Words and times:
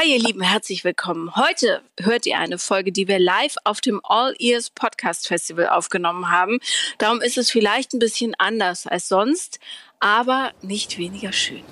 Hi 0.00 0.12
ihr 0.12 0.20
Lieben, 0.20 0.42
herzlich 0.42 0.84
willkommen. 0.84 1.34
Heute 1.34 1.82
hört 1.98 2.24
ihr 2.24 2.38
eine 2.38 2.58
Folge, 2.58 2.92
die 2.92 3.08
wir 3.08 3.18
live 3.18 3.56
auf 3.64 3.80
dem 3.80 4.00
All 4.04 4.32
Ears 4.38 4.70
Podcast 4.70 5.26
Festival 5.26 5.68
aufgenommen 5.70 6.30
haben. 6.30 6.60
Darum 6.98 7.20
ist 7.20 7.36
es 7.36 7.50
vielleicht 7.50 7.94
ein 7.94 7.98
bisschen 7.98 8.36
anders 8.38 8.86
als 8.86 9.08
sonst, 9.08 9.58
aber 9.98 10.52
nicht 10.62 10.98
weniger 10.98 11.32
schön. 11.32 11.64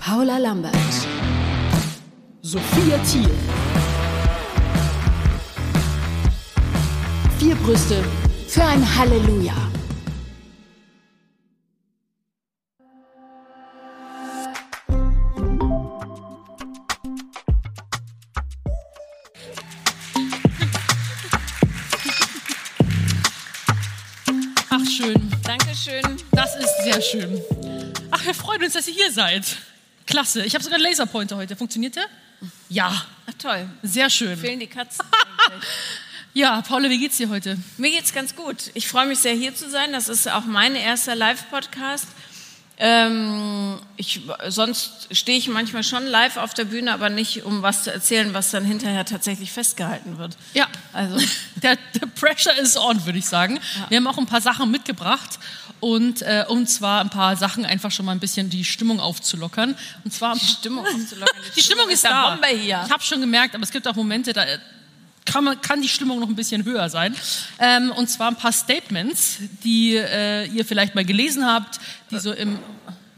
Paula 0.00 0.38
Lambert. 0.38 0.74
Sophia 2.42 2.98
Thiel. 3.04 3.30
Vier 7.38 7.54
Brüste 7.54 8.04
für 8.48 8.64
ein 8.64 8.98
Halleluja. 8.98 9.67
Sehr 26.92 27.02
schön. 27.02 27.42
Ach, 28.10 28.24
wir 28.24 28.34
freuen 28.34 28.62
uns, 28.62 28.72
dass 28.72 28.88
ihr 28.88 28.94
hier 28.94 29.12
seid. 29.12 29.44
Klasse. 30.06 30.44
Ich 30.44 30.54
habe 30.54 30.64
sogar 30.64 30.78
einen 30.78 30.84
Laserpointer 30.84 31.36
heute. 31.36 31.54
Funktioniert 31.54 31.96
der? 31.96 32.06
Ja. 32.70 33.04
Ach, 33.26 33.32
toll. 33.38 33.68
Sehr 33.82 34.08
schön. 34.08 34.36
Fehlen 34.38 34.60
die 34.60 34.66
Katzen. 34.66 35.04
Ja, 36.34 36.60
Paula, 36.60 36.88
wie 36.88 36.98
geht's 36.98 37.16
dir 37.16 37.30
heute? 37.30 37.58
Mir 37.78 37.90
geht's 37.90 38.12
ganz 38.12 38.36
gut. 38.36 38.70
Ich 38.74 38.86
freue 38.86 39.06
mich 39.06 39.18
sehr, 39.18 39.32
hier 39.34 39.56
zu 39.56 39.68
sein. 39.68 39.92
Das 39.92 40.08
ist 40.08 40.30
auch 40.30 40.44
mein 40.44 40.76
erster 40.76 41.16
Live-Podcast. 41.16 42.06
Ähm, 42.76 43.80
ich, 43.96 44.20
sonst 44.46 45.08
stehe 45.10 45.36
ich 45.36 45.48
manchmal 45.48 45.82
schon 45.82 46.06
live 46.06 46.36
auf 46.36 46.54
der 46.54 46.66
Bühne, 46.66 46.92
aber 46.92 47.10
nicht, 47.10 47.44
um 47.44 47.62
was 47.62 47.82
zu 47.82 47.92
erzählen, 47.92 48.34
was 48.34 48.52
dann 48.52 48.64
hinterher 48.64 49.04
tatsächlich 49.04 49.50
festgehalten 49.50 50.18
wird. 50.18 50.36
Ja, 50.54 50.68
Also, 50.92 51.16
der, 51.56 51.76
der 52.00 52.06
Pressure 52.06 52.56
is 52.58 52.76
on, 52.76 53.04
würde 53.04 53.18
ich 53.18 53.26
sagen. 53.26 53.58
Wir 53.88 53.96
haben 53.96 54.06
auch 54.06 54.18
ein 54.18 54.26
paar 54.26 54.42
Sachen 54.42 54.70
mitgebracht. 54.70 55.40
Und 55.80 56.22
äh, 56.22 56.44
um 56.48 56.66
zwar 56.66 57.00
ein 57.00 57.10
paar 57.10 57.36
Sachen 57.36 57.64
einfach 57.64 57.90
schon 57.90 58.06
mal 58.06 58.12
ein 58.12 58.20
bisschen 58.20 58.50
die 58.50 58.64
Stimmung 58.64 59.00
aufzulockern. 59.00 59.76
Und 60.04 60.12
zwar 60.12 60.34
die 60.34 60.44
Stimmung 60.44 60.84
aufzulockern. 60.84 61.36
Die 61.56 61.62
Stimmung 61.62 61.88
ist 61.88 62.04
da. 62.04 62.30
Bombe 62.30 62.48
hier. 62.48 62.82
Ich 62.84 62.92
habe 62.92 63.02
schon 63.02 63.20
gemerkt, 63.20 63.54
aber 63.54 63.64
es 63.64 63.70
gibt 63.70 63.86
auch 63.86 63.94
Momente, 63.94 64.32
da 64.32 64.44
äh, 64.44 64.58
kann, 65.24 65.44
man, 65.44 65.60
kann 65.60 65.82
die 65.82 65.88
Stimmung 65.88 66.20
noch 66.20 66.28
ein 66.28 66.36
bisschen 66.36 66.64
höher 66.64 66.88
sein. 66.88 67.14
Ähm, 67.58 67.92
und 67.92 68.08
zwar 68.08 68.28
ein 68.28 68.36
paar 68.36 68.52
Statements, 68.52 69.38
die 69.62 69.96
äh, 69.96 70.46
ihr 70.46 70.64
vielleicht 70.64 70.94
mal 70.94 71.04
gelesen 71.04 71.46
habt, 71.46 71.78
die 72.10 72.18
so 72.18 72.32
im... 72.32 72.58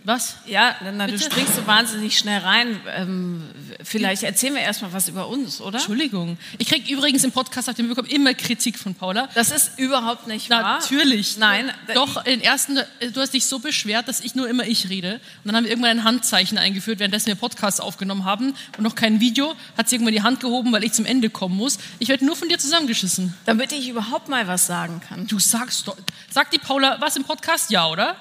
Was? 0.03 0.37
Ja, 0.47 0.77
na, 0.95 1.07
du 1.07 1.19
springst 1.19 1.57
so 1.57 1.67
wahnsinnig 1.67 2.17
schnell 2.17 2.41
rein. 2.41 2.81
Ähm, 2.97 3.51
vielleicht 3.85 4.23
erzählen 4.23 4.55
wir 4.55 4.63
erstmal 4.63 4.93
was 4.93 5.09
über 5.09 5.29
uns, 5.29 5.61
oder? 5.61 5.79
Entschuldigung. 5.79 6.39
Ich 6.59 6.69
kriege 6.69 6.93
übrigens 6.93 7.25
im 7.25 7.33
Podcast, 7.33 7.69
habt 7.69 7.79
ihr 7.79 7.85
mitbekommen, 7.85 8.13
immer 8.13 8.35
Kritik 8.35 8.79
von 8.79 8.95
Paula. 8.95 9.29
Das 9.35 9.51
ist 9.51 9.79
überhaupt 9.79 10.27
nicht 10.27 10.51
wahr. 10.51 10.81
Natürlich. 10.81 11.37
Nein. 11.37 11.71
Doch, 11.95 12.25
in 12.25 12.41
ersten, 12.41 12.79
du 13.13 13.21
hast 13.21 13.35
dich 13.35 13.47
so 13.47 13.59
beschwert, 13.59 14.09
dass 14.09 14.21
ich 14.21 14.35
nur 14.35 14.49
immer 14.49 14.67
ich 14.67 14.89
rede. 14.89 15.15
Und 15.15 15.21
dann 15.47 15.57
haben 15.57 15.65
wir 15.65 15.71
irgendwann 15.71 15.99
ein 15.99 16.05
Handzeichen 16.05 16.59
eingeführt, 16.59 16.99
währenddessen 16.99 17.27
wir 17.27 17.35
Podcasts 17.35 17.81
aufgenommen 17.81 18.25
haben 18.25 18.55
und 18.77 18.85
noch 18.85 18.95
kein 18.95 19.21
Video. 19.21 19.55
Hat 19.77 19.89
sie 19.89 19.97
irgendwann 19.97 20.15
die 20.15 20.23
Hand 20.23 20.41
gehoben, 20.41 20.73
weil 20.73 20.85
ich 20.85 20.93
zum 20.93 21.07
Ende 21.07 21.31
kommen 21.31 21.57
muss. 21.57 21.79
Ich 21.99 22.09
werde 22.09 22.25
nur 22.25 22.37
von 22.37 22.49
dir 22.49 22.59
zusammengeschissen. 22.59 23.35
Damit 23.47 23.73
ich 23.73 23.89
überhaupt 23.89 24.29
mal 24.29 24.47
was 24.47 24.67
sagen 24.67 25.01
kann. 25.07 25.27
Du 25.27 25.39
sagst 25.39 25.89
doch. 25.89 25.97
Sagt 26.31 26.53
die 26.53 26.59
Paula 26.59 26.99
was 27.01 27.17
im 27.17 27.25
Podcast? 27.25 27.71
Ja, 27.71 27.89
oder? 27.89 28.17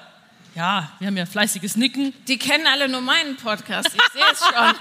Ja, 0.56 0.90
wir 0.98 1.06
haben 1.06 1.16
ja 1.16 1.26
fleißiges 1.26 1.76
Nicken. 1.76 2.12
Die 2.26 2.36
kennen 2.36 2.66
alle 2.66 2.88
nur 2.88 3.00
meinen 3.00 3.36
Podcast. 3.36 3.88
Ich 3.88 4.12
sehe 4.12 4.22
es 4.32 4.38
schon. 4.40 4.74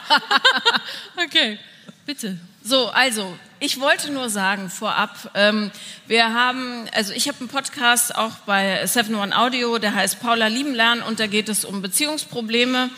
Okay, 1.25 1.59
bitte. 2.05 2.37
So, 2.63 2.89
also, 2.89 3.37
ich 3.59 3.79
wollte 3.79 4.11
nur 4.11 4.29
sagen 4.29 4.69
vorab, 4.69 5.31
ähm, 5.35 5.69
wir 6.07 6.33
haben, 6.33 6.87
also 6.93 7.13
ich 7.13 7.27
habe 7.27 7.39
einen 7.39 7.49
Podcast 7.49 8.15
auch 8.15 8.31
bei 8.45 8.83
7-One 8.83 9.37
Audio, 9.37 9.77
der 9.77 9.93
heißt 9.93 10.19
Paula 10.21 10.47
lieben 10.47 10.73
lernen 10.73 11.01
und 11.01 11.19
da 11.19 11.27
geht 11.27 11.49
es 11.49 11.65
um 11.65 11.81
Beziehungsprobleme. 11.81 12.89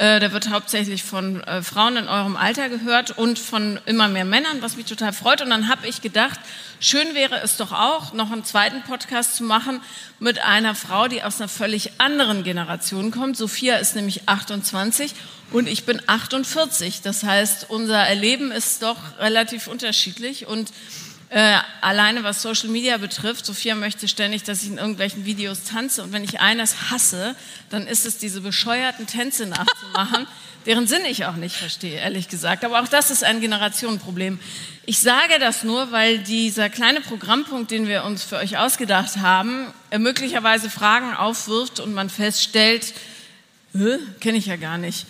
Äh, 0.00 0.18
der 0.18 0.32
wird 0.32 0.48
hauptsächlich 0.48 1.02
von 1.02 1.42
äh, 1.42 1.60
Frauen 1.60 1.98
in 1.98 2.08
eurem 2.08 2.34
Alter 2.34 2.70
gehört 2.70 3.18
und 3.18 3.38
von 3.38 3.78
immer 3.84 4.08
mehr 4.08 4.24
Männern, 4.24 4.62
was 4.62 4.78
mich 4.78 4.86
total 4.86 5.12
freut. 5.12 5.42
Und 5.42 5.50
dann 5.50 5.68
habe 5.68 5.86
ich 5.86 6.00
gedacht, 6.00 6.40
schön 6.80 7.14
wäre 7.14 7.38
es 7.42 7.58
doch 7.58 7.70
auch, 7.70 8.14
noch 8.14 8.32
einen 8.32 8.42
zweiten 8.42 8.80
Podcast 8.84 9.36
zu 9.36 9.44
machen 9.44 9.82
mit 10.18 10.42
einer 10.42 10.74
Frau, 10.74 11.06
die 11.06 11.22
aus 11.22 11.38
einer 11.38 11.50
völlig 11.50 11.90
anderen 11.98 12.44
Generation 12.44 13.10
kommt. 13.10 13.36
Sophia 13.36 13.76
ist 13.76 13.94
nämlich 13.94 14.26
28 14.26 15.14
und 15.50 15.68
ich 15.68 15.84
bin 15.84 16.00
48. 16.06 17.02
Das 17.02 17.22
heißt, 17.22 17.68
unser 17.68 17.98
Erleben 17.98 18.52
ist 18.52 18.82
doch 18.82 19.18
relativ 19.18 19.66
unterschiedlich 19.66 20.46
und 20.46 20.72
äh, 21.30 21.58
alleine 21.80 22.24
was 22.24 22.42
Social 22.42 22.68
Media 22.68 22.96
betrifft, 22.98 23.46
Sophia 23.46 23.74
möchte 23.76 24.08
ständig, 24.08 24.42
dass 24.42 24.62
ich 24.62 24.68
in 24.68 24.78
irgendwelchen 24.78 25.24
Videos 25.24 25.62
tanze 25.62 26.02
und 26.02 26.12
wenn 26.12 26.24
ich 26.24 26.40
eines 26.40 26.90
hasse, 26.90 27.36
dann 27.70 27.86
ist 27.86 28.04
es 28.04 28.18
diese 28.18 28.40
bescheuerten 28.40 29.06
Tänze 29.06 29.46
nachzumachen, 29.46 30.26
deren 30.66 30.88
Sinn 30.88 31.04
ich 31.08 31.26
auch 31.26 31.36
nicht 31.36 31.56
verstehe, 31.56 32.00
ehrlich 32.00 32.28
gesagt. 32.28 32.64
Aber 32.64 32.82
auch 32.82 32.88
das 32.88 33.10
ist 33.10 33.22
ein 33.22 33.40
Generationenproblem. 33.40 34.40
Ich 34.86 34.98
sage 34.98 35.38
das 35.38 35.62
nur, 35.62 35.92
weil 35.92 36.18
dieser 36.18 36.68
kleine 36.68 37.00
Programmpunkt, 37.00 37.70
den 37.70 37.86
wir 37.86 38.04
uns 38.04 38.24
für 38.24 38.36
euch 38.36 38.58
ausgedacht 38.58 39.18
haben, 39.18 39.66
möglicherweise 39.96 40.68
Fragen 40.68 41.14
aufwirft 41.14 41.78
und 41.78 41.94
man 41.94 42.10
feststellt, 42.10 42.92
Kenne 44.18 44.36
ich 44.36 44.46
ja 44.46 44.56
gar 44.56 44.78
nicht. 44.78 45.06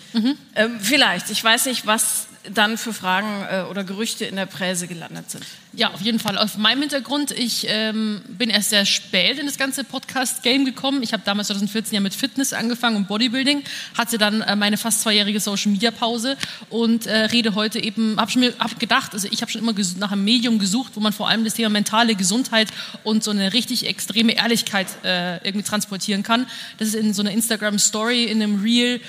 Ähm, 0.55 0.79
vielleicht. 0.79 1.31
Ich 1.31 1.43
weiß 1.43 1.65
nicht, 1.65 1.87
was 1.87 2.27
dann 2.49 2.77
für 2.77 2.93
Fragen 2.93 3.45
äh, 3.49 3.69
oder 3.69 3.83
Gerüchte 3.83 4.25
in 4.25 4.35
der 4.35 4.45
Presse 4.45 4.87
gelandet 4.87 5.29
sind. 5.29 5.45
Ja, 5.73 5.91
auf 5.91 6.01
jeden 6.01 6.19
Fall. 6.19 6.37
Auf 6.37 6.57
meinem 6.57 6.81
Hintergrund, 6.81 7.31
ich 7.31 7.65
ähm, 7.69 8.21
bin 8.27 8.49
erst 8.49 8.71
sehr 8.71 8.85
spät 8.85 9.39
in 9.39 9.45
das 9.45 9.57
ganze 9.57 9.83
Podcast-Game 9.83 10.65
gekommen. 10.65 11.01
Ich 11.03 11.13
habe 11.13 11.23
damals 11.25 11.47
2014 11.47 11.95
ja 11.95 12.01
mit 12.01 12.13
Fitness 12.13 12.51
angefangen 12.51 12.97
und 12.97 13.07
Bodybuilding, 13.07 13.63
hatte 13.97 14.17
dann 14.17 14.41
äh, 14.41 14.55
meine 14.55 14.77
fast 14.77 15.01
zweijährige 15.01 15.39
Social-Media-Pause 15.39 16.35
und 16.69 17.07
äh, 17.07 17.25
rede 17.25 17.55
heute 17.55 17.81
eben, 17.81 18.19
habe 18.19 18.37
mir 18.37 18.53
hab 18.59 18.79
gedacht, 18.79 19.13
also 19.13 19.27
ich 19.31 19.41
habe 19.41 19.51
schon 19.51 19.61
immer 19.61 19.73
nach 19.97 20.11
einem 20.11 20.25
Medium 20.25 20.59
gesucht, 20.59 20.93
wo 20.95 20.99
man 20.99 21.13
vor 21.13 21.29
allem 21.29 21.45
das 21.45 21.53
Thema 21.53 21.69
mentale 21.69 22.15
Gesundheit 22.15 22.67
und 23.03 23.23
so 23.23 23.31
eine 23.31 23.53
richtig 23.53 23.87
extreme 23.87 24.33
Ehrlichkeit 24.33 24.87
äh, 25.03 25.37
irgendwie 25.45 25.63
transportieren 25.63 26.23
kann. 26.23 26.47
Das 26.79 26.89
ist 26.89 26.95
in 26.95 27.13
so 27.13 27.21
einer 27.21 27.31
Instagram-Story, 27.31 28.25
in 28.25 28.41
einem 28.41 28.61
Reel, 28.61 28.99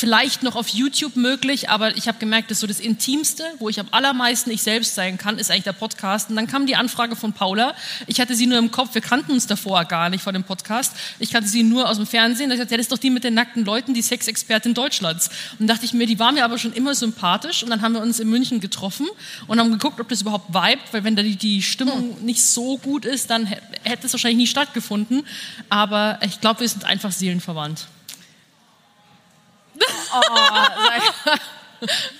vielleicht 0.00 0.42
noch 0.42 0.56
auf 0.56 0.68
YouTube 0.68 1.14
möglich, 1.16 1.68
aber 1.68 1.94
ich 1.94 2.08
habe 2.08 2.18
gemerkt, 2.18 2.50
dass 2.50 2.60
so 2.60 2.66
das 2.66 2.80
Intimste, 2.80 3.44
wo 3.58 3.68
ich 3.68 3.78
am 3.78 3.88
allermeisten 3.90 4.50
ich 4.50 4.62
selbst 4.62 4.94
sein 4.94 5.18
kann, 5.18 5.38
ist 5.38 5.50
eigentlich 5.50 5.64
der 5.64 5.74
Podcast. 5.74 6.30
Und 6.30 6.36
dann 6.36 6.46
kam 6.46 6.66
die 6.66 6.74
Anfrage 6.74 7.16
von 7.16 7.34
Paula. 7.34 7.74
Ich 8.06 8.18
hatte 8.18 8.34
sie 8.34 8.46
nur 8.46 8.56
im 8.56 8.70
Kopf, 8.70 8.94
wir 8.94 9.02
kannten 9.02 9.32
uns 9.32 9.46
davor 9.46 9.84
gar 9.84 10.08
nicht 10.08 10.22
vor 10.24 10.32
dem 10.32 10.42
Podcast. 10.42 10.94
Ich 11.18 11.30
kannte 11.30 11.50
sie 11.50 11.62
nur 11.62 11.86
aus 11.86 11.98
dem 11.98 12.06
Fernsehen. 12.06 12.48
Da 12.48 12.54
ich 12.54 12.60
gesagt, 12.60 12.70
ja, 12.70 12.78
das 12.78 12.84
ist 12.86 12.92
doch 12.92 12.98
die 12.98 13.10
mit 13.10 13.24
den 13.24 13.34
nackten 13.34 13.62
Leuten, 13.66 13.92
die 13.92 14.00
Sexexpertin 14.00 14.72
Deutschlands. 14.72 15.28
Und 15.58 15.66
dachte 15.66 15.84
ich 15.84 15.92
mir, 15.92 16.06
die 16.06 16.18
war 16.18 16.32
mir 16.32 16.46
aber 16.46 16.56
schon 16.56 16.72
immer 16.72 16.94
sympathisch. 16.94 17.62
Und 17.62 17.68
dann 17.68 17.82
haben 17.82 17.92
wir 17.92 18.00
uns 18.00 18.20
in 18.20 18.30
München 18.30 18.60
getroffen 18.60 19.06
und 19.48 19.60
haben 19.60 19.70
geguckt, 19.70 20.00
ob 20.00 20.08
das 20.08 20.22
überhaupt 20.22 20.48
vibet, 20.54 20.80
weil 20.92 21.04
wenn 21.04 21.14
da 21.14 21.22
die, 21.22 21.36
die 21.36 21.60
Stimmung 21.60 22.24
nicht 22.24 22.42
so 22.42 22.78
gut 22.78 23.04
ist, 23.04 23.28
dann 23.28 23.44
hä- 23.44 23.58
hätte 23.84 24.06
es 24.06 24.14
wahrscheinlich 24.14 24.38
nie 24.38 24.46
stattgefunden. 24.46 25.26
Aber 25.68 26.18
ich 26.24 26.40
glaube, 26.40 26.60
wir 26.60 26.68
sind 26.70 26.84
einfach 26.86 27.12
seelenverwandt. 27.12 27.86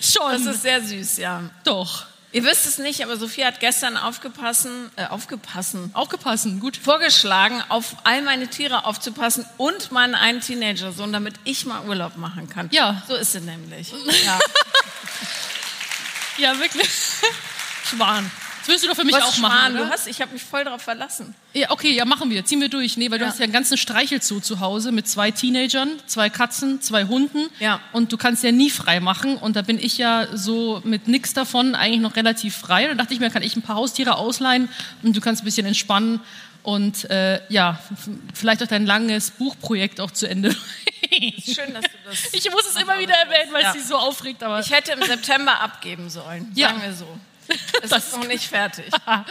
Schon. 0.00 0.32
Das 0.32 0.54
ist 0.56 0.62
sehr 0.62 0.82
süß, 0.82 1.18
ja. 1.18 1.42
Doch. 1.64 2.06
Ihr 2.32 2.44
wisst 2.44 2.64
es 2.64 2.78
nicht, 2.78 3.02
aber 3.02 3.16
Sophia 3.16 3.48
hat 3.48 3.58
gestern 3.58 3.96
aufgepassen, 3.96 4.90
äh, 4.94 5.06
aufgepassen, 5.06 5.90
Aufgepasst, 5.94 6.46
gut. 6.60 6.76
vorgeschlagen, 6.76 7.60
auf 7.68 7.96
all 8.04 8.22
meine 8.22 8.46
Tiere 8.46 8.84
aufzupassen 8.84 9.44
und 9.56 9.90
meinen 9.90 10.14
einen 10.14 10.40
Teenager-Sohn, 10.40 11.12
damit 11.12 11.34
ich 11.42 11.66
mal 11.66 11.84
Urlaub 11.88 12.16
machen 12.16 12.48
kann. 12.48 12.68
Ja. 12.70 13.02
So 13.08 13.16
ist 13.16 13.32
sie 13.32 13.40
nämlich. 13.40 13.92
Ja. 14.24 14.38
Ja, 16.38 16.58
wirklich. 16.58 16.88
Schwan. 17.84 18.30
Das 18.60 18.68
willst 18.68 18.84
du 18.84 18.88
doch 18.88 18.94
für 18.96 19.04
mich 19.04 19.14
Was 19.14 19.22
auch 19.24 19.34
Schwan, 19.34 19.50
machen, 19.50 19.74
du 19.76 19.80
oder? 19.82 19.90
hast, 19.90 20.06
ich 20.06 20.20
habe 20.20 20.32
mich 20.32 20.42
voll 20.42 20.64
darauf 20.64 20.82
verlassen. 20.82 21.34
Ja, 21.52 21.70
okay, 21.70 21.92
ja, 21.92 22.04
machen 22.04 22.30
wir. 22.30 22.44
Ziehen 22.44 22.60
wir 22.60 22.68
durch. 22.68 22.96
Nee, 22.96 23.10
weil 23.10 23.18
du 23.18 23.24
Ja. 23.24 23.30
hast 23.30 23.38
ja 23.38 23.44
einen 23.44 23.52
ganzen 23.52 23.76
Streichelzoo 23.76 24.40
zu 24.40 24.60
Hause 24.60 24.92
mit 24.92 25.08
zwei 25.08 25.30
Teenagern, 25.30 25.90
zwei 26.06 26.30
Katzen, 26.30 26.80
zwei 26.82 27.04
Hunden. 27.04 27.48
Ja. 27.58 27.80
Und 27.92 28.12
du 28.12 28.16
kannst 28.16 28.44
ja 28.44 28.52
nie 28.52 28.70
frei 28.70 29.00
machen. 29.00 29.36
Und 29.36 29.56
da 29.56 29.62
bin 29.62 29.78
ich 29.78 29.98
ja 29.98 30.28
so 30.36 30.80
mit 30.84 31.08
nix 31.08 31.32
davon 31.34 31.74
eigentlich 31.74 32.00
noch 32.00 32.16
relativ 32.16 32.56
frei. 32.56 32.90
Und 32.90 32.96
da 32.98 33.02
dachte 33.04 33.14
ich 33.14 33.20
mir, 33.20 33.30
kann 33.30 33.42
ich 33.42 33.56
ein 33.56 33.62
paar 33.62 33.76
Haustiere 33.76 34.16
ausleihen 34.16 34.68
und 35.02 35.16
du 35.16 35.20
kannst 35.20 35.42
ein 35.42 35.44
bisschen 35.46 35.66
entspannen 35.66 36.20
und 36.62 37.08
äh, 37.10 37.40
ja, 37.48 37.80
vielleicht 38.34 38.62
auch 38.62 38.66
dein 38.66 38.84
langes 38.84 39.30
Buchprojekt 39.30 39.98
auch 40.00 40.10
zu 40.10 40.28
Ende. 40.28 40.50
Schön, 40.52 41.72
dass 41.72 41.84
du 41.84 41.90
das. 42.04 42.18
ich 42.32 42.50
muss 42.50 42.66
es 42.68 42.76
immer 42.80 42.98
wieder 42.98 43.14
erwähnen, 43.14 43.52
weil 43.52 43.62
Ja. 43.62 43.68
es 43.70 43.76
sich 43.78 43.84
so 43.84 43.96
aufregt. 43.96 44.42
Aber 44.42 44.60
Ich 44.60 44.70
hätte 44.70 44.92
im 44.92 45.02
September 45.02 45.60
abgeben 45.60 46.10
sollen, 46.10 46.52
Ja. 46.54 46.68
sagen 46.68 46.82
wir 46.82 46.92
so. 46.92 47.06
Es 47.82 47.92
ist 47.92 48.16
noch 48.16 48.26
nicht 48.26 48.46
fertig. 48.48 48.86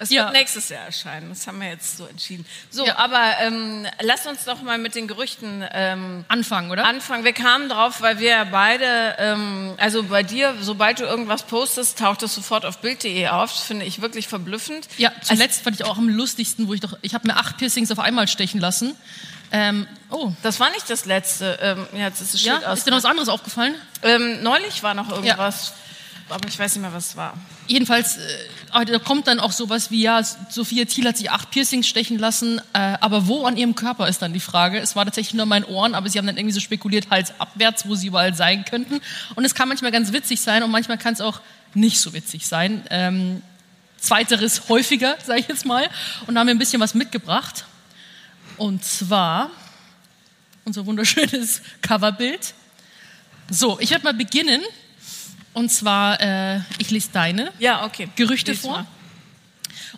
Es 0.00 0.10
Ja. 0.10 0.24
wird 0.24 0.32
nächstes 0.32 0.68
Jahr 0.70 0.86
erscheinen. 0.86 1.28
Das 1.28 1.46
haben 1.46 1.60
wir 1.60 1.68
jetzt 1.68 1.96
so 1.96 2.04
entschieden. 2.06 2.44
So, 2.68 2.84
Ja. 2.84 2.98
aber 2.98 3.34
ähm, 3.40 3.86
lass 4.02 4.26
uns 4.26 4.44
doch 4.44 4.60
mal 4.60 4.76
mit 4.76 4.96
den 4.96 5.06
Gerüchten 5.06 5.64
ähm, 5.72 6.24
Anfangen, 6.26 6.72
oder? 6.72 6.84
anfangen. 6.84 7.22
Wir 7.22 7.32
kamen 7.32 7.68
drauf, 7.68 8.00
weil 8.00 8.18
wir 8.18 8.30
ja 8.30 8.44
beide, 8.44 9.14
ähm, 9.18 9.74
also 9.78 10.02
bei 10.02 10.24
dir, 10.24 10.56
sobald 10.60 10.98
du 10.98 11.04
irgendwas 11.04 11.44
postest, 11.44 11.96
taucht 12.00 12.24
es 12.24 12.34
sofort 12.34 12.66
auf 12.66 12.78
Bild.de 12.78 13.28
auf. 13.28 13.52
Das 13.52 13.62
finde 13.62 13.84
ich 13.86 14.00
wirklich 14.02 14.26
verblüffend. 14.26 14.88
Ja, 14.98 15.12
zuletzt 15.22 15.62
fand 15.62 15.76
ich 15.76 15.84
auch 15.86 15.96
am 15.96 16.08
lustigsten, 16.08 16.66
wo 16.66 16.74
ich 16.74 16.80
doch, 16.80 16.98
ich 17.02 17.14
habe 17.14 17.28
mir 17.28 17.36
acht 17.36 17.56
Piercings 17.58 17.92
auf 17.92 18.00
einmal 18.00 18.26
stechen 18.26 18.60
lassen. 18.60 18.96
Ähm, 19.52 19.86
oh, 20.10 20.32
Das 20.42 20.58
war 20.58 20.70
nicht 20.70 20.90
das 20.90 21.04
letzte. 21.04 21.56
Ähm, 21.62 21.86
ja, 21.92 22.08
jetzt 22.08 22.20
ist 22.20 22.34
das 22.34 22.42
ja, 22.42 22.54
Schild 22.56 22.66
aus. 22.66 22.78
ist 22.78 22.86
dir 22.88 22.90
noch 22.90 22.98
was 22.98 23.04
anderes 23.04 23.28
aufgefallen? 23.28 23.76
Ähm, 24.02 24.42
neulich 24.42 24.82
war 24.82 24.94
noch 24.94 25.08
irgendwas, 25.10 25.72
aber 26.28 26.48
ich 26.48 26.58
weiß 26.58 26.74
nicht 26.74 26.82
mehr, 26.82 26.92
was 26.92 27.10
es 27.10 27.16
war. 27.16 27.34
Jedenfalls, 27.66 28.16
äh, 28.16 28.20
aber 28.70 28.84
da 28.86 28.98
kommt 28.98 29.26
dann 29.26 29.40
auch 29.40 29.52
sowas 29.52 29.90
wie, 29.90 30.02
ja, 30.02 30.22
Sophia 30.22 30.84
Thiel 30.84 31.06
hat 31.06 31.16
sich 31.16 31.30
acht 31.30 31.50
Piercings 31.50 31.86
stechen 31.86 32.18
lassen, 32.18 32.60
äh, 32.72 32.78
aber 33.00 33.26
wo 33.26 33.44
an 33.44 33.56
ihrem 33.56 33.74
Körper 33.74 34.08
ist 34.08 34.22
dann 34.22 34.32
die 34.32 34.40
Frage. 34.40 34.78
Es 34.78 34.96
war 34.96 35.04
tatsächlich 35.04 35.34
nur 35.34 35.46
mein 35.46 35.64
Ohren, 35.64 35.94
aber 35.94 36.08
sie 36.08 36.18
haben 36.18 36.26
dann 36.26 36.36
irgendwie 36.36 36.54
so 36.54 36.60
spekuliert, 36.60 37.10
Hals 37.10 37.32
abwärts, 37.38 37.86
wo 37.86 37.94
sie 37.94 38.06
überall 38.06 38.34
sein 38.34 38.64
könnten. 38.64 39.00
Und 39.34 39.44
es 39.44 39.54
kann 39.54 39.68
manchmal 39.68 39.92
ganz 39.92 40.12
witzig 40.12 40.40
sein 40.40 40.62
und 40.62 40.70
manchmal 40.70 40.98
kann 40.98 41.14
es 41.14 41.20
auch 41.20 41.40
nicht 41.74 42.00
so 42.00 42.14
witzig 42.14 42.46
sein. 42.46 42.84
Ähm, 42.90 43.42
zweiteres 43.98 44.68
häufiger, 44.68 45.16
sage 45.24 45.40
ich 45.40 45.48
jetzt 45.48 45.66
mal. 45.66 45.88
Und 46.26 46.34
da 46.34 46.40
haben 46.40 46.46
wir 46.46 46.54
ein 46.54 46.58
bisschen 46.58 46.80
was 46.80 46.94
mitgebracht. 46.94 47.64
Und 48.56 48.84
zwar 48.84 49.50
unser 50.64 50.86
wunderschönes 50.86 51.60
Coverbild. 51.82 52.54
So, 53.50 53.78
ich 53.80 53.90
werde 53.90 54.04
mal 54.04 54.14
beginnen. 54.14 54.62
Und 55.54 55.70
zwar, 55.70 56.20
äh, 56.20 56.60
ich 56.78 56.90
lese 56.90 57.08
deine 57.12 57.52
Ja, 57.58 57.86
okay. 57.86 58.08
Gerüchte 58.16 58.52
Lies 58.52 58.60
vor. 58.60 58.72
mal. 58.72 58.86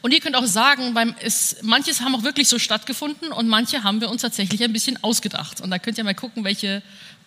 Und 0.03 0.13
ihr 0.13 0.21
könnt 0.21 0.37
auch 0.37 0.47
sagen, 0.47 0.95
beim, 0.95 1.15
es, 1.21 1.57
manches 1.63 2.01
haben 2.01 2.15
auch 2.15 2.23
wirklich 2.23 2.49
so 2.49 2.59
stattgefunden 2.59 3.33
und 3.33 3.49
manche 3.49 3.83
haben 3.83 4.01
wir 4.01 4.11
uns 4.11 4.23
tatsächlich 4.23 4.63
ein 4.63 4.73
bisschen 4.73 5.03
ausgedacht. 5.03 5.61
Und 5.61 5.71
da 5.71 5.79
könnt 5.79 5.99
ihr 5.99 6.05
mal 6.05 6.15
gucken, 6.15 6.45
welche 6.45 6.83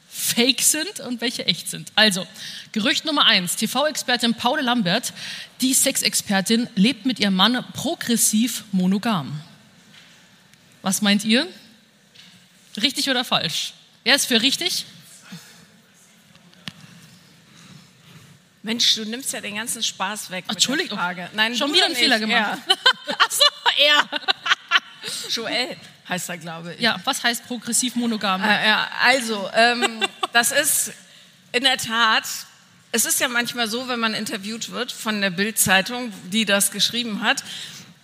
fake 0.10 0.62
sind 0.62 1.00
und 1.02 1.22
welche 1.22 1.46
echt 1.46 1.70
sind. 1.70 1.92
Also, 1.96 2.26
Gerücht 2.72 3.06
Nummer 3.06 3.26
eins. 3.26 3.56
TV-Expertin 3.56 4.34
Paule 4.36 4.62
Lambert, 4.62 5.14
die 5.62 5.74
Sexexpertin, 5.74 6.68
lebt 6.76 7.06
mit 7.06 7.20
ihrem 7.20 7.36
Mann 7.36 7.64
progressiv 7.74 8.64
monogam. 8.72 9.40
Was 10.82 11.02
meint 11.02 11.26
ihr? 11.26 11.48
Richtig 12.82 13.10
oder 13.10 13.24
falsch? 13.26 13.74
Wer 14.04 14.16
ist 14.16 14.26
für 14.26 14.42
richtig? 14.42 14.86
Mensch, 18.70 18.94
du 18.94 19.04
nimmst 19.04 19.34
ja 19.34 19.42
den 19.42 19.56
ganzen 19.56 19.82
Spaß 19.82 20.30
weg. 20.30 20.44
Ach, 20.48 20.52
Entschuldigung. 20.52 21.00
Nein, 21.34 21.56
Schon 21.56 21.74
wieder 21.74 21.86
einen 21.86 21.94
nicht. 21.94 22.04
Fehler 22.04 22.20
gemacht. 22.20 22.60
Ja. 22.68 23.16
Achso, 23.18 23.44
er. 23.80 24.20
Joel 25.32 25.76
heißt 26.08 26.30
er, 26.30 26.38
glaube 26.38 26.76
ich. 26.76 26.80
Ja, 26.80 27.00
was 27.04 27.24
heißt 27.24 27.48
progressiv 27.48 27.96
monogam? 27.96 28.44
Äh, 28.44 28.68
ja, 28.68 28.88
also, 29.04 29.50
ähm, 29.56 30.06
das 30.34 30.52
ist 30.52 30.94
in 31.52 31.64
der 31.64 31.78
Tat, 31.78 32.26
es 32.92 33.06
ist 33.06 33.20
ja 33.20 33.28
manchmal 33.28 33.68
so, 33.68 33.88
wenn 33.88 34.00
man 34.00 34.14
interviewt 34.14 34.70
wird 34.70 34.92
von 34.92 35.20
der 35.20 35.32
Bild-Zeitung, 35.32 36.14
die 36.26 36.46
das 36.46 36.70
geschrieben 36.70 37.24
hat, 37.24 37.44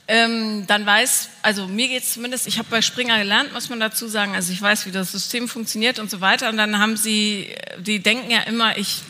ähm, 0.08 0.66
dann 0.66 0.84
weiß, 0.84 1.30
also 1.44 1.68
mir 1.68 1.90
geht 1.90 2.02
es 2.02 2.14
zumindest, 2.14 2.48
ich 2.48 2.58
habe 2.58 2.70
bei 2.72 2.82
Springer 2.82 3.20
gelernt, 3.20 3.54
muss 3.54 3.70
man 3.70 3.80
dazu 3.80 4.08
sagen, 4.08 4.34
also 4.34 4.52
ich 4.52 4.64
weiß, 4.64 4.88
wie 4.88 4.92
das 4.92 5.12
System 5.12 5.48
funktioniert 5.48 6.00
und 6.00 6.10
so 6.10 6.22
weiter. 6.22 6.50
Und 6.50 6.58
dann 6.58 6.80
haben 6.80 6.98
sie, 6.98 7.56
die 7.78 8.00
denken 8.00 8.32
ja 8.32 8.42
immer, 8.42 8.80
ich 8.80 9.04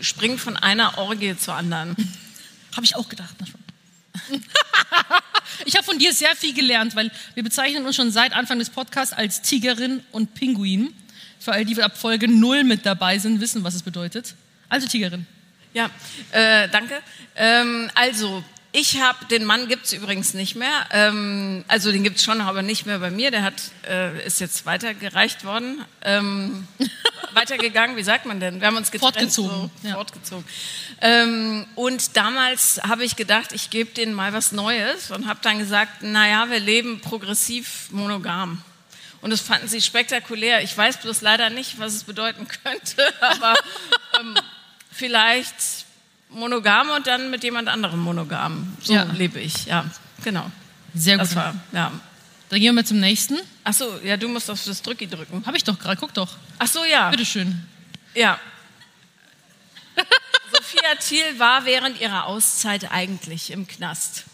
springe 0.00 0.38
von 0.38 0.56
einer 0.56 0.98
Orgie 0.98 1.36
zur 1.36 1.54
anderen. 1.54 1.96
Habe 2.74 2.84
ich 2.84 2.96
auch 2.96 3.08
gedacht. 3.08 3.34
ich 5.64 5.74
habe 5.74 5.84
von 5.84 5.98
dir 5.98 6.12
sehr 6.12 6.34
viel 6.36 6.54
gelernt, 6.54 6.96
weil 6.96 7.10
wir 7.34 7.42
bezeichnen 7.42 7.84
uns 7.86 7.96
schon 7.96 8.10
seit 8.10 8.32
Anfang 8.32 8.58
des 8.58 8.70
Podcasts 8.70 9.12
als 9.12 9.42
Tigerin 9.42 10.02
und 10.12 10.34
Pinguin. 10.34 10.94
Für 11.38 11.52
all 11.52 11.64
die 11.64 11.74
die 11.74 11.82
ab 11.82 11.96
Folge 11.96 12.28
0 12.28 12.64
mit 12.64 12.84
dabei 12.84 13.18
sind, 13.18 13.40
wissen, 13.40 13.62
was 13.62 13.74
es 13.74 13.82
bedeutet. 13.82 14.34
Also 14.68 14.86
Tigerin. 14.88 15.26
Ja, 15.74 15.90
äh, 16.32 16.68
danke. 16.70 17.02
Ähm, 17.36 17.90
also, 17.94 18.42
ich 18.78 19.00
habe, 19.00 19.24
den 19.24 19.46
Mann 19.46 19.68
gibt's 19.68 19.94
übrigens 19.94 20.34
nicht 20.34 20.54
mehr. 20.54 20.86
Ähm, 20.90 21.64
also, 21.66 21.90
den 21.90 22.04
gibt's 22.04 22.22
schon, 22.22 22.42
aber 22.42 22.60
nicht 22.60 22.84
mehr 22.84 22.98
bei 22.98 23.10
mir. 23.10 23.30
Der 23.30 23.42
hat, 23.42 23.54
äh, 23.88 24.26
ist 24.26 24.38
jetzt 24.38 24.66
weitergereicht 24.66 25.44
worden. 25.44 25.82
Ähm, 26.02 26.68
weitergegangen, 27.32 27.96
wie 27.96 28.02
sagt 28.02 28.26
man 28.26 28.38
denn? 28.38 28.60
Wir 28.60 28.66
haben 28.66 28.76
uns 28.76 28.90
getrennt. 28.90 29.14
Fortgezogen, 29.14 29.70
So, 29.82 29.88
ja. 29.88 29.94
Fortgezogen. 29.94 30.44
Ähm, 31.00 31.64
und 31.74 32.18
damals 32.18 32.78
habe 32.86 33.04
ich 33.04 33.16
gedacht, 33.16 33.52
ich 33.52 33.70
gebe 33.70 33.92
denen 33.92 34.12
mal 34.12 34.34
was 34.34 34.52
Neues 34.52 35.10
und 35.10 35.26
habe 35.26 35.40
dann 35.40 35.58
gesagt, 35.58 36.02
naja, 36.02 36.50
wir 36.50 36.60
leben 36.60 37.00
progressiv 37.00 37.88
monogam. 37.92 38.62
Und 39.22 39.30
das 39.30 39.40
fanden 39.40 39.68
sie 39.68 39.80
spektakulär. 39.80 40.62
Ich 40.62 40.76
weiß 40.76 40.98
bloß 40.98 41.22
leider 41.22 41.48
nicht, 41.48 41.78
was 41.78 41.94
es 41.94 42.04
bedeuten 42.04 42.46
könnte, 42.62 43.22
aber 43.22 43.54
ähm, 44.20 44.34
vielleicht 44.92 45.85
monogam 46.30 46.90
und 46.90 47.06
dann 47.06 47.30
mit 47.30 47.42
jemand 47.44 47.68
anderem 47.68 48.00
monogam. 48.00 48.76
So 48.82 48.92
Ja. 48.94 49.04
lebe 49.04 49.40
ich, 49.40 49.66
ja, 49.66 49.84
genau. 50.24 50.50
Sehr 50.94 51.18
Das 51.18 51.28
gut. 51.30 51.36
war, 51.38 51.54
ja. 51.72 51.92
Dann 52.48 52.60
gehen 52.60 52.74
wir 52.74 52.84
zum 52.84 53.00
nächsten. 53.00 53.36
Ach 53.64 53.72
so, 53.74 53.98
ja, 54.04 54.16
du 54.16 54.28
musst 54.28 54.48
auf 54.50 54.62
das 54.64 54.80
Drücki 54.82 55.08
drücken. 55.08 55.42
Habe 55.46 55.56
ich 55.56 55.64
doch 55.64 55.78
gerade, 55.78 55.96
guck 55.98 56.14
doch. 56.14 56.36
Ach 56.58 56.66
so, 56.68 56.84
ja. 56.84 57.10
Bitteschön. 57.10 57.66
Ja. 58.14 58.38
Sophia 60.52 60.94
Thiel 61.00 61.38
war 61.38 61.64
während 61.64 62.00
ihrer 62.00 62.26
Auszeit 62.26 62.90
eigentlich 62.92 63.50
im 63.50 63.66
Knast. 63.66 64.24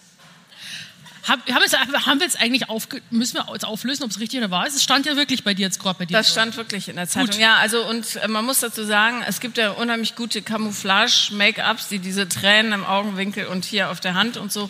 Hab, 1.24 1.48
haben, 1.48 1.62
wir 1.92 2.06
haben 2.06 2.18
wir 2.18 2.26
jetzt 2.26 2.40
eigentlich 2.40 2.68
aufge, 2.68 3.00
müssen 3.10 3.36
wir 3.36 3.46
jetzt 3.52 3.64
auflösen, 3.64 4.02
ob 4.02 4.10
es 4.10 4.18
richtig 4.18 4.40
oder 4.40 4.50
wahr 4.50 4.66
ist? 4.66 4.74
Es 4.74 4.82
stand 4.82 5.06
ja 5.06 5.14
wirklich 5.14 5.44
bei 5.44 5.54
dir 5.54 5.62
jetzt 5.62 5.78
gerade 5.78 5.98
bei 6.00 6.04
dir. 6.04 6.16
Das 6.16 6.28
so. 6.28 6.32
stand 6.32 6.56
wirklich 6.56 6.88
in 6.88 6.96
der 6.96 7.08
Zeitung. 7.08 7.30
Gut. 7.30 7.38
Ja, 7.38 7.58
also 7.58 7.86
und 7.88 8.16
äh, 8.16 8.26
man 8.26 8.44
muss 8.44 8.58
dazu 8.58 8.84
sagen, 8.84 9.22
es 9.26 9.38
gibt 9.38 9.56
ja 9.56 9.70
unheimlich 9.70 10.16
gute 10.16 10.42
Camouflage-Make-ups, 10.42 11.88
die 11.88 12.00
diese 12.00 12.28
Tränen 12.28 12.72
im 12.72 12.84
Augenwinkel 12.84 13.46
und 13.46 13.64
hier 13.64 13.90
auf 13.90 14.00
der 14.00 14.14
Hand 14.14 14.36
und 14.36 14.50
so 14.50 14.68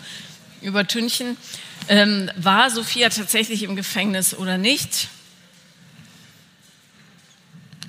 übertünchen. 0.60 1.38
Ähm, 1.88 2.30
war 2.36 2.68
Sophia 2.70 3.08
tatsächlich 3.08 3.62
im 3.62 3.74
Gefängnis 3.74 4.34
oder 4.34 4.58
nicht? 4.58 5.08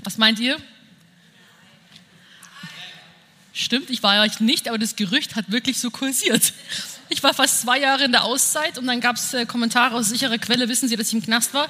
Was 0.05 0.17
meint 0.17 0.39
ihr? 0.39 0.57
Stimmt, 3.51 3.89
ich 3.89 4.01
war 4.03 4.25
ja 4.25 4.33
nicht, 4.39 4.67
aber 4.67 4.77
das 4.77 4.95
Gerücht 4.95 5.35
hat 5.35 5.51
wirklich 5.51 5.79
so 5.79 5.91
kursiert. 5.91 6.53
Ich 7.09 7.21
war 7.23 7.33
fast 7.33 7.61
zwei 7.61 7.79
Jahre 7.79 8.03
in 8.05 8.11
der 8.11 8.23
Auszeit 8.23 8.77
und 8.77 8.87
dann 8.87 8.99
gab 8.99 9.17
es 9.17 9.33
äh, 9.33 9.45
Kommentare 9.45 9.95
aus 9.95 10.09
sicherer 10.09 10.37
Quelle, 10.37 10.69
wissen 10.69 10.87
Sie, 10.87 10.95
dass 10.95 11.07
ich 11.07 11.13
im 11.13 11.23
Knast 11.23 11.53
war. 11.53 11.69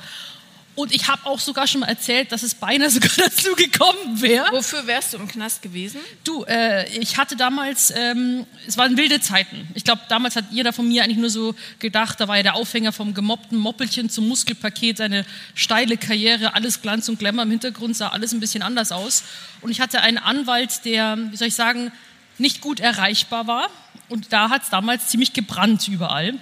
Und 0.75 0.91
ich 0.91 1.07
habe 1.07 1.27
auch 1.27 1.39
sogar 1.39 1.67
schon 1.67 1.81
mal 1.81 1.87
erzählt, 1.87 2.31
dass 2.31 2.41
es 2.41 2.55
beinahe 2.55 2.89
sogar 2.89 3.11
dazu 3.15 3.53
gekommen 3.55 4.21
wäre. 4.21 4.47
Wofür 4.51 4.87
wärst 4.87 5.13
du 5.13 5.17
im 5.17 5.27
Knast 5.27 5.61
gewesen? 5.61 5.99
Du, 6.23 6.43
äh, 6.45 6.89
ich 6.97 7.17
hatte 7.17 7.35
damals, 7.35 7.93
ähm, 7.95 8.45
es 8.67 8.77
waren 8.77 8.97
wilde 8.97 9.21
Zeiten. 9.21 9.67
Ich 9.75 9.83
glaube, 9.83 10.01
damals 10.09 10.35
hat 10.35 10.45
jeder 10.49 10.73
von 10.73 10.87
mir 10.87 11.03
eigentlich 11.03 11.19
nur 11.19 11.29
so 11.29 11.53
gedacht, 11.77 12.19
da 12.19 12.27
war 12.27 12.37
ja 12.37 12.43
der 12.43 12.55
Aufhänger 12.55 12.91
vom 12.91 13.13
gemobbten 13.13 13.57
Moppelchen 13.57 14.09
zum 14.09 14.27
Muskelpaket, 14.27 14.97
seine 14.97 15.25
steile 15.53 15.97
Karriere, 15.97 16.55
alles 16.55 16.81
Glanz 16.81 17.07
und 17.07 17.19
Glamour 17.19 17.43
im 17.43 17.51
Hintergrund, 17.51 17.95
sah 17.95 18.09
alles 18.09 18.33
ein 18.33 18.39
bisschen 18.39 18.63
anders 18.63 18.91
aus. 18.91 19.23
Und 19.61 19.69
ich 19.69 19.79
hatte 19.79 20.01
einen 20.01 20.17
Anwalt, 20.17 20.85
der, 20.85 21.17
wie 21.29 21.37
soll 21.37 21.49
ich 21.49 21.55
sagen, 21.55 21.91
nicht 22.39 22.61
gut 22.61 22.79
erreichbar 22.79 23.45
war. 23.45 23.69
Und 24.13 24.31
da 24.31 24.51
hat 24.51 24.61
es 24.61 24.69
damals 24.69 25.07
ziemlich 25.07 25.33
gebrannt 25.33 25.87
überall. 25.87 26.35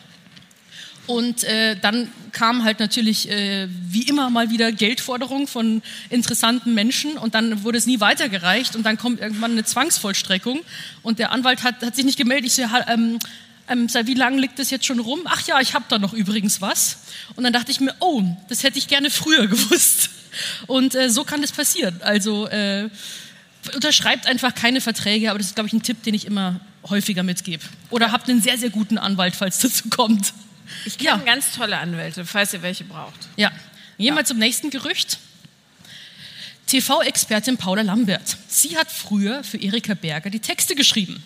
Und 1.07 1.45
äh, 1.45 1.77
dann 1.79 2.09
kam 2.33 2.65
halt 2.65 2.81
natürlich 2.81 3.29
äh, 3.29 3.69
wie 3.69 4.03
immer 4.09 4.29
mal 4.29 4.49
wieder 4.49 4.73
Geldforderung 4.73 5.47
von 5.47 5.81
interessanten 6.09 6.73
Menschen 6.73 7.17
und 7.17 7.33
dann 7.33 7.63
wurde 7.63 7.77
es 7.77 7.85
nie 7.85 8.01
weitergereicht 8.01 8.75
und 8.75 8.83
dann 8.83 8.97
kommt 8.97 9.21
irgendwann 9.21 9.51
eine 9.51 9.63
Zwangsvollstreckung 9.63 10.59
und 11.01 11.17
der 11.17 11.31
Anwalt 11.31 11.63
hat, 11.63 11.81
hat 11.81 11.95
sich 11.95 12.03
nicht 12.03 12.17
gemeldet. 12.17 12.47
Ich 12.47 12.55
so, 12.55 12.63
ähm, 12.89 13.19
ähm, 13.69 13.87
sag, 13.87 14.05
wie 14.05 14.15
lange 14.15 14.41
liegt 14.41 14.59
das 14.59 14.69
jetzt 14.69 14.85
schon 14.85 14.99
rum? 14.99 15.21
Ach 15.23 15.47
ja, 15.47 15.61
ich 15.61 15.73
habe 15.73 15.85
da 15.87 15.97
noch 15.97 16.11
übrigens 16.11 16.59
was. 16.59 16.97
Und 17.37 17.45
dann 17.45 17.53
dachte 17.53 17.71
ich 17.71 17.79
mir, 17.79 17.95
oh, 18.01 18.21
das 18.49 18.63
hätte 18.63 18.79
ich 18.79 18.89
gerne 18.89 19.09
früher 19.09 19.47
gewusst. 19.47 20.09
Und 20.67 20.93
äh, 20.93 21.09
so 21.09 21.23
kann 21.23 21.41
das 21.41 21.53
passieren. 21.53 22.01
Also 22.01 22.47
äh, 22.47 22.89
unterschreibt 23.73 24.27
einfach 24.27 24.53
keine 24.55 24.81
Verträge, 24.81 25.29
aber 25.29 25.39
das 25.39 25.47
ist, 25.47 25.55
glaube 25.55 25.67
ich, 25.67 25.73
ein 25.73 25.83
Tipp, 25.83 26.03
den 26.03 26.13
ich 26.13 26.25
immer 26.25 26.59
häufiger 26.89 27.23
mitgebe. 27.23 27.63
Oder 27.89 28.11
habt 28.11 28.29
einen 28.29 28.41
sehr, 28.41 28.57
sehr 28.57 28.69
guten 28.69 28.97
Anwalt, 28.97 29.35
falls 29.35 29.59
dazu 29.59 29.89
kommt. 29.89 30.33
Ich 30.85 30.97
kenne 30.97 31.23
ganz 31.23 31.51
tolle 31.53 31.77
Anwälte, 31.77 32.25
falls 32.25 32.53
ihr 32.53 32.61
welche 32.61 32.83
braucht. 32.83 33.27
Ja. 33.35 33.51
Gehen 33.97 34.15
wir 34.15 34.25
zum 34.25 34.37
nächsten 34.39 34.69
Gerücht. 34.69 35.19
TV-Expertin 36.67 37.57
Paula 37.57 37.81
Lambert. 37.81 38.37
Sie 38.47 38.77
hat 38.77 38.89
früher 38.89 39.43
für 39.43 39.57
Erika 39.57 39.93
Berger 39.93 40.29
die 40.29 40.39
Texte 40.39 40.73
geschrieben. 40.73 41.23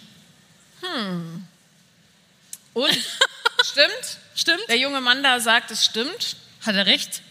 Und? 2.74 2.89
stimmt? 3.63 4.17
Stimmt? 4.35 4.63
Der 4.67 4.77
junge 4.77 5.01
Mann 5.01 5.24
da 5.24 5.39
sagt, 5.39 5.71
es 5.71 5.85
stimmt. 5.85 6.35
Hat 6.65 6.75
er 6.75 6.85
recht? 6.85 7.21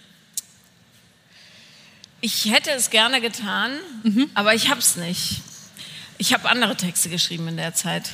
Ich 2.20 2.46
hätte 2.46 2.70
es 2.70 2.88
gerne 2.88 3.20
getan, 3.20 3.78
aber 4.34 4.54
ich 4.54 4.70
habe 4.70 4.80
es 4.80 4.96
nicht. 4.96 5.42
Ich 6.18 6.32
habe 6.32 6.48
andere 6.48 6.76
Texte 6.76 7.08
geschrieben 7.08 7.48
in 7.48 7.56
der 7.56 7.74
Zeit. 7.74 8.10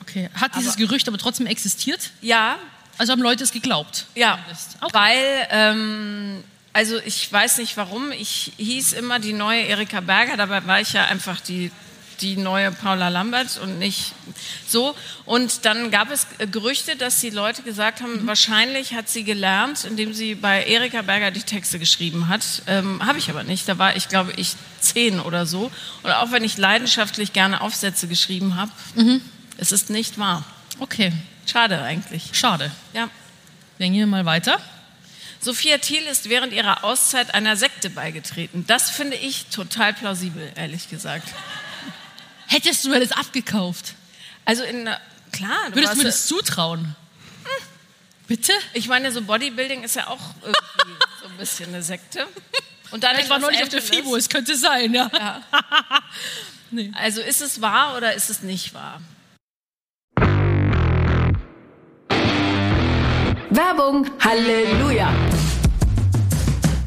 Okay. 0.00 0.28
Hat 0.34 0.54
dieses 0.56 0.76
Gerücht 0.76 1.08
aber 1.08 1.18
trotzdem 1.18 1.46
existiert? 1.46 2.10
Ja, 2.20 2.58
Also 2.98 3.12
haben 3.12 3.22
Leute 3.22 3.44
es 3.44 3.52
geglaubt? 3.52 4.06
ja. 4.14 4.38
Okay. 4.80 4.92
weil, 4.94 5.46
ähm, 5.50 6.44
also 6.72 6.98
ich 7.04 7.30
weiß 7.32 7.58
nicht 7.58 7.76
warum, 7.76 8.12
ich 8.12 8.52
hieß 8.56 8.92
immer 8.94 9.18
die 9.18 9.32
neue 9.32 9.62
Erika 9.62 10.00
Berger, 10.00 10.36
dabei 10.36 10.66
war 10.66 10.80
ich 10.80 10.92
ja 10.92 11.04
einfach 11.06 11.40
die, 11.40 11.70
die 12.22 12.36
neue 12.36 12.72
Paula 12.72 13.08
Lambert 13.08 13.58
und 13.58 13.78
nicht 13.78 14.12
so. 14.66 14.94
Und 15.24 15.64
dann 15.64 15.90
gab 15.90 16.10
es 16.10 16.26
Gerüchte, 16.50 16.96
dass 16.96 17.20
die 17.20 17.30
Leute 17.30 17.62
gesagt 17.62 18.00
haben, 18.00 18.26
wahrscheinlich 18.26 18.94
hat 18.94 19.08
sie 19.08 19.24
gelernt, 19.24 19.84
indem 19.84 20.14
sie 20.14 20.34
bei 20.34 20.64
Erika 20.64 21.02
Berger 21.02 21.30
die 21.30 21.42
Texte 21.42 21.78
geschrieben 21.78 22.28
hat. 22.28 22.62
Ähm, 22.66 23.04
Habe 23.04 23.18
ich 23.18 23.28
aber 23.28 23.42
nicht, 23.42 23.68
da 23.68 23.78
war 23.78 23.96
ich, 23.96 24.08
glaube 24.08 24.32
ich, 24.36 24.54
zehn 24.80 25.20
oder 25.20 25.46
so. 25.46 25.70
Und 26.02 26.10
auch 26.10 26.30
wenn 26.30 26.44
ich 26.44 26.56
leidenschaftlich 26.56 27.32
gerne 27.32 27.60
Aufsätze 27.60 28.08
geschrieben 28.08 28.56
habe, 28.56 28.70
es 29.58 29.72
ist 29.72 29.90
nicht 29.90 30.18
wahr. 30.18 30.44
okay. 30.78 31.12
Schade 31.44 31.82
eigentlich. 31.82 32.30
Schade. 32.32 32.70
Ja. 32.94 33.08
Dann 33.78 33.92
gehen 33.92 33.98
wir 33.98 34.06
mal 34.06 34.24
weiter. 34.24 34.58
Sophia 35.40 35.78
Thiel 35.78 36.02
ist 36.04 36.28
während 36.28 36.52
ihrer 36.52 36.84
Auszeit 36.84 37.34
einer 37.34 37.56
Sekte 37.56 37.90
beigetreten. 37.90 38.64
Das 38.68 38.90
finde 38.90 39.16
ich 39.16 39.46
total 39.46 39.92
plausibel, 39.92 40.52
ehrlich 40.54 40.88
gesagt. 40.88 41.28
Hättest 42.52 42.84
du 42.84 42.90
mir 42.90 43.00
das 43.00 43.12
abgekauft? 43.12 43.94
Also 44.44 44.62
in 44.62 44.86
klar, 45.32 45.70
du 45.70 45.76
Würdest 45.76 45.94
du 45.94 45.98
mir 45.98 46.04
das 46.04 46.26
zutrauen? 46.26 46.94
Bitte? 48.26 48.52
ich 48.74 48.88
meine, 48.88 49.10
so 49.10 49.22
Bodybuilding 49.22 49.82
ist 49.82 49.96
ja 49.96 50.08
auch 50.08 50.20
irgendwie 50.42 51.04
so 51.22 51.28
ein 51.28 51.36
bisschen 51.38 51.70
eine 51.70 51.82
Sekte. 51.82 52.26
Und 52.90 53.04
dann 53.04 53.18
Ich 53.18 53.30
war 53.30 53.38
neulich 53.38 53.62
auf 53.62 53.70
der 53.70 53.80
FIBO, 53.80 54.16
es 54.16 54.28
könnte 54.28 54.56
sein, 54.56 54.92
ja. 54.92 55.10
Also 56.94 57.20
ist 57.20 57.42
es 57.42 57.60
wahr 57.60 57.96
oder 57.98 58.14
ist 58.14 58.30
es 58.30 58.42
nicht 58.42 58.72
wahr? 58.72 59.00
Werbung. 63.50 64.10
Halleluja. 64.20 65.41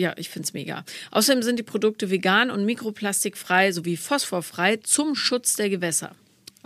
ja, 0.00 0.14
ich 0.16 0.30
find's 0.30 0.54
mega. 0.54 0.84
Außerdem 1.10 1.42
sind 1.42 1.58
die 1.58 1.62
Produkte 1.62 2.10
vegan 2.10 2.50
und 2.50 2.64
mikroplastikfrei 2.64 3.72
sowie 3.72 3.96
phosphorfrei 3.96 4.78
zum 4.78 5.14
Schutz 5.14 5.56
der 5.56 5.68
Gewässer. 5.68 6.14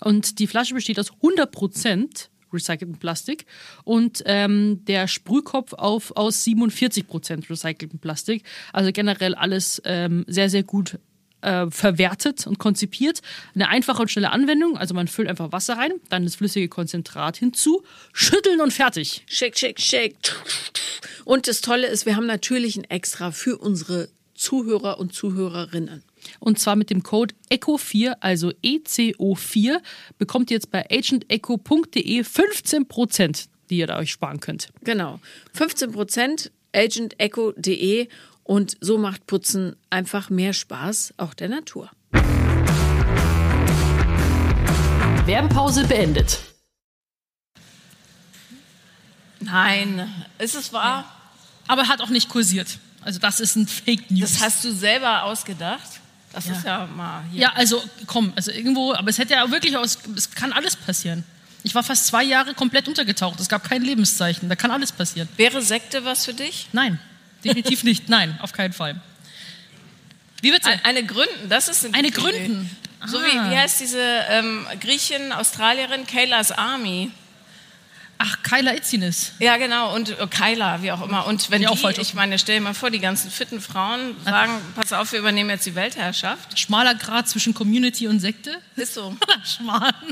Und 0.01 0.39
die 0.39 0.47
Flasche 0.47 0.75
besteht 0.75 1.01
aus 1.01 1.13
100 1.13 1.51
Prozent 1.51 2.31
recyceltem 2.53 2.99
Plastik 2.99 3.47
und 3.83 4.23
ähm, 4.27 4.85
der 4.85 5.09
Sprühkopf 5.09 5.73
auf, 5.73 6.17
aus 6.17 6.45
47 6.45 7.09
Prozent 7.09 7.51
recyceltem 7.51 7.99
Plastik. 7.99 8.45
Also 8.73 8.93
generell 8.93 9.35
alles 9.35 9.83
ähm, 9.85 10.25
sehr, 10.29 10.49
sehr 10.49 10.63
gut 10.63 10.99
äh, 11.41 11.69
verwertet 11.71 12.47
und 12.47 12.59
konzipiert. 12.59 13.21
Eine 13.55 13.69
einfache 13.69 14.03
und 14.03 14.11
schnelle 14.11 14.31
Anwendung. 14.31 14.79
Also 14.79 14.95
man 14.95 15.09
füllt 15.09 15.29
einfach 15.29 15.51
Wasser 15.51 15.77
rein, 15.77 15.93
dann 16.09 16.25
das 16.25 16.37
flüssige 16.37 16.69
Konzentrat 16.69 17.37
hinzu, 17.37 17.83
schütteln 18.13 18.61
und 18.61 18.73
fertig. 18.73 19.25
Shake, 19.27 19.59
shake, 19.59 19.81
shake. 19.81 20.17
Und 21.25 21.49
das 21.49 21.61
Tolle 21.61 21.87
ist, 21.87 22.07
wir 22.07 22.17
haben 22.17 22.27
natürlich 22.27 22.77
ein 22.77 22.85
Extra 22.85 23.31
für 23.31 23.59
unsere 23.59 24.09
Zuhörer 24.35 24.99
und 24.99 25.15
Zuhörerinnen. 25.15 26.03
Und 26.41 26.59
zwar 26.59 26.77
mit 26.77 26.91
dem 26.91 27.03
Code 27.03 27.35
ECHO4, 27.51 28.17
also 28.21 28.51
ECO4, 28.63 29.79
bekommt 30.19 30.51
ihr 30.51 30.57
jetzt 30.57 30.71
bei 30.71 30.85
agentecho.de 30.91 32.23
15%, 32.23 33.49
die 33.71 33.79
ihr 33.79 33.87
da 33.87 33.99
euch 33.99 34.11
sparen 34.11 34.41
könnt. 34.41 34.69
Genau. 34.83 35.21
15 35.53 35.93
Prozent 35.93 36.51
agentecho.de 36.75 38.09
und 38.43 38.77
so 38.81 38.99
macht 38.99 39.27
Putzen 39.27 39.77
einfach 39.91 40.29
mehr 40.31 40.53
Spaß, 40.53 41.15
auch 41.17 41.35
der 41.35 41.49
Natur. 41.49 41.91
Werbepause 45.27 45.87
beendet. 45.87 46.39
Nein, 49.41 50.11
ist 50.39 50.55
es 50.55 50.73
wahr? 50.73 51.14
Aber 51.67 51.89
hat 51.89 52.01
auch 52.01 52.09
nicht 52.11 52.29
kursiert. 52.29 52.69
Also 53.03 53.19
das 53.19 53.41
ist 53.41 53.57
ein 53.57 53.67
Fake 53.67 54.11
News. 54.11 54.33
Das 54.35 54.43
hast 54.43 54.65
du 54.65 54.73
selber 54.73 55.25
ausgedacht? 55.25 55.89
Das 56.33 56.47
ist 56.47 56.65
ja 56.65 56.87
mal 56.87 57.23
hier. 57.31 57.43
Ja, 57.43 57.53
also 57.55 57.83
komm, 58.07 58.33
also 58.35 58.51
irgendwo, 58.51 58.93
aber 58.93 59.09
es 59.11 59.19
hätte 59.19 59.35
ja 59.35 59.51
wirklich 59.51 59.77
aus, 59.77 59.99
es 60.17 60.31
kann 60.31 60.53
alles 60.53 60.75
passieren. 60.75 61.23
Ich 61.63 61.75
war 61.75 61.83
fast 61.83 62.07
zwei 62.07 62.25
Jahre 62.25 62.55
komplett 62.55 62.89
untergetaucht. 62.89 63.39
Es 63.41 63.49
gab 63.49 63.63
kein 63.69 63.83
Lebenszeichen. 63.83 64.49
Da 64.49 64.57
kann 64.57 64.71
alles 64.71 64.91
passieren. 64.93 65.29
Wäre 65.37 65.63
Sekte 65.63 66.05
was 66.05 66.25
für 66.25 66.35
dich? 66.35 66.67
Nein, 66.73 66.99
definitiv 67.45 67.85
nicht. 67.85 68.09
Nein, 68.09 68.37
auf 68.43 68.53
keinen 68.53 68.73
Fall. 68.73 69.01
Wie 70.43 70.51
bitte? 70.51 70.69
Ein- 70.69 70.85
Eine 70.85 71.05
Gründen, 71.05 71.49
das 71.49 71.69
ist 71.69 71.85
eine, 71.85 71.95
Eine 71.95 72.11
gute 72.11 72.31
Idee. 72.31 72.39
Gründen. 72.47 72.77
So 73.07 73.19
Ah. 73.19 73.23
wie, 73.23 73.51
wie 73.53 73.57
heißt 73.57 73.81
diese 73.81 74.01
ähm, 74.29 74.67
Griechin, 74.81 75.33
Australierin, 75.33 76.07
Kayla's 76.07 76.51
Army? 76.53 77.11
Ach, 78.27 78.43
Kyla 78.43 78.75
Itzines. 78.75 79.33
Ja, 79.39 79.59
genau, 79.59 79.95
und 79.95 80.19
äh, 80.19 80.27
Kyla, 80.27 80.81
wie 80.83 80.91
auch 80.93 81.03
immer. 81.03 81.27
Und 81.27 81.51
wenn 81.51 81.61
Ja, 81.61 81.69
auch 81.69 81.93
die, 81.93 82.01
ich 82.01 82.15
meine, 82.15 82.39
stell 82.39 82.57
dir 82.57 82.63
mal 82.63 82.73
vor, 82.75 82.91
die 82.91 82.99
ganzen 83.01 83.31
fitten 83.31 83.61
Frauen 83.61 84.17
sagen, 84.25 84.53
pass 84.75 84.95
auf, 84.95 85.13
wir 85.13 85.19
übernehmen 85.19 85.51
jetzt 85.51 85.67
die 85.67 85.75
Weltherrschaft. 85.75 86.59
Schmaler 86.59 86.95
Grad 86.95 87.29
zwischen 87.29 87.53
Community 87.53 88.09
und 88.09 88.21
Sekte. 88.21 88.59
Ist 88.77 88.95
so. 88.95 89.15
Schmal. 89.45 89.93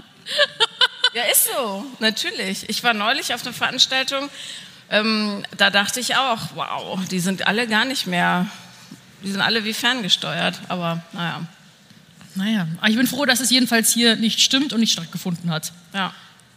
Ja, 1.15 1.25
ist 1.31 1.45
so, 1.55 1.85
natürlich. 1.99 2.67
Ich 2.71 2.83
war 2.85 2.95
neulich 2.95 3.35
auf 3.35 3.43
einer 3.45 3.53
Veranstaltung, 3.53 4.31
ähm, 4.89 5.45
da 5.59 5.69
dachte 5.69 6.01
ich 6.01 6.17
auch, 6.17 6.39
wow, 6.55 6.99
die 7.11 7.21
sind 7.21 7.47
alle 7.47 7.67
gar 7.69 7.85
nicht 7.85 8.07
mehr, 8.07 8.47
die 9.23 9.31
sind 9.31 9.43
alle 9.43 9.65
wie 9.65 9.75
ferngesteuert, 9.75 10.59
aber 10.69 11.03
naja, 11.13 11.43
Naja, 12.35 12.67
aber 12.79 12.89
ich 12.89 12.97
bin 12.97 13.07
froh, 13.07 13.27
dass 13.27 13.41
es 13.41 13.51
jedenfalls 13.51 13.93
hier 13.93 14.17
nicht 14.17 14.41
stimmt 14.41 14.73
und 14.73 14.81
nicht 14.81 14.93
stattgefunden 14.93 15.51
hat. 15.51 15.73
ja. 15.93 16.15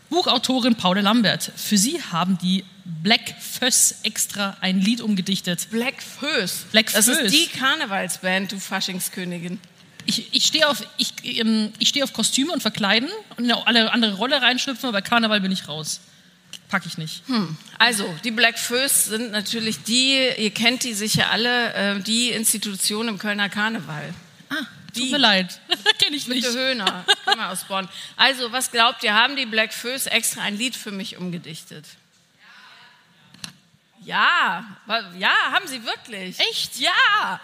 Buchautorin 0.10 0.76
Paula 0.76 1.02
Lambert. 1.02 1.52
Für 1.56 1.78
sie 1.78 2.02
haben 2.12 2.38
die 2.38 2.64
Black 2.86 3.36
Föss 3.40 3.96
extra 4.04 4.58
ein 4.62 4.80
Lied 4.80 5.02
umgedichtet. 5.02 5.68
Black 5.72 6.02
Föß. 6.02 6.66
Black 6.72 6.92
das 6.94 7.06
Föß. 7.06 7.20
ist 7.20 7.34
die 7.34 7.48
Karnevalsband, 7.48 8.52
du 8.52 8.60
Faschingskönigin. 8.60 9.60
Ich, 10.06 10.34
ich 10.34 10.46
stehe 10.46 10.70
auf, 10.70 10.86
ich, 10.98 11.14
ähm, 11.24 11.72
ich 11.80 11.90
steh 11.90 12.04
auf 12.04 12.14
Kostüme 12.14 12.52
und 12.54 12.62
Verkleiden 12.62 13.10
und 13.38 13.46
in 13.46 13.52
alle 13.52 13.92
andere 13.92 14.16
Rolle 14.16 14.42
reinschlüpfen, 14.42 14.90
aber 14.90 15.00
bei 15.00 15.08
Karneval 15.08 15.42
bin 15.42 15.52
ich 15.52 15.68
raus. 15.68 16.00
Pack 16.70 16.86
ich 16.86 16.98
nicht. 16.98 17.24
Also, 17.78 18.12
die 18.24 18.32
Black 18.32 18.58
Föß 18.58 19.06
sind 19.06 19.32
natürlich 19.32 19.84
die, 19.84 20.18
ihr 20.38 20.52
kennt 20.52 20.84
die 20.84 20.94
sicher 20.94 21.32
alle, 21.32 21.74
äh, 21.74 22.00
die 22.02 22.30
Institution 22.30 23.08
im 23.08 23.18
Kölner 23.20 23.50
Karneval. 23.50 24.14
Ah, 24.50 24.66
tut 24.96 25.12
mir 25.12 25.18
leid. 25.18 25.60
Kenne 26.00 26.16
ich 26.16 26.28
nicht. 26.28 26.46
Bitte 26.46 26.58
Höhner, 26.58 27.06
ich 27.08 27.26
komme 27.26 27.50
aus 27.50 27.64
Bonn. 27.66 27.88
Also, 28.16 28.52
was 28.52 28.72
glaubt 28.72 29.04
ihr, 29.04 29.14
haben 29.14 29.36
die 29.36 29.46
Black 29.46 29.74
Föß 29.74 30.08
extra 30.08 30.42
ein 30.42 30.58
Lied 30.58 30.76
für 30.76 30.92
mich 30.92 31.18
umgedichtet? 31.18 31.86
Ja, 34.02 34.64
ja, 35.18 35.34
haben 35.52 35.68
sie 35.68 35.84
wirklich. 35.84 36.40
Echt? 36.40 36.78
Ja. 36.78 36.92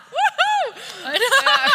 Wuhu! 0.09 0.75
Ja. 1.05 1.71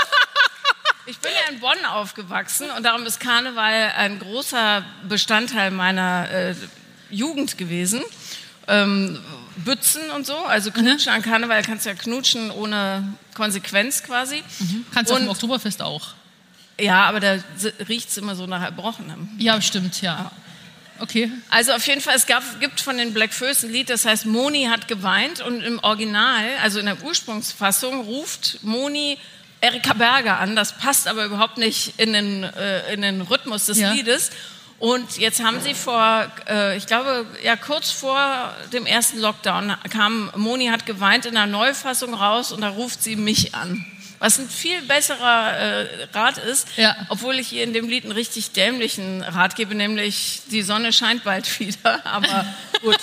Ich 1.07 1.19
bin 1.19 1.31
ja 1.33 1.53
in 1.53 1.61
Bonn 1.61 1.85
aufgewachsen 1.85 2.69
und 2.71 2.83
darum 2.83 3.07
ist 3.07 3.21
Karneval 3.21 3.93
ein 3.97 4.19
großer 4.19 4.85
Bestandteil 5.09 5.71
meiner 5.71 6.29
äh, 6.31 6.55
Jugend 7.11 7.59
gewesen. 7.59 8.03
Ähm, 8.67 9.23
Bützen 9.57 10.11
und 10.11 10.27
so, 10.27 10.37
also 10.37 10.71
knutschen 10.71 11.13
an 11.13 11.23
Karneval 11.23 11.63
kannst 11.63 11.87
du 11.87 11.91
ja 11.91 11.95
knutschen 11.95 12.51
ohne 12.51 13.15
Konsequenz 13.35 14.03
quasi. 14.03 14.43
Kannst 14.93 15.11
du 15.11 15.15
auf 15.15 15.21
dem 15.21 15.29
Oktoberfest 15.29 15.83
auch. 15.83 16.15
Ja, 16.79 17.05
aber 17.05 17.21
da 17.21 17.39
riecht 17.89 18.11
es 18.11 18.19
immer 18.19 18.37
so 18.37 18.47
nach 18.47 18.63
Erbrochenem. 18.63 19.29
Ja, 19.39 19.61
stimmt, 19.63 20.03
ja. 20.03 20.31
Okay. 20.99 21.31
Also 21.51 21.73
auf 21.73 21.87
jeden 21.87 22.01
Fall, 22.01 22.17
es 22.17 22.27
gab, 22.27 22.43
gibt 22.61 22.81
von 22.81 22.97
den 22.97 23.13
Black 23.13 23.33
Föß 23.33 23.65
ein 23.65 23.73
Lied, 23.73 23.91
das 23.91 24.05
heißt 24.05 24.27
Moni 24.27 24.65
hat 24.65 24.89
geweint 24.89 25.41
und 25.41 25.63
im 25.63 25.79
Original, 25.81 26.45
also 26.63 26.79
in 26.79 26.87
der 26.87 27.03
Ursprungsfassung, 27.03 28.01
ruft 28.01 28.63
Moni 28.63 29.19
Erika 29.61 29.95
Berger 29.95 30.39
an. 30.39 30.57
Das 30.57 30.77
passt 30.79 31.09
aber 31.09 31.25
überhaupt 31.25 31.59
nicht 31.59 31.95
in 31.99 32.13
den, 32.13 32.45
äh, 32.45 32.93
in 32.93 33.03
den 33.03 33.21
Rhythmus 33.23 33.67
des 33.67 33.79
Ja. 33.79 33.93
Liedes. 33.93 34.31
Und 34.79 35.17
jetzt 35.17 35.43
haben 35.43 35.61
sie 35.63 35.73
vor, 35.75 36.31
äh, 36.49 36.77
ich 36.77 36.87
glaube, 36.87 37.25
ja 37.43 37.57
kurz 37.57 37.91
vor 37.91 38.55
dem 38.73 38.85
ersten 38.85 39.19
Lockdown 39.19 39.75
kam 39.91 40.31
Moni 40.37 40.67
hat 40.67 40.85
geweint 40.85 41.25
in 41.25 41.35
der 41.35 41.47
Neufassung 41.47 42.13
raus 42.13 42.53
und 42.53 42.61
da 42.61 42.69
ruft 42.69 43.03
sie 43.03 43.17
mich 43.17 43.55
an. 43.55 43.85
Was 44.19 44.39
ein 44.39 44.49
viel 44.49 44.81
besserer 44.83 45.57
äh, 45.59 46.05
Rat 46.13 46.39
ist, 46.39 46.69
Ja. 46.77 46.95
obwohl 47.09 47.39
ich 47.39 47.53
ihr 47.53 47.65
in 47.65 47.73
dem 47.73 47.89
Lied 47.89 48.05
einen 48.05 48.13
richtig 48.13 48.53
dämlichen 48.53 49.23
Rat 49.23 49.57
gebe, 49.57 49.75
nämlich 49.75 50.43
die 50.51 50.63
Sonne 50.63 50.93
scheint 50.93 51.25
bald 51.25 51.59
wieder. 51.61 52.05
Aber 52.07 52.47
gut, 52.83 52.99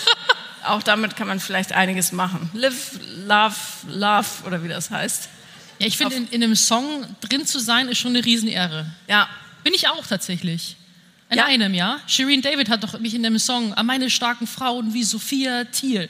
auch 0.63 0.83
damit 0.83 1.15
kann 1.15 1.27
man 1.27 1.39
vielleicht 1.39 1.71
einiges 1.73 2.11
machen. 2.11 2.49
Live, 2.53 2.99
love, 3.25 3.55
love 3.87 4.27
oder 4.45 4.63
wie 4.63 4.69
das 4.69 4.89
heißt. 4.91 5.29
Ja, 5.79 5.87
ich 5.87 5.97
finde, 5.97 6.15
in, 6.15 6.27
in 6.29 6.43
einem 6.43 6.55
Song 6.55 7.05
drin 7.21 7.45
zu 7.47 7.59
sein, 7.59 7.89
ist 7.89 7.97
schon 7.97 8.15
eine 8.15 8.23
Riesenehre. 8.23 8.85
Ja, 9.07 9.27
Bin 9.63 9.73
ich 9.73 9.87
auch 9.89 10.05
tatsächlich. 10.05 10.77
In 11.33 11.39
Ja. 11.39 11.45
einem, 11.45 11.73
ja. 11.73 11.99
Shireen 12.07 12.41
David 12.41 12.69
hat 12.69 12.83
doch 12.83 12.99
mich 12.99 13.13
in 13.15 13.25
einem 13.25 13.39
Song 13.39 13.73
an 13.73 13.85
meine 13.85 14.09
starken 14.09 14.45
Frauen 14.47 14.93
wie 14.93 15.03
Sophia 15.03 15.63
Thiel. 15.65 16.09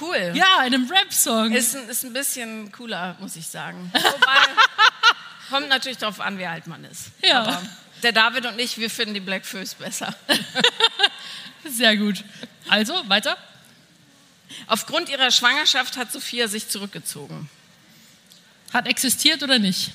cool. 0.00 0.32
Ja, 0.34 0.62
in 0.64 0.74
einem 0.74 0.88
Rap-Song. 0.90 1.52
Ist, 1.52 1.74
ein, 1.76 1.88
ist 1.88 2.04
ein 2.04 2.12
bisschen 2.12 2.70
cooler, 2.72 3.16
muss 3.20 3.36
ich 3.36 3.46
sagen. 3.46 3.90
Wobei, 3.92 4.36
kommt 5.50 5.68
natürlich 5.68 5.98
darauf 5.98 6.20
an, 6.20 6.38
wie 6.38 6.46
alt 6.46 6.66
man 6.66 6.84
ist. 6.84 7.06
Ja. 7.22 7.42
Aber 7.42 7.62
der 8.02 8.12
David 8.12 8.46
und 8.46 8.58
ich, 8.58 8.78
wir 8.78 8.90
finden 8.90 9.14
die 9.14 9.20
Black 9.20 9.44
Föß 9.46 9.74
besser. 9.74 10.14
Sehr 11.68 11.96
gut. 11.96 12.22
Also, 12.68 12.94
weiter. 13.08 13.36
Aufgrund 14.66 15.08
ihrer 15.08 15.30
Schwangerschaft 15.30 15.96
hat 15.96 16.12
Sophia 16.12 16.46
sich 16.48 16.68
zurückgezogen. 16.68 17.48
Hat 18.72 18.86
existiert 18.86 19.42
oder 19.42 19.58
nicht? 19.58 19.90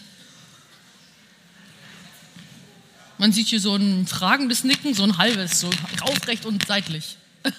Man 3.19 3.33
sieht 3.33 3.49
hier 3.49 3.59
so 3.59 3.75
ein 3.75 4.07
fragendes 4.07 4.63
Nicken, 4.63 4.93
so 4.93 5.03
ein 5.03 5.17
halbes, 5.17 5.59
so 5.59 5.69
aufrecht 6.03 6.45
und 6.45 6.65
seitlich. 6.65 7.17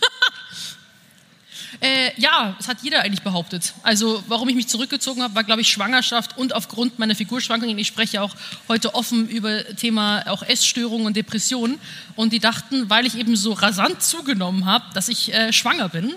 äh, 1.83 2.19
ja, 2.19 2.55
das 2.57 2.67
hat 2.67 2.79
jeder 2.83 3.03
eigentlich 3.03 3.21
behauptet. 3.21 3.75
Also, 3.83 4.25
warum 4.27 4.49
ich 4.49 4.55
mich 4.55 4.69
zurückgezogen 4.69 5.23
habe, 5.23 5.35
war, 5.35 5.45
glaube 5.45 5.61
ich, 5.61 5.69
Schwangerschaft 5.69 6.39
und 6.39 6.55
aufgrund 6.55 6.99
meiner 6.99 7.15
Figurschwankungen. 7.15 7.77
Ich 7.77 7.89
spreche 7.89 8.23
auch 8.23 8.35
heute 8.69 8.95
offen 8.95 9.29
über 9.29 9.63
Thema 9.77 10.27
auch 10.29 10.43
Essstörungen 10.43 11.07
und 11.07 11.15
Depressionen. 11.15 11.79
Und 12.17 12.33
die 12.33 12.39
dachten, 12.39 12.89
weil 12.89 13.05
ich 13.05 13.19
eben 13.19 13.37
so 13.37 13.53
rasant 13.53 14.03
zugenommen 14.03 14.65
habe, 14.65 14.87
dass 14.95 15.11
ich 15.11 15.31
äh, 15.35 15.53
schwanger 15.53 15.91
bin. 15.91 16.15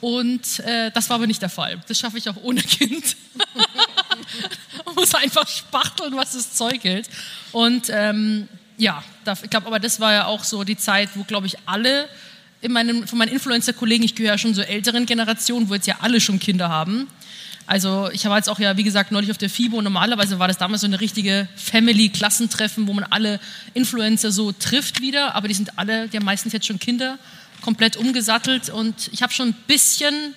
Und 0.00 0.60
äh, 0.60 0.90
das 0.92 1.10
war 1.10 1.16
aber 1.16 1.26
nicht 1.26 1.42
der 1.42 1.50
Fall. 1.50 1.78
Das 1.86 1.98
schaffe 1.98 2.16
ich 2.16 2.30
auch 2.30 2.36
ohne 2.42 2.62
Kind. 2.62 3.14
Man 4.86 4.94
muss 4.94 5.14
einfach 5.14 5.46
spachteln, 5.46 6.16
was 6.16 6.32
das 6.32 6.54
Zeug 6.54 6.82
hält. 6.82 7.10
Und 7.52 7.90
ähm, 7.90 8.48
ja, 8.80 9.04
ich 9.42 9.50
glaube, 9.50 9.66
aber 9.66 9.78
das 9.78 10.00
war 10.00 10.12
ja 10.12 10.24
auch 10.24 10.42
so 10.42 10.64
die 10.64 10.76
Zeit, 10.76 11.10
wo, 11.14 11.22
glaube 11.22 11.46
ich, 11.46 11.56
alle 11.66 12.08
in 12.62 12.72
meinem, 12.72 13.06
von 13.06 13.18
meinen 13.18 13.32
Influencer-Kollegen, 13.32 14.04
ich 14.04 14.14
gehöre 14.14 14.32
ja 14.32 14.38
schon 14.38 14.54
zur 14.54 14.66
älteren 14.66 15.06
Generation, 15.06 15.68
wo 15.68 15.74
jetzt 15.74 15.86
ja 15.86 15.98
alle 16.00 16.20
schon 16.20 16.38
Kinder 16.38 16.68
haben. 16.70 17.06
Also 17.66 18.10
ich 18.12 18.24
war 18.24 18.36
jetzt 18.36 18.48
auch 18.48 18.58
ja, 18.58 18.76
wie 18.76 18.82
gesagt, 18.82 19.12
neulich 19.12 19.30
auf 19.30 19.38
der 19.38 19.50
FIBO. 19.50 19.80
Normalerweise 19.82 20.38
war 20.38 20.48
das 20.48 20.58
damals 20.58 20.80
so 20.80 20.86
eine 20.86 21.00
richtige 21.00 21.46
Family-Klassentreffen, 21.56 22.88
wo 22.88 22.94
man 22.94 23.04
alle 23.04 23.38
Influencer 23.74 24.32
so 24.32 24.50
trifft 24.50 25.00
wieder. 25.00 25.34
Aber 25.34 25.46
die 25.46 25.54
sind 25.54 25.78
alle, 25.78 26.08
die 26.08 26.16
haben 26.16 26.24
meistens 26.24 26.52
jetzt 26.52 26.66
schon 26.66 26.78
Kinder, 26.78 27.18
komplett 27.60 27.96
umgesattelt. 27.96 28.70
Und 28.70 29.10
ich 29.12 29.22
habe 29.22 29.32
schon 29.32 29.50
ein 29.50 29.56
bisschen 29.66 30.34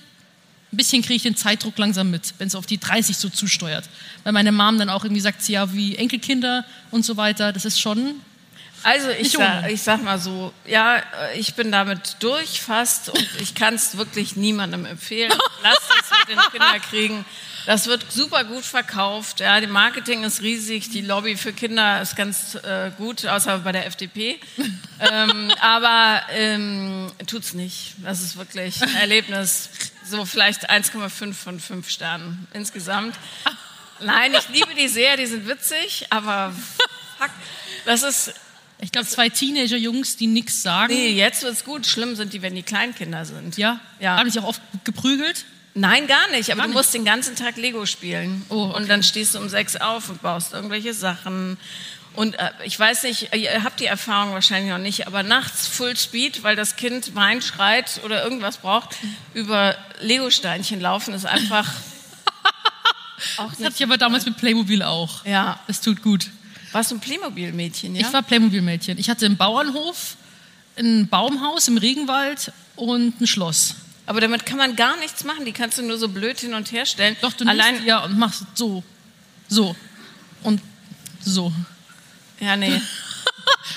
ein 0.74 0.78
bisschen 0.78 1.04
kriege 1.04 1.16
ich 1.16 1.24
den 1.24 1.36
Zeitdruck 1.36 1.78
langsam 1.78 2.10
mit, 2.10 2.34
wenn 2.40 2.48
es 2.48 2.56
auf 2.56 2.66
die 2.66 2.80
30 2.80 3.16
so 3.16 3.30
zusteuert. 3.30 3.88
Weil 4.24 4.34
meine 4.34 4.52
Mom 4.52 4.80
dann 4.80 4.90
auch 4.90 5.04
irgendwie 5.04 5.22
sagt, 5.22 5.44
sie 5.44 5.54
ja, 5.54 5.72
wie 5.72 5.96
Enkelkinder 5.96 6.66
und 6.90 7.06
so 7.06 7.16
weiter. 7.16 7.54
Das 7.54 7.64
ist 7.64 7.80
schon, 7.80 8.16
Also 8.84 9.10
ich 9.10 9.32
sag, 9.32 9.70
ich 9.70 9.82
sag 9.82 10.04
mal 10.04 10.20
so, 10.20 10.54
ja, 10.66 10.98
äh, 10.98 11.40
ich 11.40 11.56
bin 11.56 11.72
damit 11.72 12.18
durch 12.20 12.62
fast 12.62 13.10
und 13.10 13.30
ich 13.40 13.56
kann 13.56 13.76
es 13.76 13.98
wirklich 13.98 14.36
niemandem 14.36 14.86
empfehlen. 14.86 15.32
Lasst 15.64 15.82
es 16.02 16.20
mit 16.20 16.38
den 16.38 16.52
Kinderkriegen. 16.52 17.26
Das 17.66 17.88
wird 17.88 18.12
super 18.12 18.44
gut 18.44 18.66
verkauft. 18.66 19.40
Ja, 19.40 19.62
die 19.62 19.68
Marketing 19.68 20.24
ist 20.24 20.42
riesig, 20.42 20.90
die 20.90 21.00
Lobby 21.00 21.38
für 21.38 21.54
Kinder 21.54 22.02
ist 22.02 22.18
ganz 22.18 22.56
äh, 22.56 22.92
gut, 22.98 23.26
außer 23.26 23.60
bei 23.60 23.72
der 23.72 23.86
FDP. 23.86 24.38
ähm, 25.00 25.50
aber 25.62 26.22
ähm, 26.32 27.10
tut's 27.26 27.54
nicht. 27.54 27.96
Das 28.04 28.22
ist 28.22 28.38
wirklich 28.38 28.82
ein 28.82 28.96
Erlebnis. 28.98 29.70
So 30.06 30.26
vielleicht 30.26 30.70
1,5 30.70 31.34
von 31.34 31.60
5 31.60 31.90
Sternen 31.90 32.48
insgesamt. 32.54 33.16
Nein, 34.02 34.34
ich 34.38 34.50
liebe 34.50 34.76
die 34.76 34.90
sehr, 34.90 35.16
die 35.16 35.26
sind 35.26 35.48
witzig, 35.48 36.08
aber 36.10 36.54
fuck, 37.18 37.30
das 37.86 38.04
ist 38.04 38.34
ich 38.84 38.92
glaube, 38.92 39.08
zwei 39.08 39.30
Teenager-Jungs, 39.30 40.18
die 40.18 40.28
nichts 40.28 40.62
sagen. 40.62 40.94
Nee, 40.94 41.10
jetzt 41.12 41.44
wird's 41.44 41.64
gut. 41.64 41.86
Schlimm 41.88 42.16
sind 42.16 42.34
die, 42.34 42.42
wenn 42.42 42.54
die 42.56 42.64
Kleinkinder 42.64 43.26
sind. 43.26 43.58
Ja, 43.58 43.80
Ja. 44.00 44.18
haben 44.18 44.30
sich 44.30 44.42
auch 44.42 44.48
oft 44.48 44.62
geprügelt. 44.84 45.46
Nein, 45.76 46.06
gar 46.06 46.30
nicht. 46.32 46.52
Aber 46.52 46.58
Gar 46.58 46.66
du 46.66 46.70
nicht. 46.70 46.78
musst 46.78 46.94
den 46.94 47.06
ganzen 47.06 47.36
Tag 47.36 47.58
Lego 47.58 47.86
spielen. 47.86 48.44
Oh, 48.50 48.66
okay. 48.66 48.78
Und 48.78 48.90
dann 48.90 49.02
stehst 49.02 49.34
du 49.36 49.40
um 49.40 49.50
sechs 49.50 49.76
auf 49.76 50.10
und 50.10 50.22
baust 50.22 50.54
irgendwelche 50.54 50.94
Sachen. 50.94 51.58
Und 52.14 52.38
äh, 52.38 52.52
ich 52.64 52.80
weiß 52.80 53.04
nicht, 53.04 53.34
ihr 53.36 53.64
habt 53.64 53.80
die 53.80 53.88
Erfahrung 53.88 54.34
wahrscheinlich 54.34 54.72
noch 54.72 54.78
nicht, 54.78 55.08
aber 55.08 55.24
nachts 55.24 55.66
Full 55.66 55.98
Speed, 55.98 56.44
weil 56.44 56.56
das 56.56 56.76
Kind 56.76 57.16
weint, 57.16 57.44
schreit 57.44 58.02
oder 58.06 58.24
irgendwas 58.24 58.58
braucht, 58.58 58.90
über 59.34 59.76
Lego-Steinchen 60.02 60.80
laufen 60.80 61.16
ist 61.16 61.26
einfach 61.26 61.66
auch 63.38 63.46
Das 63.50 63.52
hatte 63.54 63.64
nicht. 63.64 63.76
ich 63.80 63.84
aber 63.84 63.98
damals 63.98 64.26
mit 64.26 64.38
Playmobil 64.38 64.84
auch. 64.84 65.26
Ja. 65.26 65.60
Das 65.66 65.82
tut 65.82 66.02
gut. 66.04 66.28
Warst 66.74 66.92
du 66.92 66.96
ein 66.96 67.00
Playmobil-Mädchen, 67.00 67.96
ja? 67.96 68.06
Ich 68.08 68.14
war 68.14 68.22
Playmobil-Mädchen. 68.22 68.98
Ich 68.98 69.10
hatte 69.10 69.26
einen 69.26 69.38
Bauernhof, 69.38 70.16
ein 70.78 71.08
Baumhaus 71.08 71.68
im 71.68 71.78
Regenwald 71.78 72.52
und 72.76 73.22
ein 73.22 73.28
Schloss. 73.28 73.76
aber 74.06 74.20
damit 74.22 74.46
kann 74.46 74.58
man 74.58 74.76
gar 74.76 74.98
nichts 74.98 75.24
machen. 75.24 75.46
Die 75.46 75.52
kannst 75.54 75.78
du 75.78 75.84
nur 75.84 75.98
so 75.98 76.10
blöd 76.10 76.40
hin 76.40 76.54
und 76.54 76.72
her 76.72 76.86
stellen. 76.86 77.16
Doch, 77.22 77.34
du 77.34 77.46
Allein, 77.48 77.76
nimmst, 77.76 77.88
ja, 77.88 78.04
und 78.04 78.18
machst 78.18 78.44
so, 78.56 78.84
so 79.48 79.76
und 80.44 80.60
so. 81.24 81.54
ja, 82.40 82.56
nee. 82.58 82.82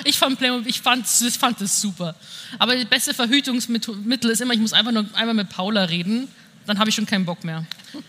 Ich 0.05 0.19
fand 0.19 0.39
Playmobil, 0.39 0.69
ich 0.69 0.81
fand, 0.81 1.07
ich 1.27 1.39
fand 1.39 1.61
das 1.61 1.81
super. 1.81 2.15
Aber 2.59 2.75
das 2.77 2.85
beste 2.85 3.15
Verhütungsmittel 3.15 4.31
ist 4.31 4.41
immer, 4.41 4.53
ich 4.55 4.61
muss 4.61 4.73
einfach 4.73 4.93
nur 4.93 5.07
einmal 5.15 5.35
mit 5.35 5.49
Paula 5.49 5.85
reden, 5.85 6.29
dann 6.67 6.79
habe 6.79 6.89
ich 6.91 6.95
schon 6.95 7.07
keinen 7.07 7.25
Bock 7.25 7.43
mehr. 7.45 7.65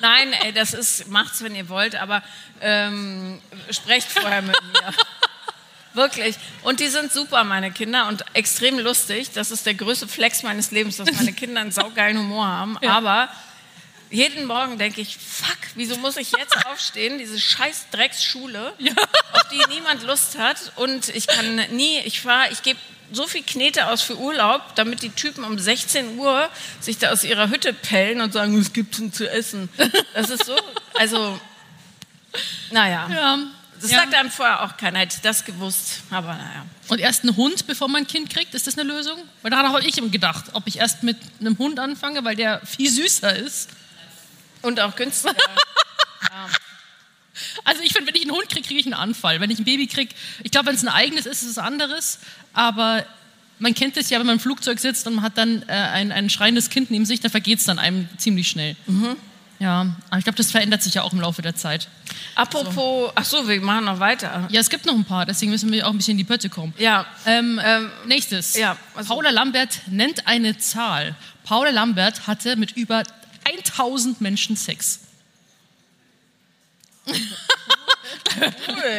Nein, 0.00 0.32
ey, 0.32 0.52
das 0.52 0.74
ist, 0.74 1.08
macht's, 1.08 1.42
wenn 1.42 1.54
ihr 1.54 1.68
wollt, 1.68 1.96
aber 1.96 2.22
ähm, 2.60 3.40
sprecht 3.70 4.10
vorher 4.10 4.42
mit 4.42 4.56
mir. 4.62 4.94
Wirklich. 5.94 6.36
Und 6.62 6.80
die 6.80 6.88
sind 6.88 7.12
super, 7.12 7.44
meine 7.44 7.72
Kinder, 7.72 8.06
und 8.08 8.24
extrem 8.34 8.78
lustig. 8.78 9.32
Das 9.32 9.50
ist 9.50 9.66
der 9.66 9.74
größte 9.74 10.06
Flex 10.06 10.42
meines 10.42 10.70
Lebens, 10.70 10.96
dass 10.96 11.10
meine 11.12 11.32
Kinder 11.32 11.60
einen 11.60 11.72
saugeilen 11.72 12.18
Humor 12.18 12.46
haben. 12.46 12.78
Aber 12.78 13.28
jeden 14.10 14.46
Morgen 14.46 14.78
denke 14.78 15.00
ich, 15.00 15.16
fuck, 15.16 15.58
wieso 15.74 15.96
muss 15.96 16.16
ich 16.16 16.32
jetzt 16.32 16.66
aufstehen? 16.66 17.18
Diese 17.18 17.38
scheiß 17.40 17.86
Drecksschule, 17.90 18.74
auf 19.32 19.48
die 19.50 19.62
niemand 19.74 20.02
Lust 20.04 20.38
hat. 20.38 20.72
Und 20.76 21.08
ich 21.08 21.26
kann 21.26 21.56
nie, 21.72 21.98
ich 22.00 22.20
fahre, 22.20 22.50
ich 22.52 22.62
gebe 22.62 22.78
so 23.12 23.26
viel 23.26 23.42
Knete 23.42 23.88
aus 23.88 24.02
für 24.02 24.18
Urlaub, 24.18 24.74
damit 24.74 25.02
die 25.02 25.10
Typen 25.10 25.44
um 25.44 25.58
16 25.58 26.18
Uhr 26.18 26.48
sich 26.80 26.98
da 26.98 27.10
aus 27.10 27.24
ihrer 27.24 27.48
Hütte 27.48 27.72
pellen 27.72 28.20
und 28.20 28.32
sagen, 28.32 28.58
was 28.58 28.72
gibt's 28.72 28.98
denn 28.98 29.12
zu 29.12 29.30
essen? 29.30 29.68
Das 30.14 30.30
ist 30.30 30.44
so, 30.44 30.56
also, 30.94 31.40
naja. 32.70 33.08
Ja. 33.10 33.38
Das 33.80 33.92
ja. 33.92 33.98
sagt 33.98 34.14
einem 34.14 34.30
vorher 34.30 34.64
auch 34.64 34.76
keiner, 34.76 34.98
hätte 34.98 35.16
ich 35.16 35.22
das 35.22 35.44
gewusst, 35.44 36.00
aber 36.10 36.34
naja. 36.34 36.66
Und 36.88 37.00
erst 37.00 37.24
ein 37.24 37.36
Hund, 37.36 37.66
bevor 37.66 37.86
man 37.88 38.02
ein 38.02 38.06
Kind 38.06 38.28
kriegt, 38.28 38.54
ist 38.54 38.66
das 38.66 38.76
eine 38.76 38.88
Lösung? 38.88 39.18
Weil 39.42 39.52
daran 39.52 39.72
habe 39.72 39.84
ich 39.84 39.96
immer 39.98 40.08
gedacht, 40.08 40.46
ob 40.52 40.66
ich 40.66 40.78
erst 40.78 41.04
mit 41.04 41.16
einem 41.38 41.56
Hund 41.58 41.78
anfange, 41.78 42.24
weil 42.24 42.34
der 42.34 42.60
viel 42.66 42.90
süßer 42.90 43.36
ist. 43.36 43.70
Und 44.62 44.80
auch 44.80 44.96
günstiger. 44.96 45.36
Also 47.64 47.82
ich 47.82 47.92
finde, 47.92 48.08
wenn 48.08 48.14
ich 48.20 48.22
einen 48.28 48.32
Hund 48.36 48.48
kriege, 48.48 48.66
kriege 48.66 48.80
ich 48.80 48.86
einen 48.86 48.94
Anfall. 48.94 49.40
Wenn 49.40 49.50
ich 49.50 49.58
ein 49.58 49.64
Baby 49.64 49.86
kriege, 49.86 50.14
ich 50.42 50.50
glaube, 50.50 50.66
wenn 50.66 50.74
es 50.74 50.82
ein 50.82 50.88
eigenes 50.88 51.26
ist, 51.26 51.42
ist 51.42 51.50
es 51.50 51.58
anderes. 51.58 52.18
Aber 52.52 53.04
man 53.58 53.74
kennt 53.74 53.96
es 53.96 54.10
ja, 54.10 54.18
wenn 54.18 54.26
man 54.26 54.36
im 54.36 54.40
Flugzeug 54.40 54.78
sitzt 54.78 55.06
und 55.06 55.14
man 55.16 55.24
hat 55.24 55.36
dann 55.38 55.62
äh, 55.68 55.72
ein, 55.72 56.12
ein 56.12 56.30
schreiendes 56.30 56.70
Kind 56.70 56.90
neben 56.90 57.04
sich, 57.06 57.20
da 57.20 57.28
vergeht 57.28 57.58
es 57.58 57.64
dann 57.64 57.78
einem 57.78 58.08
ziemlich 58.16 58.48
schnell. 58.48 58.76
Ja, 59.60 59.96
aber 60.08 60.18
ich 60.18 60.24
glaube, 60.24 60.36
das 60.36 60.52
verändert 60.52 60.82
sich 60.84 60.94
ja 60.94 61.02
auch 61.02 61.12
im 61.12 61.20
Laufe 61.20 61.42
der 61.42 61.56
Zeit. 61.56 61.88
Apropos, 62.36 63.10
ach 63.16 63.24
so, 63.24 63.48
wir 63.48 63.60
machen 63.60 63.86
noch 63.86 63.98
weiter. 63.98 64.46
Ja, 64.52 64.60
es 64.60 64.70
gibt 64.70 64.86
noch 64.86 64.94
ein 64.94 65.04
paar, 65.04 65.26
deswegen 65.26 65.50
müssen 65.50 65.72
wir 65.72 65.84
auch 65.84 65.90
ein 65.90 65.96
bisschen 65.96 66.12
in 66.12 66.18
die 66.18 66.24
Pötte 66.24 66.48
kommen. 66.48 66.72
Ja, 66.78 67.04
Ähm, 67.26 67.60
ähm, 67.64 67.90
nächstes. 68.06 68.56
ja, 68.56 68.76
also- 68.94 69.08
Paula 69.12 69.30
Lambert 69.30 69.80
nennt 69.88 70.28
eine 70.28 70.56
Zahl. 70.58 71.16
Paula 71.42 71.70
Lambert 71.70 72.28
hatte 72.28 72.54
mit 72.54 72.76
über 72.76 73.02
1000 73.44 74.20
Menschen 74.20 74.54
Sex. 74.56 75.00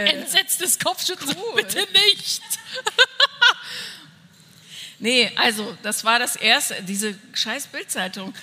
Entsetztes 0.06 0.80
Kopfschütteln. 0.80 1.36
Bitte 1.56 1.88
nicht. 1.94 2.42
Nee, 5.02 5.32
also 5.38 5.78
das 5.82 6.04
war 6.04 6.20
das 6.20 6.36
erste, 6.36 6.76
diese 6.84 7.16
scheiß 7.34 7.68
Bildzeitung. 7.68 8.34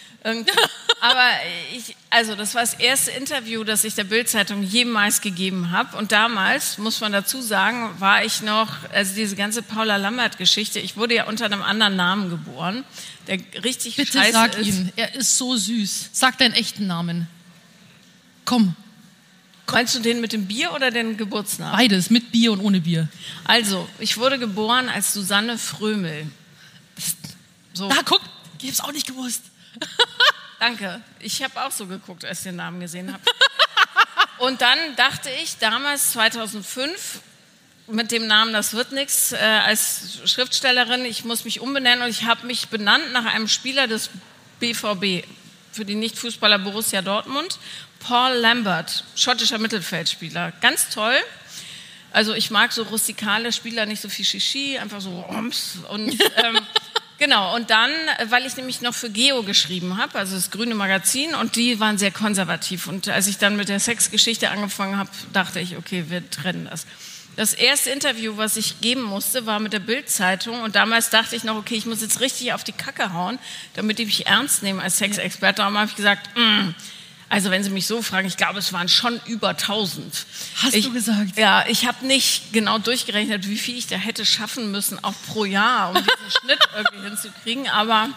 Aber 1.01 1.31
ich, 1.75 1.95
also 2.09 2.35
das 2.35 2.55
war 2.55 2.63
das 2.63 2.75
erste 2.75 3.11
Interview, 3.11 3.63
das 3.63 3.85
ich 3.85 3.95
der 3.95 4.05
Bildzeitung 4.05 4.63
jemals 4.63 5.21
gegeben 5.21 5.71
habe. 5.71 5.97
Und 5.99 6.13
damals, 6.13 6.79
muss 6.79 7.01
man 7.01 7.13
dazu 7.13 7.43
sagen, 7.43 7.95
war 8.01 8.25
ich 8.25 8.41
noch, 8.41 8.71
also 8.91 9.15
diese 9.15 9.37
ganze 9.37 9.63
Paula 9.63 9.97
Lambert-Geschichte, 9.99 10.81
ich 10.81 10.97
wurde 10.97 11.15
ja 11.15 11.27
unter 11.27 11.45
einem 11.45 11.63
anderen 11.63 11.95
Namen 11.95 12.31
geboren, 12.31 12.85
der 13.27 13.39
richtig 13.63 13.97
Bitte 13.97 14.19
scheiße 14.19 14.33
sag 14.33 14.59
ist. 14.59 14.67
ihn. 14.67 14.93
Er 14.97 15.15
ist 15.15 15.37
so 15.37 15.57
süß. 15.57 16.11
Sag 16.13 16.39
deinen 16.39 16.55
echten 16.55 16.87
Namen. 16.87 17.29
Komm, 18.47 18.75
Meinst 19.73 19.95
du 19.95 20.01
den 20.01 20.21
mit 20.21 20.33
dem 20.33 20.47
Bier 20.47 20.73
oder 20.73 20.91
den 20.91 21.17
Geburtsnamen? 21.17 21.77
beides, 21.77 22.11
mit 22.11 22.33
Bier 22.33 22.53
und 22.53 22.61
ohne 22.61 22.81
Bier. 22.81 23.09
Also, 23.45 23.89
ich 23.99 24.17
wurde 24.17 24.39
geboren 24.39 24.89
als 24.89 25.13
Susanne 25.13 25.59
Frömel. 25.59 26.27
So. 27.73 27.89
Da, 27.89 27.97
guck, 28.05 28.21
ich 28.63 28.69
hab's 28.69 28.81
auch 28.81 28.93
nicht 28.93 29.07
gewusst. 29.07 29.43
Danke. 30.61 31.03
Ich 31.21 31.43
habe 31.43 31.63
auch 31.63 31.73
so 31.73 31.87
geguckt, 31.87 32.25
als 32.25 32.39
ich 32.39 32.45
den 32.45 32.57
Namen 32.57 32.81
gesehen 32.81 33.13
habe. 33.13 33.23
Und 34.39 34.61
dann 34.61 34.79
dachte 34.97 35.31
ich 35.43 35.59
damals, 35.59 36.13
2005, 36.13 37.21
mit 37.89 38.11
dem 38.11 38.27
Namen 38.27 38.53
Das 38.53 38.75
wird 38.75 38.93
nichts, 38.93 39.33
äh, 39.33 39.37
als 39.37 40.21
Schriftstellerin, 40.25 41.05
ich 41.05 41.25
muss 41.25 41.45
mich 41.45 41.61
umbenennen 41.61 42.03
und 42.03 42.11
ich 42.11 42.25
habe 42.25 42.47
mich 42.47 42.69
benannt 42.69 43.13
nach 43.13 43.25
einem 43.25 43.49
Spieler 43.49 43.87
des 43.87 44.11
BVB, 44.61 45.25
für 45.73 45.85
die 45.85 45.95
Nicht-Fußballer 45.95 46.59
Borussia 46.59 47.03
Dortmund, 47.03 47.59
Paul 48.07 48.35
Lambert, 48.35 49.03
schottischer 49.17 49.59
Mittelfeldspieler. 49.59 50.53
Ganz 50.61 50.91
toll. 50.91 51.17
Also 52.13 52.35
ich 52.35 52.53
mag 52.53 52.73
so 52.73 52.85
rustikale 52.85 53.53
Spieler, 53.53 53.85
nicht 53.85 54.01
so 54.01 54.09
viel 54.09 54.25
Shishi, 54.25 54.79
einfach 54.79 55.01
so 55.01 55.23
Roms 55.23 55.79
und 55.89 56.13
ähm, 56.37 56.61
genau. 57.19 57.57
Und 57.57 57.71
dann, 57.71 57.91
weil 58.29 58.47
ich 58.47 58.57
nämlich 58.57 58.81
noch 58.81 58.95
für 58.95 59.11
Geo 59.11 59.43
geschrieben 59.43 59.97
habe, 59.97 60.21
also 60.21 60.37
das 60.37 60.53
grüne 60.53 60.77
Magazin, 60.77 61.35
und 61.35 61.57
die 61.57 61.81
waren 61.81 61.99
sehr 61.99 62.13
konservativ. 62.13 62.87
Und 62.87 63.09
als 63.09 63.27
ich 63.27 63.39
dann 63.39 63.57
mit 63.57 63.69
der 63.69 63.81
Sexgeschichte 63.81 64.51
angefangen 64.51 64.99
habe, 64.99 65.11
dachte 65.33 65.59
ich, 65.59 65.77
okay, 65.77 66.05
wir 66.07 66.31
trennen 66.31 66.69
das. 66.71 66.87
Das 67.35 67.55
erste 67.55 67.91
Interview, 67.91 68.37
was 68.37 68.57
ich 68.57 68.81
geben 68.81 69.03
musste, 69.03 69.47
war 69.47 69.59
mit 69.59 69.73
der 69.73 69.81
Bild-Zeitung. 69.81 70.63
Und 70.63 70.77
damals 70.77 71.11
dachte 71.11 71.35
ich 71.35 71.43
noch, 71.43 71.57
okay, 71.57 71.75
ich 71.75 71.87
muss 71.87 72.03
jetzt 72.03 72.21
richtig 72.21 72.53
auf 72.53 72.63
die 72.63 72.73
Kacke 72.73 73.13
hauen, 73.15 73.41
damit 73.75 73.99
die 73.99 74.07
mich 74.07 74.29
ernst 74.29 74.63
nehmen 74.63 74.79
als 74.79 74.99
Sexexperte. 74.99 75.57
Darum 75.57 75.77
habe 75.77 75.91
ich 75.91 75.97
gesagt, 75.97 76.31
mm, 76.37 76.71
also 77.29 77.51
wenn 77.51 77.65
Sie 77.65 77.71
mich 77.71 77.87
so 77.87 78.03
fragen, 78.03 78.29
ich 78.29 78.37
glaube, 78.37 78.59
es 78.59 78.73
waren 78.73 78.89
schon 78.89 79.21
über 79.27 79.51
1000. 79.51 80.27
Hast 80.63 80.75
ich, 80.75 80.85
du 80.85 80.93
gesagt? 80.93 81.37
Ja, 81.37 81.65
ich 81.69 81.87
habe 81.87 82.07
nicht 82.07 82.53
genau 82.53 82.79
durchgerechnet, 82.79 83.49
wie 83.49 83.59
viel 83.59 83.77
ich 83.77 83.89
da 83.89 83.97
hätte 83.97 84.25
schaffen 84.25 84.71
müssen, 84.71 85.03
auch 85.03 85.15
pro 85.27 85.45
Jahr, 85.45 85.91
um 85.91 85.97
diesen 85.97 86.41
Schnitt 86.41 86.61
irgendwie 86.77 87.09
hinzukriegen. 87.09 87.69
Aber 87.69 88.11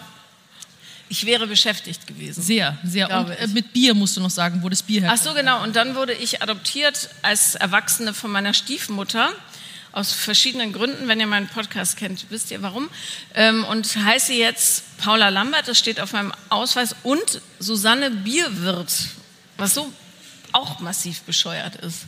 ich 1.09 1.25
wäre 1.25 1.47
beschäftigt 1.47 2.05
gewesen. 2.05 2.43
Sehr, 2.43 2.77
sehr. 2.83 3.09
Und 3.19 3.31
äh, 3.31 3.47
mit 3.47 3.73
Bier 3.73 3.95
musst 3.95 4.15
du 4.15 4.21
noch 4.21 4.29
sagen, 4.29 4.61
wo 4.61 4.69
das 4.69 4.83
Bier 4.83 5.01
Ach 5.01 5.09
herkommt. 5.09 5.23
so, 5.23 5.33
genau. 5.33 5.63
Und 5.63 5.75
dann 5.75 5.95
wurde 5.95 6.13
ich 6.13 6.43
adoptiert 6.43 7.09
als 7.23 7.55
Erwachsene 7.55 8.13
von 8.13 8.31
meiner 8.31 8.53
Stiefmutter. 8.53 9.33
Aus 9.91 10.11
verschiedenen 10.13 10.71
Gründen. 10.71 11.07
Wenn 11.07 11.19
ihr 11.19 11.27
meinen 11.27 11.47
Podcast 11.47 11.97
kennt, 11.97 12.25
wisst 12.29 12.51
ihr 12.51 12.61
warum. 12.61 12.89
Ähm, 13.33 13.63
und 13.65 13.95
heiße 13.95 14.33
jetzt 14.33 14.97
Paula 14.99 15.29
Lambert, 15.29 15.67
das 15.67 15.79
steht 15.79 15.99
auf 15.99 16.13
meinem 16.13 16.31
Ausweis, 16.49 16.95
und 17.03 17.41
Susanne 17.59 18.11
Bierwirt, 18.11 18.91
was 19.57 19.73
so 19.73 19.91
auch 20.51 20.79
massiv 20.79 21.21
bescheuert 21.21 21.75
ist. 21.77 22.05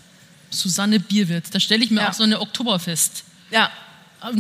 Susanne 0.51 0.99
Bierwirt. 0.99 1.45
Da 1.53 1.59
stelle 1.59 1.83
ich 1.83 1.91
mir 1.91 2.01
Ja. 2.01 2.09
auch 2.09 2.13
so 2.13 2.23
eine 2.23 2.39
Oktoberfest. 2.39 3.23
Ja, 3.51 3.71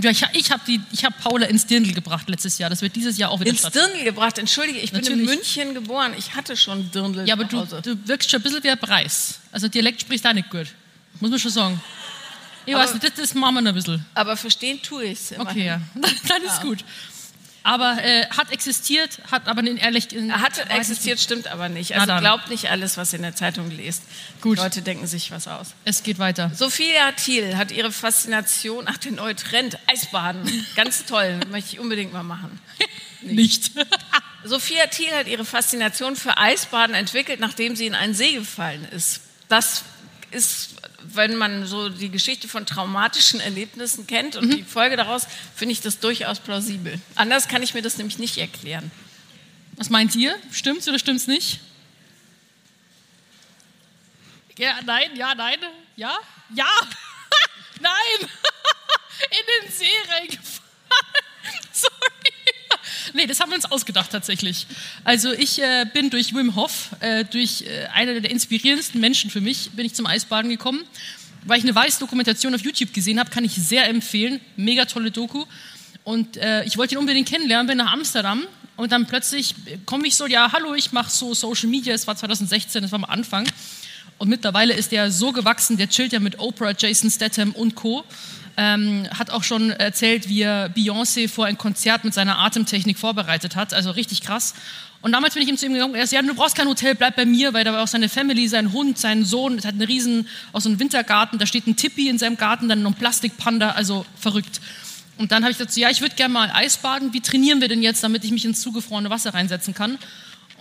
Ich, 0.03 0.23
ich 0.33 0.51
habe 0.51 0.61
hab 1.03 1.19
Paula 1.23 1.47
ins 1.47 1.65
Dirndl 1.65 1.93
gebracht 1.93 2.29
letztes 2.29 2.59
Jahr. 2.59 2.69
Das 2.69 2.83
wird 2.83 2.95
dieses 2.95 3.17
Jahr 3.17 3.31
auch 3.31 3.39
wieder 3.39 3.49
ins 3.49 3.61
stattfinden. 3.61 3.87
Dirndl 3.87 4.05
gebracht. 4.05 4.37
Entschuldige, 4.37 4.77
ich 4.79 4.91
bin 4.91 4.99
in 5.03 5.17
Natürlich. 5.17 5.27
München 5.27 5.73
geboren. 5.73 6.13
Ich 6.17 6.35
hatte 6.35 6.55
schon 6.55 6.91
Dirndl 6.91 7.27
Ja, 7.27 7.33
aber 7.33 7.45
du, 7.45 7.65
du 7.65 8.07
wirkst 8.07 8.29
schon 8.29 8.39
ein 8.41 8.43
bisschen 8.43 8.63
wie 8.63 8.69
ein 8.69 8.77
Preis. 8.79 9.39
Also 9.51 9.67
Dialekt 9.67 10.01
sprichst 10.01 10.27
auch 10.27 10.33
nicht 10.33 10.51
gut. 10.51 10.67
Muss 11.19 11.31
man 11.31 11.39
schon 11.39 11.49
sagen. 11.51 11.81
Ich 12.65 12.75
Aber- 12.75 12.83
weiß 12.83 12.93
nicht, 12.93 13.03
das, 13.03 13.13
das 13.15 13.33
machen 13.33 13.55
wir 13.55 13.61
noch 13.61 13.69
ein 13.69 13.75
bisschen. 13.75 14.05
Aber 14.13 14.37
verstehen 14.37 14.81
tue 14.81 15.05
ich 15.05 15.19
es. 15.31 15.39
Okay, 15.39 15.65
ja. 15.65 15.81
Dann 16.27 16.43
ist 16.43 16.61
gut. 16.61 16.83
Aber 17.63 18.03
äh, 18.03 18.25
hat 18.29 18.51
existiert, 18.51 19.19
hat 19.29 19.47
aber 19.47 19.61
in 19.61 19.77
ehrlich... 19.77 20.11
In, 20.13 20.33
Hat 20.33 20.57
existiert, 20.71 21.19
stimmt 21.19 21.47
aber 21.47 21.69
nicht. 21.69 21.93
Also 21.95 22.17
glaubt 22.17 22.49
nicht 22.49 22.71
alles, 22.71 22.97
was 22.97 23.13
ihr 23.13 23.17
in 23.17 23.21
der 23.23 23.35
Zeitung 23.35 23.69
lest. 23.69 24.01
Gut. 24.41 24.57
Leute 24.57 24.81
denken 24.81 25.05
sich 25.05 25.29
was 25.29 25.47
aus. 25.47 25.67
nicht- 25.67 25.75
Es 25.85 26.01
geht 26.01 26.17
weiter. 26.17 26.49
Sophia 26.55 27.11
Thiel 27.11 27.57
hat 27.57 27.71
ihre 27.71 27.91
Faszination, 27.91 28.85
ach 28.87 28.97
der 28.97 29.11
neue 29.11 29.35
Trend, 29.35 29.77
Eisbaden. 29.85 30.65
Ganz 30.75 31.05
toll, 31.05 31.39
möchte 31.51 31.75
ich 31.75 31.79
unbedingt 31.79 32.11
mal 32.13 32.23
machen. 32.23 32.59
Nicht. 33.21 33.69
Sophia 34.43 34.87
Thiel 34.87 35.11
hat 35.11 35.27
ihre 35.27 35.45
Faszination 35.45 36.15
für 36.15 36.39
Eisbaden 36.39 36.95
entwickelt, 36.95 37.39
nachdem 37.39 37.75
sie 37.75 37.85
in 37.85 37.93
einen 37.93 38.15
See 38.15 38.33
gefallen 38.33 38.85
ist. 38.85 39.21
Das 39.49 39.83
ist, 40.31 40.80
wenn 41.03 41.35
man 41.35 41.65
so 41.65 41.89
die 41.89 42.09
Geschichte 42.09 42.47
von 42.47 42.65
traumatischen 42.65 43.39
Erlebnissen 43.39 44.07
kennt 44.07 44.35
und 44.35 44.49
die 44.49 44.63
Folge 44.63 44.97
daraus, 44.97 45.27
finde 45.55 45.73
ich 45.73 45.81
das 45.81 45.99
durchaus 45.99 46.39
plausibel. 46.39 46.99
Anders 47.15 47.47
kann 47.47 47.63
ich 47.63 47.73
mir 47.73 47.81
das 47.81 47.97
nämlich 47.97 48.17
nicht 48.17 48.37
erklären. 48.37 48.91
Was 49.77 49.89
meint 49.89 50.15
ihr? 50.15 50.37
Stimmt's 50.51 50.87
oder 50.87 50.99
stimmt's 50.99 51.27
nicht? 51.27 51.59
Ja, 54.57 54.79
nein, 54.85 55.15
ja, 55.15 55.33
nein, 55.33 55.57
ja, 55.95 56.17
ja, 56.53 56.69
nein, 57.79 58.19
in 59.29 59.63
den 59.63 59.71
See 59.71 59.85
reingefallen. 60.07 60.61
Sorry. 61.71 62.10
Nee, 63.13 63.25
das 63.27 63.39
haben 63.39 63.49
wir 63.49 63.55
uns 63.55 63.65
ausgedacht 63.65 64.11
tatsächlich. 64.11 64.67
Also 65.03 65.31
ich 65.31 65.61
äh, 65.61 65.85
bin 65.93 66.09
durch 66.09 66.33
Wim 66.33 66.55
Hof, 66.55 66.89
äh, 66.99 67.25
durch 67.25 67.63
äh, 67.63 67.87
einer 67.93 68.19
der 68.19 68.31
inspirierendsten 68.31 68.99
Menschen 69.01 69.29
für 69.29 69.41
mich, 69.41 69.71
bin 69.71 69.85
ich 69.85 69.93
zum 69.93 70.05
Eisbaden 70.05 70.49
gekommen. 70.49 70.81
Weil 71.43 71.57
ich 71.57 71.63
eine 71.63 71.73
Weiß-Dokumentation 71.73 72.53
auf 72.53 72.61
YouTube 72.61 72.93
gesehen 72.93 73.19
habe, 73.19 73.31
kann 73.31 73.43
ich 73.43 73.53
sehr 73.53 73.89
empfehlen. 73.89 74.39
Mega 74.57 74.85
tolle 74.85 75.09
Doku. 75.09 75.45
Und 76.03 76.37
äh, 76.37 76.63
ich 76.65 76.77
wollte 76.77 76.95
ihn 76.95 76.97
unbedingt 76.99 77.27
kennenlernen, 77.27 77.67
bin 77.67 77.77
nach 77.77 77.91
Amsterdam 77.91 78.45
und 78.75 78.91
dann 78.91 79.05
plötzlich 79.05 79.53
komme 79.85 80.07
ich 80.07 80.15
so, 80.15 80.25
ja, 80.25 80.51
hallo, 80.51 80.73
ich 80.73 80.91
mache 80.91 81.11
so 81.11 81.33
Social 81.33 81.69
Media, 81.69 81.93
es 81.93 82.07
war 82.07 82.15
2016, 82.15 82.81
das 82.81 82.91
war 82.91 82.99
am 82.99 83.05
Anfang. 83.05 83.47
Und 84.17 84.29
mittlerweile 84.29 84.73
ist 84.73 84.91
der 84.91 85.11
so 85.11 85.31
gewachsen, 85.31 85.77
der 85.77 85.89
chillt 85.89 86.13
ja 86.13 86.19
mit 86.19 86.39
Oprah, 86.39 86.73
Jason 86.77 87.09
Statham 87.09 87.51
und 87.51 87.75
Co. 87.75 88.03
Ähm, 88.57 89.07
hat 89.17 89.29
auch 89.29 89.43
schon 89.43 89.71
erzählt, 89.71 90.27
wie 90.27 90.41
er 90.41 90.69
Beyoncé 90.69 91.29
vor 91.29 91.45
ein 91.45 91.57
Konzert 91.57 92.03
mit 92.03 92.13
seiner 92.13 92.39
Atemtechnik 92.39 92.97
vorbereitet 92.97 93.55
hat, 93.55 93.73
also 93.73 93.91
richtig 93.91 94.21
krass. 94.21 94.53
Und 95.01 95.13
damals 95.13 95.33
bin 95.33 95.43
ich 95.43 95.49
ihm 95.49 95.57
zu 95.57 95.65
ihm 95.65 95.73
gegangen, 95.73 95.95
er 95.95 96.03
ist, 96.03 96.11
ja, 96.11 96.21
du 96.21 96.35
brauchst 96.35 96.55
kein 96.55 96.67
Hotel, 96.67 96.93
bleib 96.93 97.15
bei 97.15 97.25
mir, 97.25 97.53
weil 97.53 97.63
da 97.63 97.73
war 97.73 97.81
auch 97.81 97.87
seine 97.87 98.07
Family, 98.07 98.47
sein 98.47 98.71
Hund, 98.71 98.99
sein 98.99 99.25
Sohn, 99.25 99.55
das 99.55 99.65
hat 99.65 99.73
einen 99.73 99.81
riesen, 99.81 100.27
aus 100.51 100.63
so 100.63 100.69
einem 100.69 100.79
Wintergarten, 100.79 101.39
da 101.39 101.45
steht 101.47 101.65
ein 101.65 101.75
Tippi 101.75 102.07
in 102.07 102.19
seinem 102.19 102.37
Garten, 102.37 102.69
dann 102.69 102.83
noch 102.83 102.91
ein 102.91 102.97
Plastikpanda, 102.97 103.71
also 103.71 104.05
verrückt. 104.15 104.61
Und 105.17 105.31
dann 105.31 105.43
habe 105.43 105.51
ich 105.51 105.57
dazu, 105.57 105.79
ja, 105.79 105.89
ich 105.89 106.01
würde 106.01 106.15
gerne 106.15 106.33
mal 106.33 106.51
Eisbaden, 106.53 107.13
wie 107.13 107.21
trainieren 107.21 107.61
wir 107.61 107.67
denn 107.67 107.81
jetzt, 107.81 108.03
damit 108.03 108.23
ich 108.23 108.31
mich 108.31 108.45
ins 108.45 108.61
zugefrorene 108.61 109.09
Wasser 109.09 109.33
reinsetzen 109.33 109.73
kann? 109.73 109.97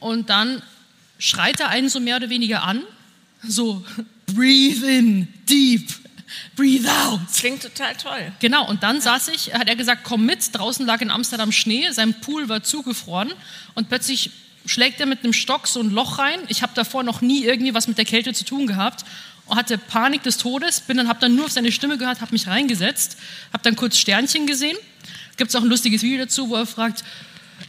Und 0.00 0.30
dann 0.30 0.62
schreit 1.18 1.60
er 1.60 1.68
einen 1.68 1.90
so 1.90 2.00
mehr 2.00 2.16
oder 2.16 2.30
weniger 2.30 2.62
an, 2.62 2.82
so, 3.42 3.84
breathe 4.26 4.86
in, 4.86 5.28
deep, 5.48 5.90
breathe 6.56 6.88
out. 6.88 7.20
Klingt 7.34 7.62
total 7.62 7.94
toll. 7.96 8.32
Genau, 8.40 8.68
und 8.68 8.82
dann 8.82 9.00
saß 9.00 9.28
ich, 9.28 9.54
hat 9.54 9.68
er 9.68 9.76
gesagt, 9.76 10.02
komm 10.04 10.26
mit. 10.26 10.54
Draußen 10.54 10.84
lag 10.86 11.00
in 11.00 11.10
Amsterdam 11.10 11.52
Schnee, 11.52 11.90
sein 11.90 12.20
Pool 12.20 12.48
war 12.48 12.62
zugefroren 12.62 13.32
und 13.74 13.88
plötzlich 13.88 14.30
schlägt 14.66 15.00
er 15.00 15.06
mit 15.06 15.24
einem 15.24 15.32
Stock 15.32 15.66
so 15.66 15.80
ein 15.80 15.90
Loch 15.90 16.18
rein. 16.18 16.38
Ich 16.48 16.62
habe 16.62 16.72
davor 16.74 17.02
noch 17.02 17.20
nie 17.20 17.44
irgendwie 17.44 17.74
was 17.74 17.88
mit 17.88 17.98
der 17.98 18.04
Kälte 18.04 18.32
zu 18.32 18.44
tun 18.44 18.66
gehabt 18.66 19.04
und 19.46 19.56
hatte 19.56 19.78
Panik 19.78 20.22
des 20.22 20.36
Todes, 20.36 20.80
bin 20.80 20.96
dann 20.96 21.08
habe 21.08 21.18
dann 21.20 21.34
nur 21.34 21.46
auf 21.46 21.52
seine 21.52 21.72
Stimme 21.72 21.98
gehört, 21.98 22.20
habe 22.20 22.32
mich 22.32 22.46
reingesetzt, 22.46 23.16
habe 23.52 23.62
dann 23.62 23.76
kurz 23.76 23.96
Sternchen 23.98 24.46
gesehen. 24.46 24.76
Gibt 25.36 25.50
es 25.50 25.56
auch 25.56 25.62
ein 25.62 25.68
lustiges 25.68 26.02
Video 26.02 26.18
dazu, 26.18 26.50
wo 26.50 26.56
er 26.56 26.66
fragt, 26.66 27.02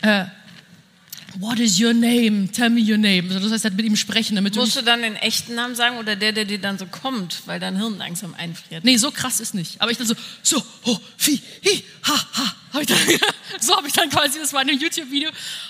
äh, 0.02 0.26
What 1.40 1.60
is 1.60 1.80
your 1.80 1.94
name? 1.94 2.50
Tell 2.52 2.70
me 2.70 2.82
your 2.82 2.98
name. 2.98 3.28
Also 3.30 3.40
das 3.40 3.52
heißt, 3.52 3.66
hat 3.66 3.74
mit 3.74 3.86
ihm 3.86 3.96
sprechen, 3.96 4.36
damit 4.36 4.56
du 4.56 4.60
Musst 4.60 4.76
nicht 4.76 4.86
du 4.86 4.90
dann 4.90 5.02
den 5.02 5.16
echten 5.16 5.56
Namen 5.56 5.76
sagen 5.76 5.98
oder 5.98 6.16
der, 6.16 6.32
der 6.32 6.46
dir 6.46 6.60
dann 6.60 6.78
so 6.78 6.86
kommt, 6.86 7.42
weil 7.46 7.60
dein 7.60 7.78
Hirn 7.78 7.98
langsam 7.98 8.34
einfriert? 8.36 8.84
Nee, 8.84 8.98
so 8.98 9.12
krass 9.12 9.40
ist 9.40 9.54
nicht. 9.54 9.80
Aber 9.82 9.92
ich 9.92 9.98
dann 9.98 10.08
so, 10.08 10.16
so, 10.44 10.64
ho, 10.86 11.00
fi, 11.18 11.42
hi, 11.66 11.84
ha, 12.04 12.14
ha. 12.34 12.56
Hab 12.74 12.74
habe 12.74 12.84
ich, 12.84 12.88
dann- 12.88 13.30
so 13.60 13.76
hab 13.76 13.86
ich 13.86 13.94
dann 13.94 14.10
quasi, 14.10 14.40
das 14.40 14.54
war 14.54 14.62
in 14.62 14.70
einem 14.70 14.80
YouTube-Video. 14.80 15.30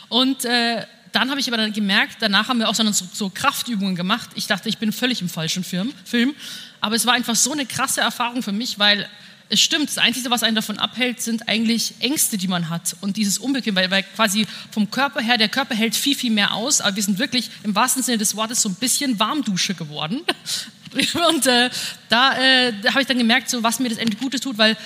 Und 0.09 0.45
äh, 0.45 0.85
dann 1.11 1.29
habe 1.29 1.39
ich 1.39 1.47
aber 1.47 1.57
dann 1.57 1.73
gemerkt, 1.73 2.17
danach 2.19 2.47
haben 2.47 2.59
wir 2.59 2.69
auch 2.69 2.75
so, 2.75 2.83
so 3.13 3.29
Kraftübungen 3.29 3.95
gemacht. 3.95 4.29
Ich 4.35 4.47
dachte, 4.47 4.69
ich 4.69 4.77
bin 4.77 4.91
völlig 4.91 5.21
im 5.21 5.29
falschen 5.29 5.63
Film, 5.63 5.93
Film. 6.05 6.33
Aber 6.79 6.95
es 6.95 7.05
war 7.05 7.13
einfach 7.13 7.35
so 7.35 7.51
eine 7.51 7.65
krasse 7.65 8.01
Erfahrung 8.01 8.43
für 8.43 8.51
mich, 8.51 8.79
weil 8.79 9.07
es 9.51 9.59
stimmt, 9.59 9.89
das 9.89 9.97
Einzige, 9.97 10.29
was 10.31 10.43
einen 10.43 10.55
davon 10.55 10.79
abhält, 10.79 11.21
sind 11.21 11.49
eigentlich 11.49 11.95
Ängste, 11.99 12.37
die 12.37 12.47
man 12.47 12.69
hat. 12.69 12.95
Und 13.01 13.17
dieses 13.17 13.37
Unbequem, 13.37 13.75
weil, 13.75 13.91
weil 13.91 14.03
quasi 14.03 14.47
vom 14.71 14.89
Körper 14.89 15.19
her, 15.21 15.37
der 15.37 15.49
Körper 15.49 15.75
hält 15.75 15.93
viel, 15.93 16.15
viel 16.15 16.31
mehr 16.31 16.53
aus, 16.53 16.79
aber 16.79 16.95
wir 16.95 17.03
sind 17.03 17.19
wirklich 17.19 17.51
im 17.63 17.75
wahrsten 17.75 18.01
Sinne 18.01 18.17
des 18.17 18.35
Wortes 18.37 18.61
so 18.61 18.69
ein 18.69 18.75
bisschen 18.75 19.19
Warmdusche 19.19 19.75
geworden. 19.75 20.21
Und 21.29 21.47
äh, 21.47 21.69
da, 22.07 22.37
äh, 22.37 22.73
habe 22.89 23.01
ich 23.01 23.07
dann 23.07 23.17
gemerkt, 23.17 23.49
so, 23.49 23.61
was 23.61 23.79
mir 23.79 23.89
das 23.89 23.97
endlich 23.97 24.19
Gutes 24.19 24.39
tut, 24.39 24.57
weil 24.57 24.77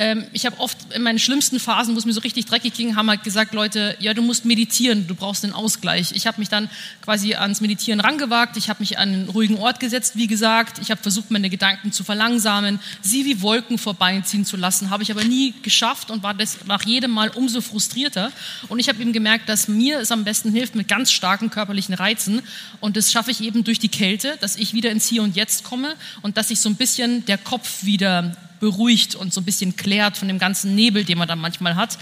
ähm, 0.00 0.24
ich 0.32 0.46
habe 0.46 0.58
oft 0.58 0.78
in 0.94 1.02
meinen 1.02 1.18
schlimmsten 1.18 1.60
Phasen, 1.60 1.94
wo 1.94 1.98
es 1.98 2.06
mir 2.06 2.14
so 2.14 2.22
richtig 2.22 2.46
dreckig 2.46 2.72
ging, 2.72 2.96
haben 2.96 3.10
halt 3.10 3.22
gesagt, 3.22 3.52
Leute, 3.52 3.96
ja, 4.00 4.14
du 4.14 4.22
musst 4.22 4.46
meditieren, 4.46 5.06
du 5.06 5.14
brauchst 5.14 5.44
einen 5.44 5.52
Ausgleich. 5.52 6.12
Ich 6.12 6.26
habe 6.26 6.40
mich 6.40 6.48
dann 6.48 6.70
quasi 7.02 7.34
ans 7.34 7.60
Meditieren 7.60 8.00
rangewagt, 8.00 8.56
ich 8.56 8.70
habe 8.70 8.80
mich 8.80 8.98
an 8.98 9.10
einen 9.10 9.28
ruhigen 9.28 9.58
Ort 9.58 9.78
gesetzt, 9.78 10.16
wie 10.16 10.26
gesagt, 10.26 10.78
ich 10.80 10.90
habe 10.90 11.02
versucht, 11.02 11.30
meine 11.30 11.50
Gedanken 11.50 11.92
zu 11.92 12.02
verlangsamen, 12.02 12.80
sie 13.02 13.26
wie 13.26 13.42
Wolken 13.42 13.76
vorbeiziehen 13.76 14.46
zu 14.46 14.56
lassen, 14.56 14.88
habe 14.88 15.02
ich 15.02 15.12
aber 15.12 15.22
nie 15.22 15.52
geschafft 15.62 16.10
und 16.10 16.22
war 16.22 16.32
das 16.32 16.64
nach 16.64 16.86
jedem 16.86 17.10
Mal 17.10 17.28
umso 17.28 17.60
frustrierter. 17.60 18.32
Und 18.68 18.78
ich 18.78 18.88
habe 18.88 19.02
eben 19.02 19.12
gemerkt, 19.12 19.50
dass 19.50 19.68
mir 19.68 20.00
es 20.00 20.10
am 20.10 20.24
besten 20.24 20.50
hilft 20.50 20.76
mit 20.76 20.88
ganz 20.88 21.12
starken 21.12 21.50
körperlichen 21.50 21.94
Reizen 21.94 22.40
und 22.80 22.96
das 22.96 23.12
schaffe 23.12 23.30
ich 23.32 23.42
eben 23.42 23.64
durch 23.64 23.78
die 23.78 23.90
Kälte, 23.90 24.38
dass 24.40 24.56
ich 24.56 24.72
wieder 24.72 24.90
ins 24.90 25.06
Hier 25.06 25.22
und 25.22 25.36
Jetzt 25.36 25.62
komme 25.62 25.94
und 26.22 26.38
dass 26.38 26.48
sich 26.48 26.60
so 26.60 26.70
ein 26.70 26.76
bisschen 26.76 27.26
der 27.26 27.36
Kopf 27.36 27.84
wieder 27.84 28.34
beruhigt 28.60 29.14
und 29.14 29.34
so 29.34 29.40
ein 29.40 29.44
bisschen 29.44 29.74
klärt 29.74 30.16
von 30.16 30.28
dem 30.28 30.38
ganzen 30.38 30.74
Nebel, 30.74 31.04
den 31.04 31.18
man 31.18 31.26
dann 31.26 31.40
manchmal 31.40 31.74
hat. 31.74 31.98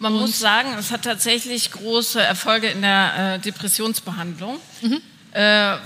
Man 0.00 0.12
muss 0.12 0.38
sagen, 0.38 0.74
es 0.78 0.90
hat 0.90 1.02
tatsächlich 1.02 1.70
große 1.70 2.20
Erfolge 2.20 2.68
in 2.68 2.82
der 2.82 3.34
äh, 3.36 3.38
Depressionsbehandlung. 3.38 4.58
Äh, 5.32 5.76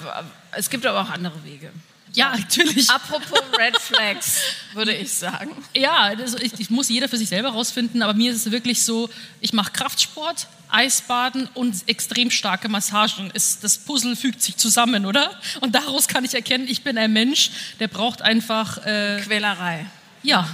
es 0.52 0.70
gibt 0.70 0.86
aber 0.86 1.02
auch 1.02 1.10
andere 1.10 1.44
Wege. 1.44 1.70
Ja, 2.14 2.36
natürlich. 2.36 2.88
Apropos 2.90 3.40
Red 3.58 3.76
Flags, 3.78 4.40
würde 4.72 4.94
ich 4.94 5.12
sagen. 5.12 5.50
Ja, 5.74 6.14
das, 6.14 6.34
ich, 6.34 6.52
ich 6.58 6.70
muss 6.70 6.88
jeder 6.88 7.08
für 7.08 7.16
sich 7.16 7.28
selber 7.28 7.50
rausfinden, 7.50 8.02
aber 8.02 8.14
mir 8.14 8.30
ist 8.30 8.46
es 8.46 8.52
wirklich 8.52 8.84
so, 8.84 9.10
ich 9.40 9.52
mache 9.52 9.72
Kraftsport, 9.72 10.46
Eisbaden 10.70 11.48
und 11.54 11.88
extrem 11.88 12.30
starke 12.30 12.68
Massagen. 12.68 13.30
Es, 13.34 13.58
das 13.58 13.78
Puzzle 13.78 14.16
fügt 14.16 14.42
sich 14.42 14.56
zusammen, 14.56 15.06
oder? 15.06 15.38
Und 15.60 15.74
daraus 15.74 16.06
kann 16.06 16.24
ich 16.24 16.34
erkennen, 16.34 16.66
ich 16.68 16.82
bin 16.82 16.96
ein 16.98 17.12
Mensch, 17.12 17.50
der 17.80 17.88
braucht 17.88 18.22
einfach, 18.22 18.78
äh, 18.86 19.20
Quälerei. 19.24 19.86
Ja, 20.24 20.48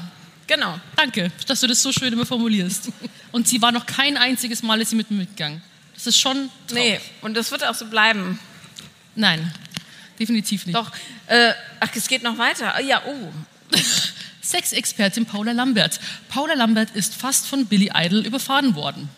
Genau. 0.46 0.80
danke, 0.96 1.30
dass 1.46 1.60
du 1.60 1.68
das 1.68 1.80
so 1.80 1.92
schön 1.92 2.12
immer 2.12 2.26
formulierst. 2.26 2.88
Und 3.30 3.46
sie 3.46 3.62
war 3.62 3.70
noch 3.70 3.86
kein 3.86 4.16
einziges 4.16 4.64
Mal, 4.64 4.80
ist 4.80 4.90
sie 4.90 4.96
mit 4.96 5.08
mir 5.08 5.18
mitgegangen. 5.18 5.62
Das 5.94 6.08
ist 6.08 6.18
schon 6.18 6.50
traurig. 6.66 6.82
Nee, 6.82 7.00
und 7.22 7.34
das 7.34 7.52
wird 7.52 7.62
auch 7.64 7.74
so 7.74 7.86
bleiben. 7.86 8.40
Nein, 9.14 9.52
definitiv 10.18 10.66
nicht. 10.66 10.74
Doch, 10.74 10.90
äh, 11.28 11.52
ach, 11.78 11.90
es 11.94 12.08
geht 12.08 12.24
noch 12.24 12.36
weiter. 12.36 12.74
Ah, 12.74 12.80
Ja, 12.80 13.00
oh. 13.06 13.32
Sexexpertin 14.42 15.24
Paula 15.24 15.52
Lambert. 15.52 16.00
Paula 16.28 16.54
Lambert 16.54 16.90
ist 16.96 17.14
fast 17.14 17.46
von 17.46 17.66
Billy 17.66 17.92
Idol 17.94 18.26
überfahren 18.26 18.74
worden. 18.74 19.08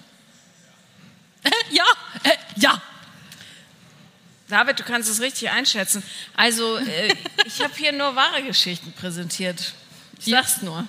Äh, 1.44 1.50
ja, 1.70 1.84
äh, 2.24 2.36
ja. 2.56 2.82
David, 4.48 4.78
du 4.80 4.82
kannst 4.82 5.08
es 5.08 5.20
richtig 5.22 5.48
einschätzen. 5.48 6.02
Also, 6.34 6.76
äh, 6.76 7.14
ich 7.46 7.62
habe 7.62 7.72
hier 7.74 7.92
nur 7.92 8.14
wahre 8.16 8.42
Geschichten 8.42 8.92
präsentiert. 8.92 9.72
Ich 10.24 10.32
sag's 10.32 10.62
nur. 10.62 10.84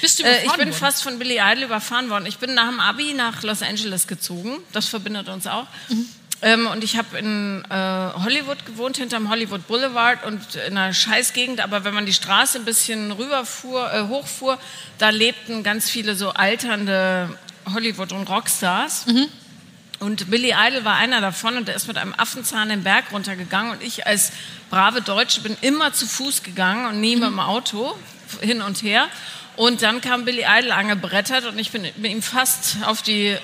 Bist 0.00 0.18
du 0.18 0.22
Äh, 0.24 0.26
überfahren 0.28 0.46
ich 0.46 0.56
bin 0.56 0.68
worden? 0.70 0.78
fast 0.78 1.02
von 1.02 1.18
Billy 1.18 1.38
Idol 1.38 1.64
überfahren 1.64 2.10
worden. 2.10 2.26
Ich 2.26 2.38
bin 2.38 2.54
nach 2.54 2.68
dem 2.68 2.80
Abi 2.80 3.14
nach 3.14 3.42
Los 3.42 3.62
Angeles 3.62 4.06
gezogen. 4.06 4.58
Das 4.72 4.86
verbindet 4.86 5.28
uns 5.28 5.46
auch. 5.46 5.66
Mhm. 5.88 6.06
Ähm, 6.42 6.66
und 6.68 6.82
ich 6.82 6.96
habe 6.96 7.18
in 7.18 7.62
äh, 7.68 7.74
Hollywood 7.74 8.64
gewohnt, 8.64 8.96
hinterm 8.96 9.28
Hollywood 9.28 9.66
Boulevard 9.66 10.24
und 10.24 10.54
in 10.54 10.78
einer 10.78 10.94
Scheißgegend. 10.94 11.60
Aber 11.60 11.84
wenn 11.84 11.92
man 11.92 12.06
die 12.06 12.14
Straße 12.14 12.58
ein 12.58 12.64
bisschen 12.64 13.12
rüberfuhr, 13.12 13.92
äh, 13.92 14.08
hochfuhr, 14.08 14.58
da 14.96 15.10
lebten 15.10 15.62
ganz 15.62 15.90
viele 15.90 16.14
so 16.16 16.30
alternde 16.30 17.36
Hollywood- 17.74 18.12
und 18.12 18.28
Rockstars. 18.28 19.06
Mhm. 19.06 19.26
Und 19.98 20.30
Billy 20.30 20.54
Idol 20.58 20.86
war 20.86 20.96
einer 20.96 21.20
davon 21.20 21.58
und 21.58 21.68
der 21.68 21.74
ist 21.76 21.86
mit 21.88 21.98
einem 21.98 22.14
Affenzahn 22.16 22.70
den 22.70 22.82
Berg 22.84 23.12
runtergegangen. 23.12 23.72
Und 23.72 23.82
ich 23.82 24.06
als 24.06 24.32
brave 24.70 25.02
Deutsche 25.02 25.42
bin 25.42 25.58
immer 25.60 25.92
zu 25.92 26.06
Fuß 26.06 26.42
gegangen 26.42 26.86
und 26.86 27.00
nie 27.02 27.16
mit 27.16 27.28
dem 27.28 27.38
Auto 27.38 27.94
hin 28.40 28.62
und 28.62 28.82
her. 28.82 29.08
Und 29.56 29.82
dann 29.82 30.00
kam 30.00 30.24
Billy 30.24 30.44
Idol 30.48 30.72
angebrettert 30.72 31.44
und 31.46 31.58
ich 31.58 31.70
bin 31.70 31.82
mit 31.82 32.10
ihm 32.10 32.22
fast 32.22 32.76
auf 32.84 33.02
die 33.02 33.36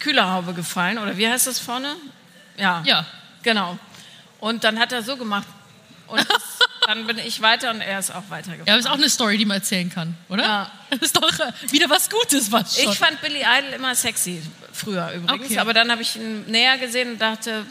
Kühlerhaube 0.00 0.52
gefallen. 0.54 0.98
Oder 0.98 1.16
wie 1.16 1.28
heißt 1.28 1.46
das 1.46 1.58
vorne? 1.58 1.96
Ja. 2.56 2.82
Ja. 2.84 3.06
Genau. 3.42 3.78
Und 4.40 4.64
dann 4.64 4.78
hat 4.78 4.92
er 4.92 5.02
so 5.02 5.16
gemacht. 5.16 5.46
Und 6.06 6.18
das, 6.30 6.42
dann 6.86 7.06
bin 7.06 7.18
ich 7.18 7.42
weiter 7.42 7.70
und 7.70 7.80
er 7.80 7.98
ist 7.98 8.10
auch 8.14 8.22
weitergefahren. 8.28 8.66
Ja, 8.66 8.76
das 8.76 8.84
ist 8.84 8.90
auch 8.90 8.94
eine 8.96 9.08
Story, 9.08 9.38
die 9.38 9.44
man 9.44 9.56
erzählen 9.56 9.90
kann, 9.90 10.16
oder? 10.28 10.42
Ja. 10.44 10.70
Das 10.90 11.00
ist 11.00 11.16
doch 11.16 11.40
äh, 11.40 11.50
wieder 11.72 11.90
was 11.90 12.08
Gutes, 12.08 12.52
was 12.52 12.80
schon. 12.80 12.92
Ich 12.92 12.98
fand 12.98 13.20
Billy 13.20 13.40
Idol 13.40 13.72
immer 13.72 13.94
sexy, 13.96 14.40
früher 14.72 15.10
übrigens. 15.10 15.46
Okay. 15.46 15.58
Aber 15.58 15.74
dann 15.74 15.90
habe 15.90 16.00
ich 16.00 16.14
ihn 16.14 16.44
näher 16.46 16.78
gesehen 16.78 17.14
und 17.14 17.18
dachte, 17.20 17.66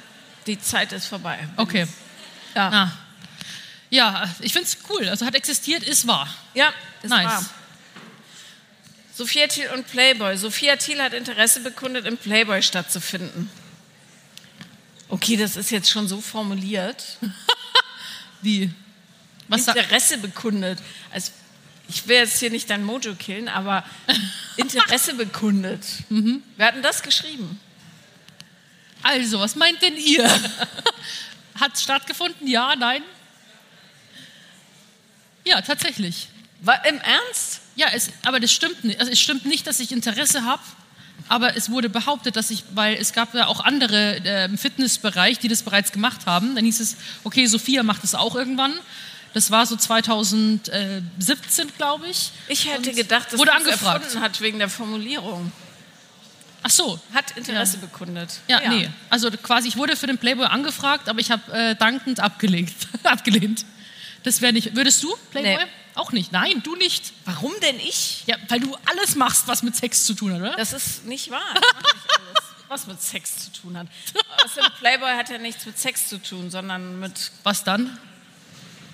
die 0.47 0.59
Zeit 0.59 0.91
ist 0.91 1.05
vorbei. 1.07 1.39
okay. 1.55 1.87
Ja, 2.53 2.69
Ah. 2.69 2.91
Ja, 3.95 4.29
ich 4.41 4.51
finde 4.51 4.67
es 4.67 4.77
cool. 4.89 5.07
Also 5.07 5.25
hat 5.25 5.35
existiert, 5.35 5.81
ist 5.83 6.05
wahr. 6.05 6.27
ja 6.53 6.73
ist 7.01 7.09
Nice. 7.09 7.25
wahr. 7.25 7.45
Sophia 9.15 9.47
Thiel 9.47 9.69
und 9.69 9.87
Playboy. 9.87 10.35
Sophia 10.35 10.75
Thiel 10.75 11.01
hat 11.01 11.13
Interesse 11.13 11.61
bekundet, 11.61 12.05
im 12.05 12.17
Playboy 12.17 12.61
stattzufinden. 12.61 13.49
Okay, 15.07 15.37
das 15.37 15.55
ist 15.55 15.71
jetzt 15.71 15.89
schon 15.89 16.09
so 16.09 16.19
formuliert. 16.19 17.17
Wie? 18.41 18.69
Was 19.47 19.65
Interesse 19.65 20.17
bekundet. 20.17 20.79
Also, 21.11 21.31
ich 21.87 22.05
will 22.09 22.17
jetzt 22.17 22.39
hier 22.39 22.49
nicht 22.49 22.69
dein 22.69 22.83
Mojo 22.83 23.15
killen, 23.15 23.47
aber 23.47 23.85
Interesse 24.57 25.13
bekundet. 25.13 25.85
Mhm. 26.09 26.43
Wer 26.57 26.67
hat 26.67 26.75
denn 26.75 26.83
das 26.83 27.01
geschrieben? 27.01 27.61
also, 29.03 29.39
was 29.39 29.55
meint 29.55 29.81
denn 29.81 29.95
ihr? 29.95 30.27
hat 31.61 31.79
stattgefunden? 31.79 32.45
Ja, 32.45 32.75
nein? 32.75 33.01
Ja, 35.45 35.61
tatsächlich. 35.61 36.29
War, 36.61 36.85
Im 36.85 36.99
Ernst? 36.99 37.61
Ja, 37.75 37.87
es, 37.93 38.09
aber 38.25 38.39
das 38.39 38.51
stimmt 38.51 38.83
nicht. 38.83 38.99
Also 38.99 39.11
es 39.11 39.19
stimmt 39.19 39.45
nicht, 39.45 39.67
dass 39.67 39.79
ich 39.79 39.91
Interesse 39.91 40.43
habe, 40.45 40.61
aber 41.27 41.55
es 41.57 41.69
wurde 41.69 41.89
behauptet, 41.89 42.35
dass 42.35 42.49
ich, 42.49 42.63
weil 42.73 42.95
es 42.95 43.13
gab 43.13 43.33
ja 43.33 43.47
auch 43.47 43.59
andere 43.59 44.17
äh, 44.25 44.45
im 44.45 44.57
Fitnessbereich, 44.57 45.39
die 45.39 45.47
das 45.47 45.63
bereits 45.63 45.91
gemacht 45.91 46.25
haben. 46.25 46.55
Dann 46.55 46.65
hieß 46.65 46.79
es, 46.79 46.97
okay, 47.23 47.45
Sophia 47.47 47.83
macht 47.83 48.03
es 48.03 48.15
auch 48.15 48.35
irgendwann. 48.35 48.73
Das 49.33 49.51
war 49.51 49.65
so 49.65 49.75
2017, 49.75 51.71
glaube 51.77 52.07
ich. 52.07 52.31
Ich 52.47 52.67
hätte 52.71 52.89
Und 52.91 52.95
gedacht, 52.95 53.33
dass 53.33 53.39
wurde 53.39 53.51
es 53.51 53.57
angefragt. 53.57 54.03
erfunden 54.05 54.23
hat 54.23 54.39
wegen 54.41 54.59
der 54.59 54.69
Formulierung. 54.69 55.51
Ach 56.63 56.69
so. 56.69 56.99
Hat 57.13 57.31
Interesse 57.37 57.77
bekundet. 57.77 58.39
Ja, 58.47 58.67
nee. 58.69 58.89
Also 59.09 59.29
quasi, 59.31 59.67
ich 59.67 59.75
wurde 59.77 59.95
für 59.95 60.07
den 60.07 60.17
Playboy 60.17 60.45
angefragt, 60.47 61.09
aber 61.09 61.19
ich 61.19 61.29
habe 61.31 61.51
äh, 61.51 61.75
dankend 61.75 62.19
abgelehnt. 62.21 62.71
abgelehnt. 63.03 63.65
Das 64.25 64.41
wäre 64.41 64.51
nicht. 64.51 64.75
Würdest 64.75 65.01
du 65.03 65.15
Playboy? 65.31 65.55
Nee. 65.63 65.71
Auch 65.95 66.11
nicht. 66.11 66.31
Nein, 66.33 66.61
du 66.63 66.75
nicht. 66.75 67.13
Warum 67.23 67.53
denn 67.61 67.79
ich? 67.79 68.23
Ja, 68.25 68.35
weil 68.49 68.59
du 68.59 68.75
alles 68.85 69.15
machst, 69.15 69.47
was 69.47 69.63
mit 69.63 69.75
Sex 69.77 70.05
zu 70.05 70.13
tun 70.13 70.33
hat, 70.33 70.41
oder? 70.41 70.55
Das 70.57 70.73
ist 70.73 71.05
nicht 71.05 71.31
wahr. 71.31 71.41
Ich 71.55 71.61
mach 71.73 71.93
nicht 71.93 72.19
alles, 72.19 72.43
was 72.67 72.87
mit 72.87 73.01
Sex 73.01 73.45
zu 73.45 73.61
tun 73.61 73.77
hat. 73.77 73.87
Außerdem 74.43 74.71
Playboy 74.79 75.11
hat 75.15 75.29
ja 75.29 75.37
nichts 75.37 75.65
mit 75.65 75.77
Sex 75.79 76.09
zu 76.09 76.17
tun, 76.21 76.49
sondern 76.51 76.99
mit 76.99 77.31
Was 77.43 77.63
dann? 77.63 77.97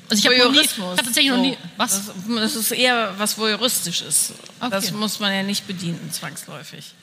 Also 0.10 0.30
ich 0.30 0.40
habe 0.40 0.96
tatsächlich 0.98 1.32
noch 1.32 1.38
nie. 1.38 1.54
So. 1.54 1.58
Was? 1.78 2.06
Das, 2.08 2.16
das 2.28 2.56
ist 2.58 2.72
eher 2.72 3.18
was 3.18 3.38
voyeuristisches. 3.38 4.34
Das 4.60 4.88
Okay. 4.88 4.94
muss 4.98 5.20
man 5.22 5.34
ja 5.34 5.42
nicht 5.42 5.66
bedienen, 5.68 6.12
zwangsläufig. 6.12 6.94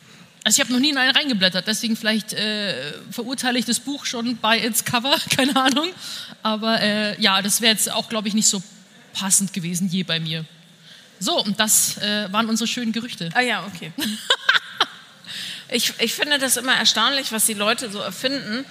Also 0.48 0.62
ich 0.62 0.64
habe 0.64 0.72
noch 0.72 0.80
nie 0.80 0.88
in 0.88 0.96
einen 0.96 1.14
reingeblättert, 1.14 1.66
deswegen 1.66 1.94
vielleicht 1.94 2.32
äh, 2.32 2.94
verurteile 3.10 3.58
ich 3.58 3.66
das 3.66 3.80
Buch 3.80 4.06
schon 4.06 4.38
bei 4.38 4.58
its 4.58 4.82
Cover, 4.82 5.14
keine 5.36 5.54
Ahnung. 5.54 5.90
Aber 6.42 6.80
äh, 6.80 7.20
ja, 7.20 7.42
das 7.42 7.60
wäre 7.60 7.70
jetzt 7.70 7.92
auch, 7.92 8.08
glaube 8.08 8.28
ich, 8.28 8.34
nicht 8.34 8.48
so 8.48 8.62
passend 9.12 9.52
gewesen 9.52 9.90
je 9.90 10.04
bei 10.04 10.18
mir. 10.18 10.46
So, 11.20 11.44
und 11.44 11.60
das 11.60 11.98
äh, 11.98 12.32
waren 12.32 12.48
unsere 12.48 12.66
schönen 12.66 12.92
Gerüchte. 12.92 13.28
Ah 13.34 13.42
ja, 13.42 13.62
okay. 13.66 13.92
ich, 15.68 15.92
ich 15.98 16.14
finde 16.14 16.38
das 16.38 16.56
immer 16.56 16.72
erstaunlich, 16.76 17.30
was 17.30 17.44
die 17.44 17.52
Leute 17.52 17.90
so 17.90 17.98
erfinden, 17.98 18.64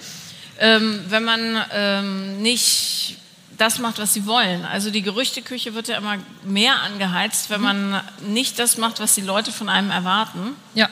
ähm, 0.58 1.04
wenn 1.06 1.22
man 1.22 1.64
ähm, 1.70 2.42
nicht 2.42 3.18
das 3.56 3.78
macht, 3.78 4.00
was 4.00 4.12
sie 4.12 4.26
wollen. 4.26 4.64
Also 4.64 4.90
die 4.90 5.02
Gerüchteküche 5.02 5.74
wird 5.74 5.86
ja 5.86 5.98
immer 5.98 6.16
mehr 6.42 6.82
angeheizt, 6.82 7.50
wenn 7.50 7.60
man 7.60 8.02
nicht 8.26 8.58
das 8.58 8.78
macht, 8.78 8.98
was 8.98 9.14
die 9.14 9.20
Leute 9.20 9.52
von 9.52 9.68
einem 9.68 9.92
erwarten. 9.92 10.56
Ja. 10.74 10.88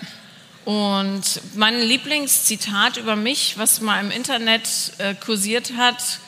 Und 0.66 1.22
mein 1.54 1.80
Lieblingszitat 1.80 2.96
über 2.96 3.14
mich, 3.14 3.56
was 3.56 3.80
mal 3.80 4.00
im 4.00 4.10
Internet 4.10 4.68
äh, 4.98 5.14
kursiert 5.14 5.74
hat, 5.76 6.18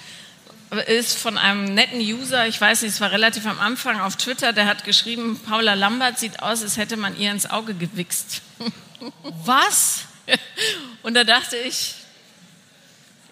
ist 0.86 1.18
von 1.18 1.36
einem 1.36 1.64
netten 1.64 1.98
User, 1.98 2.46
ich 2.46 2.60
weiß 2.60 2.82
nicht, 2.82 2.92
es 2.92 3.00
war 3.00 3.10
relativ 3.10 3.46
am 3.46 3.58
Anfang 3.58 3.98
auf 3.98 4.14
Twitter, 4.14 4.52
der 4.52 4.66
hat 4.66 4.84
geschrieben, 4.84 5.40
Paula 5.44 5.74
Lambert 5.74 6.20
sieht 6.20 6.40
aus, 6.40 6.62
als 6.62 6.76
hätte 6.76 6.96
man 6.96 7.18
ihr 7.18 7.32
ins 7.32 7.50
Auge 7.50 7.74
gewichst. 7.74 8.42
Was? 9.44 10.04
Und 11.02 11.14
da 11.14 11.24
dachte 11.24 11.56
ich, 11.56 11.96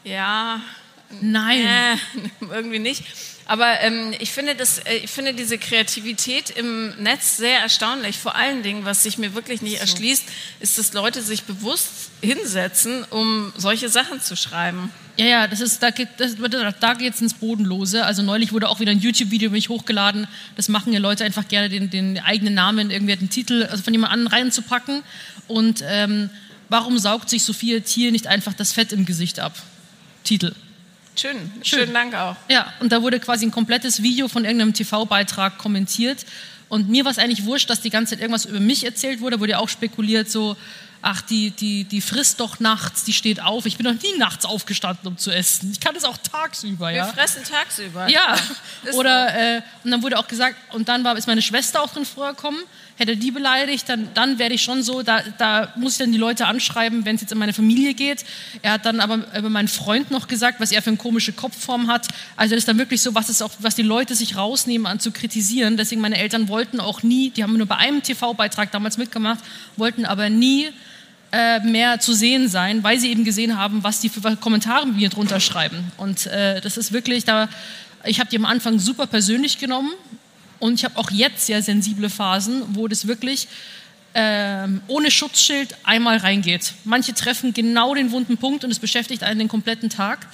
ja, 0.03 0.61
Nein. 1.21 1.61
äh, 1.61 1.97
irgendwie 2.51 2.81
nicht. 2.81 3.05
Aber 3.49 3.81
ähm, 3.81 4.13
ich, 4.19 4.33
finde 4.33 4.57
das, 4.57 4.79
äh, 4.79 4.97
ich 4.97 5.11
finde 5.11 5.33
diese 5.33 5.57
Kreativität 5.57 6.51
im 6.51 6.91
Netz 7.01 7.37
sehr 7.37 7.61
erstaunlich. 7.61 8.19
Vor 8.19 8.35
allen 8.35 8.63
Dingen, 8.63 8.85
was 8.85 9.05
sich 9.05 9.19
mir 9.19 9.35
wirklich 9.35 9.63
nicht 9.63 9.81
erschließt, 9.81 10.25
ist, 10.61 10.79
dass 10.79 10.93
Leute 10.93 11.23
sich 11.23 11.45
bewusst 11.45 12.11
hinsetzen, 12.23 13.05
um 13.11 13.53
solche 13.57 13.89
Sachen 13.89 14.21
zu 14.21 14.37
schreiben. 14.37 14.91
Ja, 15.17 15.25
ja, 15.27 15.47
das 15.47 15.61
ist, 15.61 15.83
da 15.83 15.91
geht 15.91 16.09
das, 16.19 16.37
da 16.81 16.95
geht's 16.95 17.21
ins 17.21 17.35
Bodenlose. 17.35 18.05
Also 18.05 18.23
neulich 18.23 18.53
wurde 18.53 18.69
auch 18.69 18.81
wieder 18.81 18.91
ein 18.91 18.99
YouTube-Video 18.99 19.51
mich 19.51 19.69
hochgeladen. 19.69 20.27
Das 20.57 20.69
machen 20.69 20.93
ja 20.93 20.99
Leute 20.99 21.25
einfach 21.25 21.47
gerne, 21.47 21.69
den, 21.69 21.89
den 21.89 22.19
eigenen 22.19 22.55
Namen, 22.55 22.91
irgendwie 22.91 23.17
den 23.17 23.31
Titel 23.31 23.67
also 23.71 23.83
von 23.83 23.95
jemand 23.95 24.13
anderem 24.13 24.33
reinzupacken. 24.33 25.03
Und 25.47 25.85
ähm, 25.87 26.31
warum 26.69 26.99
saugt 26.99 27.31
sich 27.31 27.45
Sophia 27.45 27.79
Thiel 27.81 28.11
nicht 28.11 28.27
einfach 28.27 28.55
das 28.55 28.73
Fett 28.73 28.93
im 28.93 29.07
Gesicht 29.07 29.39
ab? 29.39 29.55
Titel. 30.25 30.53
Schön, 31.17 31.51
schönen 31.63 31.95
Dank 31.95 32.15
auch. 32.15 32.37
Ja, 32.49 32.73
und 32.81 32.93
da 32.93 33.03
wurde 33.03 33.19
quasi 33.21 33.47
ein 33.47 33.51
komplettes 33.51 34.03
Video 34.03 34.29
von 34.29 34.45
irgendeinem 34.45 34.75
TV-Beitrag 34.75 35.57
kommentiert. 35.57 36.27
Und 36.69 36.89
mir 36.89 37.05
war 37.05 37.13
es 37.13 37.19
eigentlich 37.19 37.45
wurscht, 37.45 37.71
dass 37.71 37.81
die 37.81 37.91
ganze 37.91 38.11
Zeit 38.11 38.21
irgendwas 38.21 38.45
über 38.45 38.61
mich 38.61 38.85
erzählt 38.85 39.21
wurde. 39.21 39.41
Wurde 39.41 39.53
ja 39.53 39.59
auch 39.59 39.69
spekuliert, 39.69 40.31
so, 40.31 40.57
ach, 41.01 41.23
die, 41.23 41.53
die, 41.53 41.85
die 41.85 42.01
frisst 42.01 42.41
doch 42.41 42.61
nachts, 42.61 43.05
die 43.05 43.13
steht 43.13 43.43
auf. 43.43 43.65
Ich 43.65 43.79
bin 43.79 43.87
noch 43.87 44.03
nie 44.03 44.19
nachts 44.19 44.45
aufgestanden, 44.45 45.07
um 45.07 45.17
zu 45.17 45.31
essen. 45.31 45.71
Ich 45.73 45.81
kann 45.81 45.95
das 45.95 46.05
auch 46.05 46.19
tagsüber, 46.19 46.89
Wir 46.89 46.97
ja. 46.97 47.07
fressen 47.07 47.45
tagsüber. 47.45 48.09
Ja, 48.09 48.37
Ist 48.85 48.95
oder 48.95 49.57
äh, 49.57 49.63
und 49.85 49.93
dann 49.93 50.03
wurde 50.03 50.19
auch 50.19 50.29
gesagt, 50.29 50.57
und 50.75 50.89
dann 50.89 51.05
war, 51.05 51.17
ist 51.17 51.29
meine 51.29 51.43
Schwester 51.43 51.83
auch 51.83 51.93
drin 51.93 52.05
vorgekommen, 52.05 52.61
hätte 52.97 53.17
die 53.17 53.31
beleidigt, 53.31 53.89
dann, 53.89 54.09
dann 54.15 54.39
werde 54.39 54.55
ich 54.55 54.63
schon 54.63 54.83
so, 54.83 55.03
da, 55.03 55.23
da 55.39 55.73
muss 55.77 55.93
ich 55.93 55.99
dann 55.99 56.13
die 56.13 56.19
Leute 56.19 56.47
anschreiben, 56.47 57.05
wenn 57.05 57.17
es 57.17 57.21
jetzt 57.21 57.33
in 57.33 57.39
meine 57.39 57.53
Familie 57.53 57.95
geht. 57.95 58.25
Er 58.63 58.73
hat 58.73 58.87
dann 58.87 59.01
aber 59.01 59.19
über 59.37 59.51
meinen 59.51 59.69
Freund 59.69 60.11
noch 60.11 60.29
gesagt, 60.29 60.61
was 60.61 60.73
er 60.73 60.83
für 60.83 60.91
eine 60.91 60.97
komische 60.97 61.33
Kopfform 61.33 61.89
hat. 61.89 62.09
Also 62.37 62.55
das 62.55 62.63
ist 62.63 62.69
dann 62.69 62.79
wirklich 62.79 63.03
so, 63.03 63.15
was, 63.15 63.29
ist 63.29 63.43
auch, 63.43 63.53
was 63.59 63.75
die 63.75 63.83
Leute 63.83 64.15
sich 64.15 64.37
rausnehmen 64.37 64.87
an 64.87 64.99
zu 64.99 65.11
kritisieren. 65.11 65.77
Deswegen 65.77 66.01
meine 66.01 66.17
Eltern 66.17 66.49
wollten 66.49 66.81
auch 66.81 67.03
nie, 67.03 67.31
die 67.31 67.43
haben 67.43 67.57
nur 67.57 67.67
bei 67.67 67.77
einem 67.77 68.03
TV-Beitrag 68.03 68.73
damals 68.73 68.97
mitgemacht, 68.97 69.41
wollten 69.77 70.07
aber 70.07 70.31
nie 70.31 70.69
äh, 71.33 71.61
mehr 71.61 72.01
zu 72.01 72.15
sehen 72.15 72.49
sein, 72.49 72.83
weil 72.83 72.99
sie 72.99 73.11
eben 73.11 73.25
gesehen 73.25 73.59
haben, 73.59 73.85
was 73.85 74.01
die 74.01 74.09
für 74.09 74.37
Kommentare 74.37 74.87
mir 74.87 75.11
drunter 75.11 75.41
schreiben. 75.41 75.93
Und 75.99 76.27
äh, 76.27 76.63
das 76.63 76.79
ist 76.79 76.93
wirklich, 76.93 77.25
da, 77.25 77.49
ich 78.05 78.21
habe 78.21 78.31
die 78.31 78.39
am 78.39 78.47
Anfang 78.47 78.79
super 78.79 79.07
persönlich 79.07 79.59
genommen 79.59 79.93
und 80.59 80.75
ich 80.75 80.85
habe 80.85 80.99
auch 80.99 81.11
jetzt 81.11 81.47
sehr 81.47 81.63
sensible 81.63 82.11
Phasen, 82.11 82.63
wo 82.75 82.89
das 82.89 83.07
wirklich 83.07 83.49
ähm, 84.15 84.81
ohne 84.87 85.11
Schutzschild 85.11 85.77
einmal 85.85 86.17
reingeht. 86.17 86.73
Manche 86.85 87.13
treffen 87.13 87.53
genau 87.53 87.95
den 87.95 88.11
wunden 88.13 88.39
Punkt 88.39 88.65
und 88.65 88.71
es 88.71 88.79
beschäftigt 88.79 89.23
einen 89.23 89.39
den 89.39 89.49
kompletten 89.49 89.91
Tag. 89.91 90.27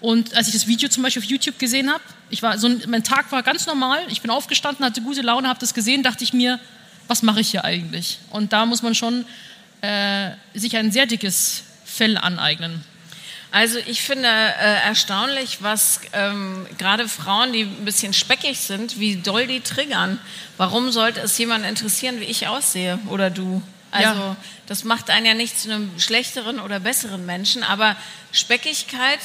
Und 0.00 0.34
als 0.34 0.46
ich 0.46 0.54
das 0.54 0.66
Video 0.66 0.88
zum 0.88 1.02
Beispiel 1.02 1.22
auf 1.22 1.28
YouTube 1.28 1.58
gesehen 1.58 1.90
habe, 1.90 2.58
so, 2.58 2.70
mein 2.86 3.02
Tag 3.02 3.32
war 3.32 3.42
ganz 3.42 3.66
normal. 3.66 4.00
Ich 4.08 4.20
bin 4.20 4.30
aufgestanden, 4.30 4.84
hatte 4.84 5.00
gute 5.00 5.22
Laune, 5.22 5.48
habe 5.48 5.58
das 5.58 5.74
gesehen, 5.74 6.02
dachte 6.02 6.22
ich 6.22 6.32
mir, 6.32 6.60
was 7.08 7.22
mache 7.22 7.40
ich 7.40 7.50
hier 7.50 7.64
eigentlich? 7.64 8.18
Und 8.30 8.52
da 8.52 8.66
muss 8.66 8.82
man 8.82 8.94
schon 8.94 9.24
äh, 9.80 10.30
sich 10.54 10.76
ein 10.76 10.92
sehr 10.92 11.06
dickes 11.06 11.64
Fell 11.84 12.16
aneignen. 12.16 12.84
Also 13.52 13.78
ich 13.78 14.02
finde 14.02 14.28
äh, 14.28 14.82
erstaunlich, 14.86 15.58
was 15.62 16.00
ähm, 16.12 16.66
gerade 16.78 17.08
Frauen, 17.08 17.52
die 17.52 17.62
ein 17.62 17.84
bisschen 17.84 18.12
speckig 18.12 18.58
sind, 18.60 18.98
wie 19.00 19.16
doll 19.16 19.46
die 19.46 19.60
triggern. 19.60 20.18
Warum 20.56 20.90
sollte 20.90 21.20
es 21.20 21.38
jemanden 21.38 21.66
interessieren, 21.66 22.20
wie 22.20 22.24
ich 22.24 22.48
aussehe 22.48 22.98
oder 23.08 23.30
du? 23.30 23.62
Also 23.92 24.20
Ja. 24.20 24.36
das 24.66 24.84
macht 24.84 25.08
einen 25.10 25.24
ja 25.26 25.34
nicht 25.34 25.58
zu 25.58 25.70
einem 25.70 25.90
schlechteren 25.98 26.60
oder 26.60 26.80
besseren 26.80 27.24
Menschen, 27.24 27.62
aber 27.62 27.96
Speckigkeit 28.32 29.20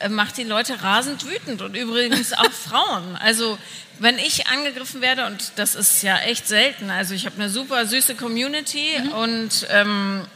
äh, 0.00 0.08
macht 0.08 0.36
die 0.36 0.44
Leute 0.44 0.82
rasend 0.82 1.24
wütend 1.26 1.62
und 1.62 1.76
übrigens 1.76 2.32
auch 2.32 2.50
Frauen. 2.68 3.16
Also 3.16 3.56
wenn 3.98 4.18
ich 4.18 4.46
angegriffen 4.48 5.00
werde, 5.00 5.26
und 5.26 5.52
das 5.56 5.74
ist 5.74 6.02
ja 6.02 6.18
echt 6.18 6.48
selten, 6.48 6.90
also 6.90 7.14
ich 7.14 7.24
habe 7.24 7.36
eine 7.36 7.48
super 7.50 7.86
süße 7.86 8.14
Community 8.14 8.90
und 9.14 9.66
ähm, 9.70 10.26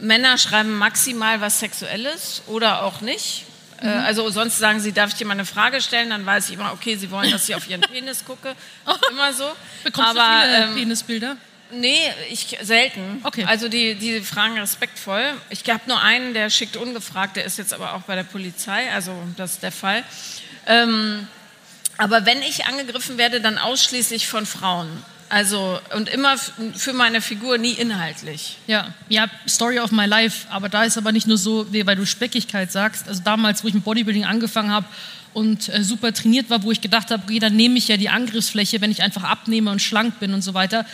Männer 0.00 0.38
schreiben 0.38 0.76
maximal 0.78 1.40
was 1.40 1.58
Sexuelles 1.60 2.42
oder 2.46 2.82
auch 2.84 3.00
nicht. 3.00 3.44
Äh, 3.80 3.88
Also 3.88 4.28
sonst 4.30 4.58
sagen 4.58 4.80
sie, 4.80 4.92
darf 4.92 5.10
ich 5.10 5.16
dir 5.16 5.26
mal 5.26 5.32
eine 5.32 5.44
Frage 5.44 5.80
stellen? 5.80 6.10
Dann 6.10 6.24
weiß 6.24 6.48
ich 6.48 6.54
immer, 6.54 6.72
okay, 6.72 6.96
sie 6.96 7.10
wollen, 7.10 7.30
dass 7.30 7.48
ich 7.48 7.54
auf 7.54 7.68
ihren 7.68 7.80
Penis 7.92 8.24
gucke. 8.24 8.54
Immer 9.10 9.32
so. 9.32 9.50
Bekommst 9.82 10.10
Aber 10.10 10.42
du 10.42 10.48
viele 10.52 10.64
ähm, 10.64 10.74
Penisbilder? 10.76 11.36
nee, 11.72 11.98
ich 12.30 12.56
selten. 12.62 13.20
Okay. 13.24 13.44
Also 13.48 13.68
die, 13.68 13.96
die 13.96 14.20
fragen 14.20 14.56
respektvoll. 14.58 15.24
Ich 15.50 15.68
habe 15.68 15.82
nur 15.88 16.00
einen, 16.00 16.32
der 16.34 16.50
schickt 16.50 16.76
ungefragt, 16.76 17.36
der 17.36 17.44
ist 17.44 17.58
jetzt 17.58 17.74
aber 17.74 17.94
auch 17.94 18.02
bei 18.02 18.14
der 18.14 18.22
Polizei, 18.22 18.90
also 18.92 19.12
das 19.36 19.54
ist 19.54 19.62
der 19.64 19.72
Fall. 19.72 20.04
Ähm, 20.66 21.26
aber 21.98 22.26
wenn 22.26 22.42
ich 22.42 22.66
angegriffen 22.66 23.18
werde, 23.18 23.40
dann 23.40 23.58
ausschließlich 23.58 24.28
von 24.28 24.46
Frauen. 24.46 24.88
Also 25.28 25.80
und 25.94 26.08
immer 26.08 26.36
für 26.38 26.92
meine 26.92 27.20
Figur, 27.20 27.58
nie 27.58 27.72
inhaltlich. 27.72 28.58
Ja, 28.66 28.94
ja, 29.08 29.26
Story 29.48 29.78
of 29.78 29.90
my 29.90 30.06
life. 30.06 30.46
Aber 30.50 30.68
da 30.68 30.84
ist 30.84 30.98
aber 30.98 31.12
nicht 31.12 31.26
nur 31.26 31.38
so, 31.38 31.66
weil 31.72 31.96
du 31.96 32.06
Speckigkeit 32.06 32.70
sagst. 32.70 33.08
Also 33.08 33.22
damals, 33.22 33.64
wo 33.64 33.68
ich 33.68 33.74
mit 33.74 33.84
Bodybuilding 33.84 34.24
angefangen 34.24 34.70
habe 34.70 34.86
und 35.32 35.68
äh, 35.68 35.82
super 35.82 36.12
trainiert 36.12 36.48
war, 36.48 36.62
wo 36.62 36.70
ich 36.70 36.80
gedacht 36.80 37.10
habe, 37.10 37.22
okay, 37.24 37.38
dann 37.38 37.56
nehme 37.56 37.76
ich 37.76 37.88
ja 37.88 37.96
die 37.96 38.08
Angriffsfläche, 38.08 38.80
wenn 38.80 38.90
ich 38.90 39.02
einfach 39.02 39.24
abnehme 39.24 39.70
und 39.70 39.82
schlank 39.82 40.20
bin 40.20 40.32
und 40.32 40.42
so 40.42 40.54
weiter. 40.54 40.86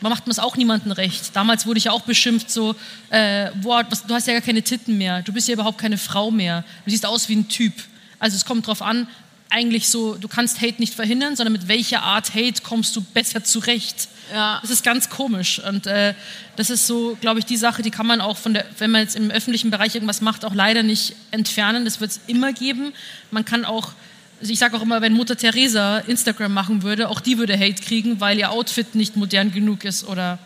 Man 0.00 0.10
macht 0.10 0.26
mir 0.26 0.32
es 0.32 0.40
auch 0.40 0.56
niemandem 0.56 0.90
recht. 0.92 1.36
Damals 1.36 1.66
wurde 1.66 1.78
ich 1.78 1.84
ja 1.84 1.92
auch 1.92 2.00
beschimpft, 2.00 2.50
so, 2.50 2.74
äh, 3.10 3.50
boah, 3.62 3.84
was, 3.88 4.04
du 4.04 4.14
hast 4.14 4.26
ja 4.26 4.32
gar 4.32 4.42
keine 4.42 4.62
Titten 4.62 4.98
mehr, 4.98 5.22
du 5.22 5.32
bist 5.32 5.46
ja 5.46 5.54
überhaupt 5.54 5.78
keine 5.78 5.98
Frau 5.98 6.30
mehr, 6.32 6.64
du 6.84 6.90
siehst 6.90 7.06
aus 7.06 7.28
wie 7.28 7.36
ein 7.36 7.48
Typ. 7.48 7.72
Also 8.18 8.36
es 8.36 8.44
kommt 8.44 8.66
drauf 8.66 8.82
an, 8.82 9.06
eigentlich 9.52 9.88
so, 9.88 10.14
du 10.14 10.28
kannst 10.28 10.60
Hate 10.60 10.80
nicht 10.80 10.94
verhindern, 10.94 11.36
sondern 11.36 11.52
mit 11.52 11.68
welcher 11.68 12.02
Art 12.02 12.34
Hate 12.34 12.62
kommst 12.62 12.96
du 12.96 13.00
besser 13.02 13.44
zurecht. 13.44 14.08
Ja. 14.32 14.58
Das 14.62 14.70
ist 14.70 14.82
ganz 14.82 15.10
komisch. 15.10 15.58
Und 15.60 15.86
äh, 15.86 16.14
das 16.56 16.70
ist 16.70 16.86
so, 16.86 17.16
glaube 17.20 17.38
ich, 17.38 17.44
die 17.44 17.56
Sache, 17.58 17.82
die 17.82 17.90
kann 17.90 18.06
man 18.06 18.20
auch 18.20 18.38
von 18.38 18.54
der, 18.54 18.64
wenn 18.78 18.90
man 18.90 19.02
jetzt 19.02 19.14
im 19.14 19.30
öffentlichen 19.30 19.70
Bereich 19.70 19.94
irgendwas 19.94 20.20
macht, 20.22 20.44
auch 20.44 20.54
leider 20.54 20.82
nicht 20.82 21.14
entfernen. 21.32 21.84
Das 21.84 22.00
wird 22.00 22.12
es 22.12 22.20
immer 22.26 22.52
geben. 22.52 22.92
Man 23.30 23.44
kann 23.44 23.64
auch, 23.66 23.92
also 24.40 24.52
ich 24.52 24.58
sage 24.58 24.76
auch 24.76 24.82
immer, 24.82 25.02
wenn 25.02 25.12
Mutter 25.12 25.36
Teresa 25.36 25.98
Instagram 25.98 26.52
machen 26.54 26.82
würde, 26.82 27.08
auch 27.10 27.20
die 27.20 27.36
würde 27.38 27.54
Hate 27.58 27.82
kriegen, 27.82 28.20
weil 28.20 28.38
ihr 28.38 28.50
Outfit 28.50 28.94
nicht 28.94 29.16
modern 29.16 29.52
genug 29.52 29.84
ist 29.84 30.04
oder 30.08 30.38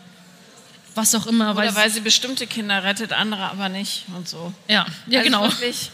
was 0.95 1.13
auch 1.15 1.27
immer. 1.27 1.55
Oder 1.55 1.69
sie- 1.69 1.75
weil 1.77 1.89
sie 1.91 2.01
bestimmte 2.01 2.45
Kinder 2.47 2.83
rettet, 2.83 3.13
andere 3.13 3.43
aber 3.51 3.69
nicht 3.69 4.05
und 4.15 4.27
so. 4.27 4.51
ja, 4.67 4.85
ja 5.07 5.19
Also 5.19 5.29
genau. 5.31 5.43
Wirklich, 5.43 5.91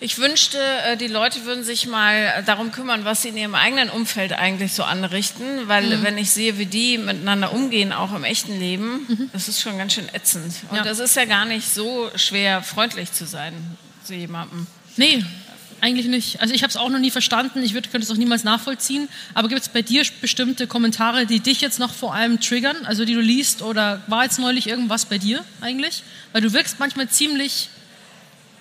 ich 0.00 0.18
wünschte, 0.18 0.58
äh, 0.86 0.96
die 0.96 1.08
Leute 1.08 1.44
würden 1.44 1.64
sich 1.64 1.86
mal 1.86 2.42
darum 2.46 2.70
kümmern, 2.70 3.04
was 3.04 3.22
sie 3.22 3.28
in 3.30 3.36
ihrem 3.36 3.54
eigenen 3.54 3.90
Umfeld 3.90 4.32
eigentlich 4.32 4.72
so 4.72 4.84
anrichten, 4.84 5.66
weil 5.66 5.98
Mhm. 5.98 6.02
wenn 6.04 6.18
ich 6.18 6.30
sehe, 6.30 6.56
wie 6.58 6.66
die 6.66 6.98
miteinander 6.98 7.52
umgehen, 7.52 7.92
auch 7.92 8.14
im 8.14 8.24
echten 8.24 8.58
Leben, 8.58 9.28
das 9.32 9.48
ist 9.48 9.60
schon 9.60 9.76
ganz 9.76 9.94
schön 9.94 10.08
ätzend. 10.12 10.54
Und 10.64 10.70
Mhm. 10.72 10.76
Ja. 10.78 10.82
das 10.84 10.98
ist 11.00 11.16
ja 11.16 11.24
gar 11.24 11.44
nicht 11.46 11.68
so 11.68 12.10
schwer, 12.14 12.62
freundlich 12.62 13.12
zu 13.12 13.26
sein 13.26 13.52
zu 14.04 14.14
jemandem. 14.14 14.66
Nee, 14.96 15.24
eigentlich 15.80 16.06
nicht. 16.06 16.40
Also 16.40 16.54
ich 16.54 16.62
habe 16.62 16.70
es 16.70 16.76
auch 16.76 16.88
noch 16.88 16.98
nie 16.98 17.10
verstanden. 17.10 17.62
Ich 17.62 17.72
könnte 17.72 17.98
es 17.98 18.10
auch 18.10 18.16
niemals 18.16 18.42
nachvollziehen. 18.42 19.08
Aber 19.34 19.48
gibt 19.48 19.60
es 19.60 19.68
bei 19.68 19.80
dir 19.82 20.02
bestimmte 20.20 20.66
Kommentare, 20.66 21.24
die 21.26 21.38
dich 21.40 21.60
jetzt 21.60 21.78
noch 21.78 21.92
vor 21.94 22.14
allem 22.14 22.40
triggern? 22.40 22.76
Also 22.84 23.04
die 23.04 23.14
du 23.14 23.20
liest? 23.20 23.62
Oder 23.62 24.00
war 24.08 24.24
jetzt 24.24 24.38
neulich 24.40 24.66
irgendwas 24.68 25.04
bei 25.06 25.18
dir 25.18 25.44
eigentlich? 25.60 26.02
Weil 26.32 26.42
du 26.42 26.52
wirkst 26.52 26.80
manchmal 26.80 27.08
ziemlich 27.08 27.68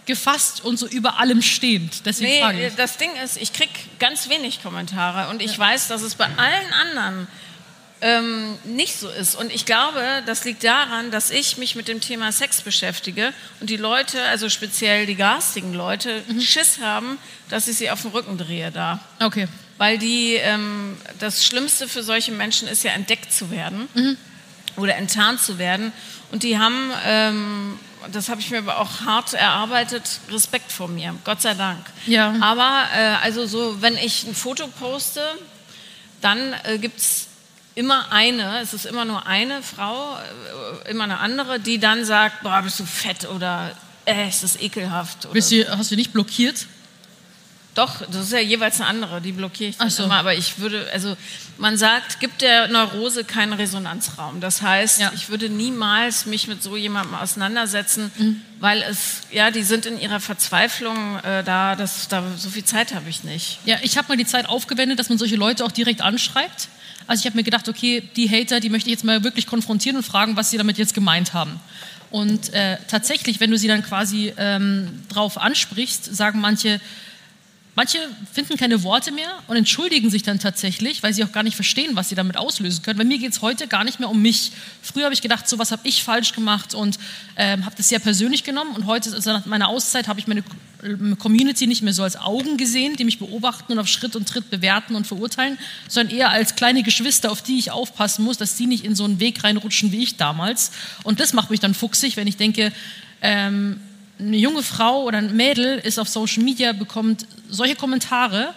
gefasst 0.08 0.64
und 0.66 0.78
so 0.80 0.88
über 0.88 1.20
allem 1.20 1.42
stehend. 1.44 2.06
Deswegen 2.06 2.32
Nee, 2.32 2.42
frage 2.42 2.68
ich. 2.68 2.76
das 2.76 2.98
Ding 2.98 3.12
ist, 3.24 3.38
ich 3.38 3.54
krieg 3.54 3.70
ganz 4.00 4.28
wenig 4.30 4.64
Kommentare 4.64 5.30
und 5.30 5.42
ich 5.42 5.58
weiß, 5.58 5.88
dass 5.90 6.02
es 6.02 6.16
bei 6.16 6.26
allen 6.26 6.74
anderen 6.74 7.28
ähm, 8.00 8.58
nicht 8.64 8.96
so 9.00 9.10
ist. 9.10 9.36
Und 9.36 9.52
ich 9.52 9.66
glaube, 9.66 10.04
das 10.28 10.46
liegt 10.46 10.64
daran, 10.64 11.10
dass 11.10 11.32
ich 11.32 11.58
mich 11.58 11.76
mit 11.76 11.88
dem 11.88 12.00
Thema 12.00 12.32
Sex 12.32 12.62
beschäftige 12.62 13.34
und 13.60 13.70
die 13.72 13.78
Leute, 13.78 14.22
also 14.26 14.50
speziell 14.50 15.06
die 15.08 15.16
garstigen 15.16 15.74
Leute, 15.74 16.22
Mhm. 16.28 16.42
Schiss 16.42 16.80
haben, 16.80 17.18
dass 17.50 17.68
ich 17.68 17.78
sie 17.78 17.90
auf 17.90 18.04
den 18.04 18.12
Rücken 18.12 18.38
drehe 18.38 18.72
da. 18.72 19.00
Okay. 19.20 19.48
Weil 19.80 19.98
die, 19.98 20.36
ähm, 20.36 20.96
das 21.20 21.44
Schlimmste 21.46 21.88
für 21.88 22.04
solche 22.04 22.32
Menschen 22.32 22.68
ist 22.68 22.84
ja 22.84 22.92
entdeckt 22.92 23.34
zu 23.34 23.50
werden 23.50 23.88
Mhm. 23.96 24.18
oder 24.76 24.96
enttarnt 24.96 25.42
zu 25.42 25.58
werden. 25.58 25.92
Und 26.32 26.44
die 26.44 26.60
haben, 26.60 26.92
ähm, 27.04 27.80
das 28.12 28.30
habe 28.30 28.42
ich 28.42 28.50
mir 28.52 28.60
aber 28.60 28.80
auch 28.80 29.02
hart 29.02 29.34
erarbeitet, 29.34 30.20
Respekt 30.32 30.72
vor 30.72 30.88
mir, 30.88 31.16
Gott 31.24 31.42
sei 31.42 31.54
Dank. 31.54 31.86
Ja. 32.06 32.36
Aber 32.42 32.86
äh, 32.96 33.16
also 33.24 33.46
so, 33.46 33.82
wenn 33.82 33.98
ich 33.98 34.26
ein 34.28 34.36
Foto 34.36 34.68
poste, 34.68 35.22
dann 36.22 36.54
äh, 36.64 36.78
gibt 36.78 37.00
es 37.00 37.28
immer 37.76 38.12
eine, 38.12 38.60
es 38.60 38.74
ist 38.74 38.86
immer 38.86 39.06
nur 39.06 39.26
eine 39.28 39.62
Frau, 39.62 40.18
äh, 40.86 40.90
immer 40.92 41.04
eine 41.04 41.20
andere, 41.20 41.60
die 41.60 41.80
dann 41.80 42.06
sagt, 42.06 42.44
boah, 42.44 42.62
bist 42.62 42.80
du 42.80 42.86
fett 42.86 43.30
oder 43.30 43.72
äh, 44.06 44.28
ist 44.28 44.44
das 44.44 44.60
ekelhaft. 44.60 45.26
Oder 45.28 45.40
du, 45.40 45.78
hast 45.78 45.92
du 45.92 45.96
nicht 45.96 46.14
blockiert? 46.14 46.66
Doch, 47.78 48.02
das 48.08 48.26
ist 48.26 48.32
ja 48.34 48.40
jeweils 48.40 48.82
eine 48.82 48.90
andere, 48.90 49.22
die 49.22 49.32
blockiere 49.32 49.70
ich 49.70 49.78
dann 49.78 49.90
so. 49.92 50.06
immer. 50.06 50.16
Aber 50.16 50.34
ich 50.34 50.58
würde, 50.58 50.88
also 50.92 51.16
man 51.60 51.78
sagt, 51.78 52.20
gibt 52.20 52.42
der 52.42 52.68
Neurose 52.70 53.24
keinen 53.24 53.54
Resonanzraum. 53.54 54.42
Das 54.42 54.64
heißt, 54.64 55.00
Ja. 55.00 55.12
ich 55.14 55.30
würde 55.30 55.48
niemals 55.48 56.26
mich 56.26 56.48
mit 56.48 56.64
so 56.64 56.76
jemandem 56.76 57.14
auseinandersetzen, 57.14 58.12
Mhm. 58.18 58.42
weil 58.60 58.82
es, 58.82 59.22
ja, 59.32 59.52
die 59.52 59.62
sind 59.62 59.86
in 59.86 60.00
ihrer 60.00 60.20
Verzweiflung 60.20 61.20
äh, 61.20 61.44
da, 61.44 61.76
das, 61.76 62.08
da, 62.08 62.24
so 62.36 62.50
viel 62.50 62.66
Zeit 62.66 62.96
habe 62.96 63.08
ich 63.10 63.24
nicht. 63.24 63.60
Ja, 63.66 63.78
ich 63.84 63.96
habe 63.98 64.08
mal 64.08 64.18
die 64.18 64.26
Zeit 64.26 64.50
aufgewendet, 64.50 64.98
dass 64.98 65.10
man 65.10 65.20
solche 65.20 65.36
Leute 65.36 65.64
auch 65.64 65.72
direkt 65.72 66.02
anschreibt. 66.02 66.70
Also 67.06 67.22
ich 67.22 67.26
habe 67.28 67.38
mir 67.38 67.44
gedacht, 67.44 67.70
okay, 67.70 68.02
die 68.16 68.30
Hater, 68.30 68.60
die 68.60 68.70
möchte 68.70 68.90
ich 68.90 68.96
jetzt 68.96 69.04
mal 69.06 69.24
wirklich 69.24 69.46
konfrontieren 69.46 69.98
und 69.98 70.04
fragen, 70.04 70.36
was 70.36 70.50
sie 70.50 70.58
damit 70.58 70.80
jetzt 70.80 70.94
gemeint 70.96 71.34
haben. 71.34 71.60
Und 72.10 72.54
äh, 72.54 72.78
tatsächlich, 72.88 73.40
wenn 73.40 73.52
du 73.52 73.58
sie 73.58 73.68
dann 73.68 73.84
quasi 73.84 74.34
ähm, 74.38 75.04
drauf 75.10 75.38
ansprichst, 75.38 76.16
sagen 76.16 76.40
manche, 76.40 76.80
Manche 77.78 78.00
finden 78.34 78.58
keine 78.58 78.82
Worte 78.82 79.12
mehr 79.12 79.30
und 79.46 79.56
entschuldigen 79.56 80.10
sich 80.10 80.24
dann 80.24 80.40
tatsächlich, 80.40 81.04
weil 81.04 81.14
sie 81.14 81.24
auch 81.24 81.32
gar 81.32 81.44
nicht 81.44 81.54
verstehen, 81.54 81.92
was 81.94 82.10
sie 82.10 82.16
damit 82.16 82.36
auslösen 82.36 82.82
können. 82.82 82.98
Bei 82.98 83.06
mir 83.06 83.20
geht 83.20 83.34
es 83.34 83.44
heute 83.44 83.68
gar 83.68 83.84
nicht 83.84 84.00
mehr 84.00 84.10
um 84.10 84.20
mich. 84.20 84.52
Früher 84.82 85.04
habe 85.04 85.14
ich 85.14 85.22
gedacht, 85.22 85.48
so 85.48 85.60
was 85.60 85.72
habe 85.72 85.88
ich 85.88 86.04
falsch 86.04 86.34
gemacht 86.34 86.74
und 86.74 86.98
ähm, 87.36 87.66
habe 87.66 87.76
das 87.78 87.90
sehr 87.90 88.00
persönlich 88.00 88.44
genommen. 88.44 88.72
Und 88.76 88.88
heute, 88.88 89.14
also 89.14 89.32
nach 89.32 89.46
meiner 89.46 89.68
Auszeit, 89.68 90.08
habe 90.08 90.20
ich 90.20 90.26
meine 90.26 90.40
äh, 90.82 91.16
Community 91.20 91.68
nicht 91.68 91.84
mehr 91.84 91.94
so 91.94 92.02
als 92.02 92.16
Augen 92.16 92.58
gesehen, 92.58 92.96
die 92.96 93.04
mich 93.04 93.20
beobachten 93.20 93.74
und 93.74 93.78
auf 93.78 93.88
Schritt 93.88 94.16
und 94.16 94.28
Tritt 94.28 94.50
bewerten 94.50 94.96
und 94.96 95.06
verurteilen, 95.06 95.60
sondern 95.88 96.18
eher 96.18 96.32
als 96.32 96.56
kleine 96.56 96.82
Geschwister, 96.82 97.32
auf 97.32 97.44
die 97.44 97.60
ich 97.60 97.70
aufpassen 97.70 98.26
muss, 98.26 98.40
dass 98.40 98.56
die 98.56 98.66
nicht 98.66 98.86
in 98.86 98.96
so 98.96 99.04
einen 99.04 99.20
Weg 99.20 99.44
reinrutschen 99.44 99.92
wie 99.92 100.02
ich 100.02 100.18
damals. 100.18 100.72
Und 101.04 101.20
das 101.20 101.34
macht 101.34 101.52
mich 101.52 101.60
dann 101.60 101.76
fuchsig, 101.76 102.18
wenn 102.18 102.26
ich 102.26 102.38
denke, 102.38 102.74
ähm, 103.22 103.80
eine 104.20 104.38
junge 104.38 104.64
Frau 104.64 105.04
oder 105.04 105.20
ein 105.20 105.36
Mädel 105.36 105.78
ist 105.80 106.00
auf 106.00 106.08
Social 106.10 106.44
Media, 106.44 106.74
bekommt 106.74 107.26
solche 107.50 107.76
Kommentare, 107.76 108.54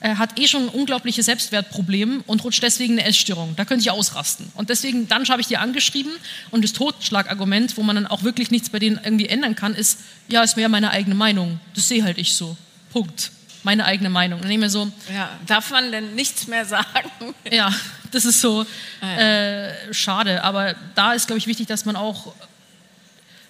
äh, 0.00 0.16
hat 0.16 0.38
eh 0.38 0.46
schon 0.46 0.64
ein 0.64 0.68
unglaubliches 0.68 1.26
Selbstwertproblem 1.26 2.24
und 2.26 2.44
rutscht 2.44 2.62
deswegen 2.62 2.94
eine 2.98 3.04
Essstörung. 3.08 3.54
Da 3.56 3.64
könnte 3.64 3.82
ich 3.82 3.90
ausrasten. 3.90 4.50
Und 4.54 4.70
deswegen, 4.70 5.08
dann 5.08 5.26
habe 5.28 5.40
ich 5.40 5.46
die 5.46 5.56
angeschrieben 5.56 6.12
und 6.50 6.62
das 6.64 6.72
Totschlagargument, 6.72 7.76
wo 7.76 7.82
man 7.82 7.96
dann 7.96 8.06
auch 8.06 8.22
wirklich 8.22 8.50
nichts 8.50 8.70
bei 8.70 8.78
denen 8.78 8.98
irgendwie 9.02 9.28
ändern 9.28 9.54
kann, 9.54 9.74
ist, 9.74 10.00
ja, 10.28 10.42
ist 10.42 10.56
mehr 10.56 10.68
meine 10.68 10.90
eigene 10.90 11.14
Meinung. 11.14 11.60
Das 11.74 11.88
sehe 11.88 12.02
halt 12.04 12.18
ich 12.18 12.34
so. 12.34 12.56
Punkt. 12.92 13.30
Meine 13.62 13.86
eigene 13.86 14.10
Meinung. 14.10 14.40
Dann 14.40 14.48
nehme 14.48 14.66
ich 14.66 14.72
mir 14.72 14.78
so, 14.78 14.90
Ja, 15.14 15.30
darf 15.46 15.70
man 15.70 15.90
denn 15.90 16.14
nichts 16.14 16.46
mehr 16.48 16.66
sagen? 16.66 17.10
ja, 17.50 17.72
das 18.10 18.26
ist 18.26 18.42
so 18.42 18.66
äh, 19.00 19.70
schade. 19.92 20.44
Aber 20.44 20.74
da 20.94 21.14
ist, 21.14 21.26
glaube 21.28 21.38
ich, 21.38 21.46
wichtig, 21.46 21.66
dass 21.66 21.86
man 21.86 21.96
auch 21.96 22.34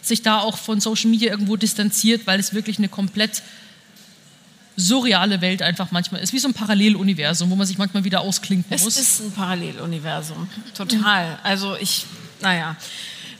sich 0.07 0.23
da 0.23 0.41
auch 0.41 0.59
von 0.59 0.81
Social 0.81 1.11
Media 1.11 1.31
irgendwo 1.31 1.57
distanziert, 1.57 2.27
weil 2.27 2.41
es 2.41 2.55
wirklich 2.55 2.79
eine 2.79 2.89
komplett 2.89 3.43
surreale 4.77 5.41
Welt 5.41 5.63
einfach 5.63 5.91
manchmal 5.93 6.21
ist, 6.21 6.33
wie 6.33 6.39
so 6.39 6.49
ein 6.49 6.55
Paralleluniversum, 6.55 7.51
wo 7.51 7.57
man 7.57 7.67
sich 7.67 7.79
manchmal 7.79 8.05
wieder 8.05 8.21
ausklinken 8.21 8.73
Es 8.75 8.85
muss. 8.85 8.97
ist 8.97 9.21
ein 9.21 9.33
Paralleluniversum, 9.33 10.49
total. 10.77 11.39
Also 11.43 11.77
ich, 11.77 12.07
naja. 12.41 12.77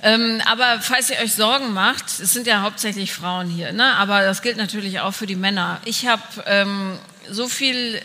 Ähm, 0.03 0.41
aber 0.45 0.81
falls 0.81 1.11
ihr 1.11 1.17
euch 1.17 1.33
Sorgen 1.35 1.73
macht, 1.73 2.05
es 2.21 2.33
sind 2.33 2.47
ja 2.47 2.61
hauptsächlich 2.63 3.13
Frauen 3.13 3.49
hier, 3.49 3.73
ne? 3.73 3.95
aber 3.97 4.23
das 4.23 4.43
gilt 4.43 4.59
natürlich 4.59 5.01
auch 5.01 5.13
für 5.13 5.27
die 5.27 5.35
Männer. 5.35 5.81
Ich 5.87 6.07
habe 6.07 6.23
ähm, 6.47 6.99
so 7.31 7.49
viel 7.49 8.01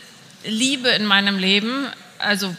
Liebe 0.46 0.90
in 0.90 1.06
meinem 1.06 1.38
Leben, 1.38 1.88
also 2.18 2.56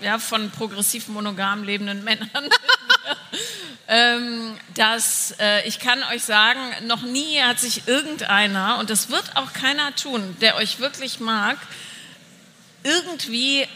ja, 0.00 0.18
von 0.18 0.50
progressiv 0.50 1.08
monogam 1.08 1.64
lebenden 1.64 2.04
Männern, 2.04 2.28
ähm, 3.88 4.56
dass 4.74 5.34
äh, 5.38 5.66
ich 5.66 5.78
kann 5.78 6.02
euch 6.12 6.22
sagen, 6.22 6.60
noch 6.86 7.02
nie 7.02 7.40
hat 7.40 7.60
sich 7.60 7.86
irgendeiner, 7.86 8.78
und 8.78 8.90
das 8.90 9.10
wird 9.10 9.36
auch 9.36 9.52
keiner 9.52 9.94
tun, 9.94 10.36
der 10.40 10.56
euch 10.56 10.80
wirklich 10.80 11.20
mag, 11.20 11.58
irgendwie, 12.82 13.66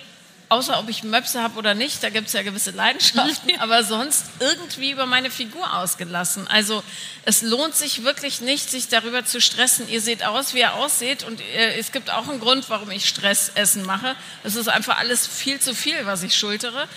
außer 0.51 0.79
ob 0.81 0.89
ich 0.89 1.05
Möpse 1.05 1.43
habe 1.43 1.57
oder 1.59 1.75
nicht, 1.75 2.03
da 2.03 2.11
gibt 2.11 2.27
es 2.27 2.33
ja 2.33 2.43
gewisse 2.43 2.73
Leidenschaften, 2.73 3.53
aber 3.61 3.85
sonst 3.85 4.27
irgendwie 4.41 4.91
über 4.91 5.07
meine 5.07 5.31
Figur 5.31 5.75
ausgelassen. 5.75 6.49
Also 6.49 6.83
es 7.25 7.43
lohnt 7.43 7.75
sich 7.77 8.03
wirklich 8.03 8.41
nicht, 8.41 8.69
sich 8.69 8.89
darüber 8.89 9.25
zu 9.25 9.41
stressen. 9.41 9.89
Ihr 9.89 10.01
seht 10.01 10.25
aus, 10.25 10.53
wie 10.53 10.59
ihr 10.59 10.75
ausseht 10.75 11.23
und 11.23 11.41
äh, 11.41 11.79
es 11.79 11.93
gibt 11.93 12.11
auch 12.11 12.29
einen 12.29 12.41
Grund, 12.41 12.69
warum 12.69 12.91
ich 12.91 13.09
Stressessen 13.09 13.87
mache. 13.87 14.17
Es 14.43 14.57
ist 14.57 14.69
einfach 14.69 14.99
alles 14.99 15.27
viel 15.27 15.61
zu 15.61 15.75
viel, 15.75 16.05
was 16.05 16.25
ich 16.25 16.35
schultere. 16.35 16.89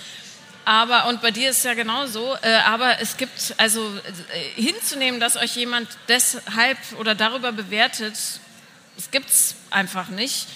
Aber, 0.65 1.07
und 1.07 1.21
bei 1.21 1.29
dir 1.29 1.51
ist 1.51 1.57
es 1.57 1.63
ja 1.63 1.75
genauso, 1.75 2.35
äh, 2.41 2.53
aber 2.65 2.99
es 3.01 3.17
gibt, 3.17 3.53
also 3.57 3.95
äh, 3.95 4.61
hinzunehmen, 4.61 5.19
dass 5.19 5.35
euch 5.35 5.55
jemand 5.55 5.89
deshalb 6.07 6.77
oder 6.97 7.13
darüber 7.13 7.51
bewertet, 7.51 8.15
das 8.95 9.11
gibt 9.11 9.29
es 9.29 9.55
einfach 9.69 10.07
nicht. 10.07 10.47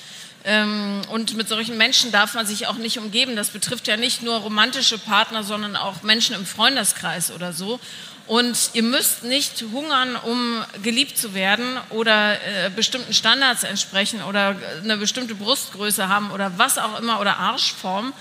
Ähm, 0.44 1.02
und 1.10 1.36
mit 1.36 1.48
solchen 1.48 1.78
Menschen 1.78 2.12
darf 2.12 2.34
man 2.34 2.46
sich 2.46 2.68
auch 2.68 2.78
nicht 2.78 2.98
umgeben. 2.98 3.36
Das 3.36 3.50
betrifft 3.50 3.88
ja 3.88 3.98
nicht 3.98 4.24
nur 4.24 4.38
romantische 4.38 4.98
Partner, 4.98 5.44
sondern 5.44 5.76
auch 5.76 6.04
Menschen 6.04 6.36
im 6.36 6.46
Freundeskreis 6.46 7.32
oder 7.32 7.54
so. 7.54 7.80
Und 8.28 8.72
ihr 8.74 8.84
müsst 8.84 9.24
nicht 9.24 9.64
hungern, 9.72 10.18
um 10.18 10.64
geliebt 10.84 11.18
zu 11.18 11.34
werden 11.34 11.66
oder 11.90 12.34
äh, 12.34 12.70
bestimmten 12.70 13.14
Standards 13.14 13.64
entsprechen 13.64 14.22
oder 14.22 14.56
eine 14.84 14.98
bestimmte 14.98 15.34
Brustgröße 15.34 16.10
haben 16.10 16.32
oder 16.32 16.52
was 16.58 16.78
auch 16.78 17.00
immer 17.00 17.22
oder 17.22 17.38
Arschform, 17.38 18.12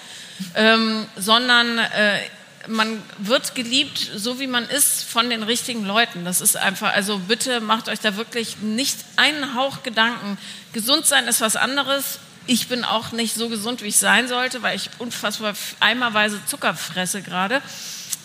ähm, 0.55 1.07
sondern 1.17 1.79
äh, 1.79 2.21
man 2.69 3.03
wird 3.19 3.55
geliebt, 3.55 4.11
so 4.15 4.41
wie 4.41 4.47
man 4.47 4.69
ist, 4.69 5.05
von 5.05 5.31
den 5.31 5.43
richtigen 5.43 5.85
Leuten. 5.85 6.25
Das 6.25 6.41
ist 6.41 6.57
einfach, 6.57 6.93
also 6.93 7.19
bitte 7.19 7.61
macht 7.61 7.89
euch 7.89 8.01
da 8.01 8.17
wirklich 8.17 8.59
nicht 8.59 8.99
einen 9.17 9.55
Hauch 9.55 9.83
Gedanken. 9.83 10.39
Gesund 10.73 11.07
sein 11.07 11.27
ist 11.27 11.41
was 11.41 11.57
anderes. 11.57 12.19
Ich 12.47 12.69
bin 12.69 12.85
auch 12.85 13.13
nicht 13.13 13.35
so 13.35 13.49
gesund, 13.49 13.83
wie 13.83 13.89
ich 13.89 13.97
sein 13.97 14.29
sollte, 14.29 14.63
weil 14.63 14.77
ich 14.77 14.91
unfassbar 14.99 15.55
eimerweise 15.81 16.41
Zucker 16.47 16.75
fresse 16.75 17.23
gerade. 17.23 17.61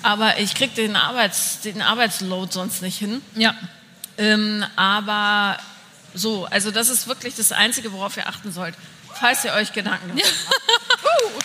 Aber 0.03 0.37
ich 0.39 0.55
kriege 0.55 0.73
den, 0.73 0.95
Arbeits, 0.95 1.61
den 1.61 1.81
Arbeitsload 1.81 2.51
sonst 2.51 2.81
nicht 2.81 2.97
hin. 2.97 3.21
Ja, 3.35 3.55
Ähm, 4.17 4.65
aber 4.75 5.57
so, 6.13 6.45
also 6.45 6.71
das 6.71 6.89
ist 6.89 7.07
wirklich 7.07 7.35
das 7.35 7.51
Einzige, 7.51 7.91
worauf 7.93 8.17
ihr 8.17 8.27
achten 8.27 8.51
sollt, 8.51 8.75
falls 9.19 9.43
ihr 9.45 9.53
euch 9.53 9.73
Gedanken 9.73 10.09
darüber 10.09 10.27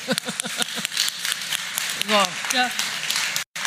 macht. 0.07 0.19
so. 2.09 2.57
Ja. 2.57 2.71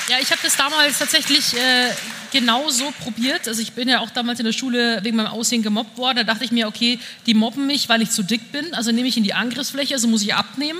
Ja, 0.10 0.18
ich 0.20 0.32
habe 0.32 0.42
das 0.42 0.56
damals 0.56 0.98
tatsächlich 0.98 1.54
äh, 1.54 1.92
genauso 2.32 2.92
probiert. 3.04 3.48
Also 3.48 3.62
ich 3.62 3.74
bin 3.74 3.88
ja 3.88 4.00
auch 4.00 4.10
damals 4.10 4.40
in 4.40 4.46
der 4.46 4.54
Schule 4.54 5.00
wegen 5.04 5.18
meinem 5.18 5.28
Aussehen 5.28 5.62
gemobbt 5.62 5.98
worden. 5.98 6.18
Da 6.18 6.24
dachte 6.24 6.44
ich 6.44 6.52
mir, 6.52 6.68
okay, 6.68 7.00
die 7.28 7.36
mobben 7.36 7.68
mich, 7.68 7.90
weil 7.90 8.02
ich 8.02 8.10
zu 8.10 8.24
dick 8.24 8.52
bin. 8.52 8.74
Also 8.74 8.92
nehme 8.92 9.08
ich 9.08 9.18
in 9.18 9.24
die 9.24 9.36
Angriffsfläche, 9.36 9.94
also 9.94 10.08
muss 10.08 10.24
ich 10.24 10.34
abnehmen. 10.34 10.80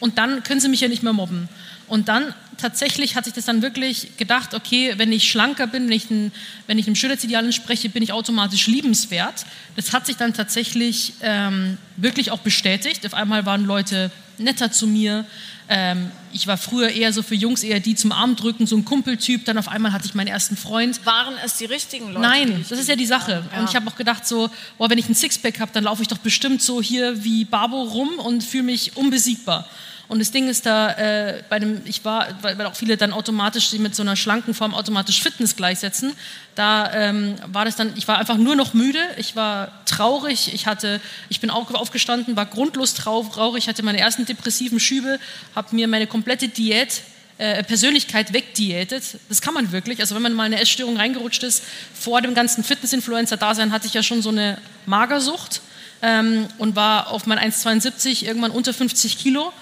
Und 0.00 0.18
dann 0.18 0.42
können 0.42 0.60
sie 0.60 0.68
mich 0.68 0.80
ja 0.80 0.88
nicht 0.88 1.02
mehr 1.02 1.14
mobben. 1.14 1.48
Und 1.88 2.08
dann 2.08 2.34
tatsächlich 2.58 3.16
hatte 3.16 3.28
ich 3.28 3.34
das 3.34 3.46
dann 3.46 3.62
wirklich 3.62 4.16
gedacht, 4.16 4.54
okay, 4.54 4.94
wenn 4.96 5.12
ich 5.12 5.30
schlanker 5.30 5.66
bin, 5.66 5.86
wenn 5.86 5.92
ich, 5.92 6.10
ein, 6.10 6.32
wenn 6.66 6.78
ich 6.78 6.86
einem 6.86 6.96
Schönheitsideal 6.96 7.44
entspreche, 7.44 7.88
bin 7.88 8.02
ich 8.02 8.12
automatisch 8.12 8.66
liebenswert. 8.66 9.46
Das 9.76 9.92
hat 9.92 10.06
sich 10.06 10.16
dann 10.16 10.34
tatsächlich 10.34 11.14
ähm, 11.22 11.78
wirklich 11.96 12.30
auch 12.30 12.40
bestätigt. 12.40 13.06
Auf 13.06 13.14
einmal 13.14 13.46
waren 13.46 13.64
Leute 13.64 14.10
netter 14.38 14.70
zu 14.70 14.86
mir. 14.86 15.24
Ähm, 15.70 16.10
ich 16.32 16.46
war 16.46 16.56
früher 16.56 16.88
eher 16.88 17.12
so 17.12 17.22
für 17.22 17.34
Jungs 17.34 17.62
eher 17.62 17.80
die 17.80 17.94
zum 17.94 18.12
Arm 18.12 18.36
drücken, 18.36 18.66
so 18.66 18.76
ein 18.76 18.84
Kumpeltyp. 18.84 19.44
Dann 19.44 19.58
auf 19.58 19.68
einmal 19.68 19.92
hatte 19.92 20.06
ich 20.06 20.14
meinen 20.14 20.28
ersten 20.28 20.56
Freund. 20.56 21.04
Waren 21.04 21.34
es 21.44 21.56
die 21.56 21.66
richtigen 21.66 22.08
Leute? 22.08 22.20
Nein, 22.20 22.64
das 22.68 22.78
ist 22.78 22.88
ja 22.88 22.96
die 22.96 23.06
Sache. 23.06 23.44
Ja. 23.52 23.60
Und 23.60 23.68
ich 23.68 23.76
habe 23.76 23.88
auch 23.88 23.96
gedacht 23.96 24.26
so, 24.26 24.50
boah, 24.78 24.88
wenn 24.88 24.98
ich 24.98 25.08
ein 25.08 25.14
Sixpack 25.14 25.60
habe, 25.60 25.70
dann 25.72 25.84
laufe 25.84 26.02
ich 26.02 26.08
doch 26.08 26.18
bestimmt 26.18 26.62
so 26.62 26.80
hier 26.80 27.24
wie 27.24 27.44
Babo 27.44 27.82
rum 27.82 28.18
und 28.18 28.42
fühle 28.42 28.64
mich 28.64 28.96
unbesiegbar. 28.96 29.68
Und 30.08 30.20
das 30.20 30.30
Ding 30.30 30.48
ist 30.48 30.64
da, 30.64 30.92
äh, 30.92 31.42
bei 31.50 31.58
dem, 31.58 31.82
ich 31.84 32.02
war, 32.04 32.28
weil, 32.40 32.60
auch 32.64 32.74
viele 32.74 32.96
dann 32.96 33.12
automatisch 33.12 33.72
mit 33.74 33.94
so 33.94 34.02
einer 34.02 34.16
schlanken 34.16 34.54
Form 34.54 34.74
automatisch 34.74 35.22
Fitness 35.22 35.54
gleichsetzen. 35.54 36.14
Da 36.54 36.90
ähm, 36.94 37.36
war 37.46 37.66
das 37.66 37.76
dann, 37.76 37.92
ich 37.94 38.08
war 38.08 38.16
einfach 38.18 38.38
nur 38.38 38.56
noch 38.56 38.72
müde, 38.72 39.00
ich 39.18 39.36
war 39.36 39.70
traurig, 39.84 40.54
ich 40.54 40.66
hatte, 40.66 41.00
ich 41.28 41.40
bin 41.40 41.50
auch 41.50 41.72
aufgestanden, 41.74 42.36
war 42.36 42.46
grundlos 42.46 42.94
trau- 42.94 43.30
traurig, 43.30 43.68
hatte 43.68 43.82
meine 43.82 43.98
ersten 43.98 44.24
depressiven 44.24 44.80
Schübe, 44.80 45.18
habe 45.54 45.76
mir 45.76 45.86
meine 45.88 46.06
komplette 46.06 46.48
Diät 46.48 47.02
äh, 47.36 47.62
Persönlichkeit 47.62 48.32
wegdiätet. 48.32 49.04
Das 49.28 49.42
kann 49.42 49.52
man 49.54 49.72
wirklich. 49.72 50.00
Also 50.00 50.14
wenn 50.14 50.22
man 50.22 50.32
mal 50.32 50.46
in 50.46 50.54
eine 50.54 50.62
Essstörung 50.62 50.96
reingerutscht 50.96 51.42
ist, 51.42 51.62
vor 51.94 52.22
dem 52.22 52.34
ganzen 52.34 52.64
Fitness-Influencer-Dasein 52.64 53.72
hatte 53.72 53.86
ich 53.86 53.94
ja 53.94 54.02
schon 54.02 54.22
so 54.22 54.30
eine 54.30 54.58
Magersucht 54.86 55.60
ähm, 56.00 56.48
und 56.58 56.76
war 56.76 57.12
auf 57.12 57.26
mein 57.26 57.38
1,72 57.38 58.24
irgendwann 58.24 58.50
unter 58.50 58.72
50 58.72 59.18
Kilo. 59.18 59.52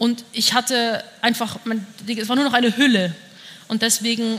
Und 0.00 0.24
ich 0.32 0.54
hatte 0.54 1.04
einfach, 1.20 1.58
man, 1.66 1.86
es 2.08 2.26
war 2.30 2.34
nur 2.34 2.46
noch 2.46 2.54
eine 2.54 2.74
Hülle. 2.74 3.14
Und 3.68 3.82
deswegen, 3.82 4.38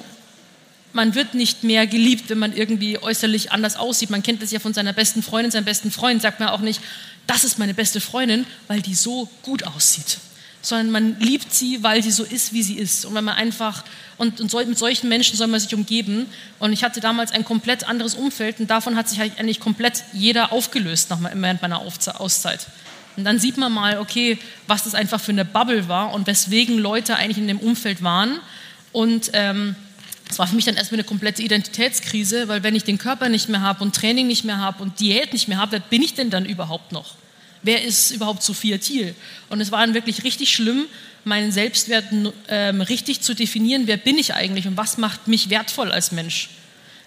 man 0.91 1.13
wird 1.13 1.35
nicht 1.35 1.63
mehr 1.63 1.85
geliebt, 1.85 2.31
wenn 2.31 2.39
man 2.39 2.51
irgendwie 2.51 2.97
äußerlich 2.97 3.51
anders 3.51 3.75
aussieht. 3.75 4.09
Man 4.09 4.23
kennt 4.23 4.41
das 4.41 4.49
ja 4.49 4.59
von 4.59 4.73
seiner 4.73 4.91
besten 4.91 5.21
Freundin, 5.21 5.51
seinem 5.51 5.65
besten 5.65 5.91
Freund 5.91 6.19
sagt 6.19 6.39
man 6.39 6.49
auch 6.49 6.61
nicht, 6.61 6.81
das 7.27 7.43
ist 7.43 7.59
meine 7.59 7.75
beste 7.75 8.01
Freundin, 8.01 8.47
weil 8.67 8.81
die 8.81 8.95
so 8.95 9.29
gut 9.43 9.61
aussieht. 9.67 10.17
sondern 10.63 10.89
man 10.89 11.19
liebt 11.19 11.53
sie, 11.53 11.83
weil 11.83 12.01
sie 12.01 12.09
so 12.09 12.23
ist, 12.23 12.53
wie 12.53 12.63
sie 12.63 12.79
ist. 12.79 13.05
Und 13.05 13.13
wenn 13.13 13.23
man 13.23 13.35
einfach, 13.35 13.83
und, 14.17 14.41
und 14.41 14.49
so, 14.49 14.57
mit 14.65 14.79
solchen 14.79 15.09
Menschen 15.09 15.37
soll 15.37 15.45
man 15.47 15.59
sich 15.59 15.75
umgeben. 15.75 16.25
Und 16.57 16.73
ich 16.73 16.83
hatte 16.83 17.01
damals 17.01 17.31
ein 17.31 17.45
komplett 17.45 17.87
anderes 17.87 18.15
Umfeld 18.15 18.59
und 18.59 18.67
davon 18.67 18.95
hat 18.95 19.09
sich 19.09 19.21
eigentlich 19.21 19.59
komplett 19.59 20.03
jeder 20.13 20.51
aufgelöst 20.51 21.11
nach, 21.11 21.19
während 21.21 21.61
meiner 21.61 21.81
Auszeit. 21.81 22.65
Und 23.17 23.23
dann 23.23 23.39
sieht 23.39 23.57
man 23.57 23.71
mal, 23.71 23.99
okay, 23.99 24.37
was 24.67 24.83
das 24.83 24.95
einfach 24.95 25.19
für 25.19 25.31
eine 25.31 25.45
Bubble 25.45 25.87
war 25.87 26.13
und 26.13 26.27
weswegen 26.27 26.77
Leute 26.77 27.15
eigentlich 27.15 27.37
in 27.37 27.47
dem 27.47 27.59
Umfeld 27.59 28.03
waren. 28.03 28.39
Und 28.91 29.31
ähm, 29.33 29.75
war 30.41 30.47
für 30.47 30.55
mich 30.55 30.65
dann 30.65 30.75
erstmal 30.75 30.99
eine 30.99 31.07
komplette 31.07 31.43
Identitätskrise, 31.43 32.47
weil 32.47 32.63
wenn 32.63 32.75
ich 32.75 32.83
den 32.83 32.97
Körper 32.97 33.29
nicht 33.29 33.47
mehr 33.47 33.61
habe 33.61 33.83
und 33.83 33.95
Training 33.95 34.25
nicht 34.25 34.43
mehr 34.43 34.57
habe 34.57 34.81
und 34.81 34.99
Diät 34.99 35.33
nicht 35.33 35.47
mehr 35.47 35.59
habe, 35.59 35.73
wer 35.73 35.79
bin 35.79 36.01
ich 36.01 36.15
denn 36.15 36.31
dann 36.31 36.45
überhaupt 36.45 36.91
noch? 36.91 37.13
Wer 37.61 37.83
ist 37.83 38.09
überhaupt 38.09 38.41
Sophia 38.41 38.79
Thiel? 38.79 39.13
Und 39.49 39.61
es 39.61 39.71
war 39.71 39.81
dann 39.81 39.93
wirklich 39.93 40.23
richtig 40.23 40.51
schlimm, 40.51 40.85
meinen 41.25 41.51
Selbstwert 41.51 42.05
ähm, 42.47 42.81
richtig 42.81 43.21
zu 43.21 43.35
definieren, 43.35 43.83
wer 43.85 43.97
bin 43.97 44.17
ich 44.17 44.33
eigentlich 44.33 44.65
und 44.65 44.77
was 44.77 44.97
macht 44.97 45.27
mich 45.27 45.51
wertvoll 45.51 45.91
als 45.91 46.11
Mensch. 46.11 46.49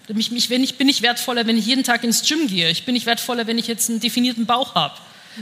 Mich, 0.07 0.31
ich 0.31 0.77
bin 0.77 0.87
ich 0.87 1.01
wertvoller, 1.01 1.45
wenn 1.45 1.57
ich 1.57 1.65
jeden 1.65 1.83
Tag 1.83 2.05
ins 2.05 2.25
Gym 2.25 2.47
gehe. 2.47 2.69
Ich 2.69 2.85
bin 2.85 2.93
nicht 2.93 3.05
wertvoller, 3.05 3.47
wenn 3.47 3.57
ich 3.57 3.67
jetzt 3.67 3.89
einen 3.89 3.99
definierten 3.99 4.45
Bauch 4.45 4.75
habe. 4.75 4.95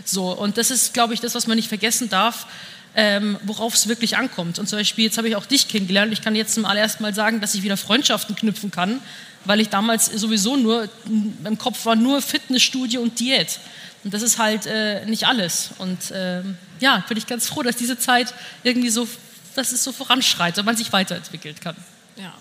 So, 0.05 0.31
und 0.31 0.57
das 0.57 0.71
ist, 0.71 0.93
glaube 0.93 1.13
ich, 1.13 1.19
das, 1.19 1.35
was 1.35 1.47
man 1.47 1.55
nicht 1.55 1.69
vergessen 1.69 2.09
darf, 2.09 2.47
ähm, 2.95 3.37
worauf 3.43 3.73
es 3.73 3.87
wirklich 3.87 4.17
ankommt. 4.17 4.59
Und 4.59 4.67
zum 4.67 4.79
Beispiel, 4.79 5.05
jetzt 5.05 5.17
habe 5.17 5.27
ich 5.27 5.35
auch 5.35 5.45
dich 5.45 5.67
kennengelernt. 5.67 6.13
Ich 6.13 6.21
kann 6.21 6.35
jetzt 6.35 6.53
zum 6.53 6.65
allerersten 6.65 7.03
Mal 7.03 7.13
sagen, 7.13 7.41
dass 7.41 7.55
ich 7.55 7.63
wieder 7.63 7.77
Freundschaften 7.77 8.35
knüpfen 8.35 8.71
kann, 8.71 9.01
weil 9.45 9.59
ich 9.59 9.69
damals 9.69 10.05
sowieso 10.07 10.55
nur, 10.55 10.89
im 11.05 11.57
Kopf 11.57 11.85
war 11.85 11.95
nur 11.95 12.21
Fitnessstudio 12.21 13.01
und 13.01 13.19
Diät. 13.19 13.59
Und 14.03 14.13
das 14.13 14.21
ist 14.21 14.37
halt 14.37 14.65
äh, 14.65 15.05
nicht 15.05 15.27
alles. 15.27 15.71
Und 15.77 16.11
äh, 16.11 16.43
ja, 16.79 17.03
bin 17.07 17.17
ich 17.17 17.25
ganz 17.25 17.47
froh, 17.47 17.63
dass 17.63 17.77
diese 17.77 17.97
Zeit 17.97 18.33
irgendwie 18.63 18.89
so, 18.89 19.07
dass 19.55 19.71
es 19.71 19.83
so 19.83 19.91
voranschreitet 19.91 20.59
und 20.59 20.65
man 20.65 20.75
sich 20.75 20.91
weiterentwickelt 20.91 21.61
kann. 21.61 21.75
Ja. 22.17 22.33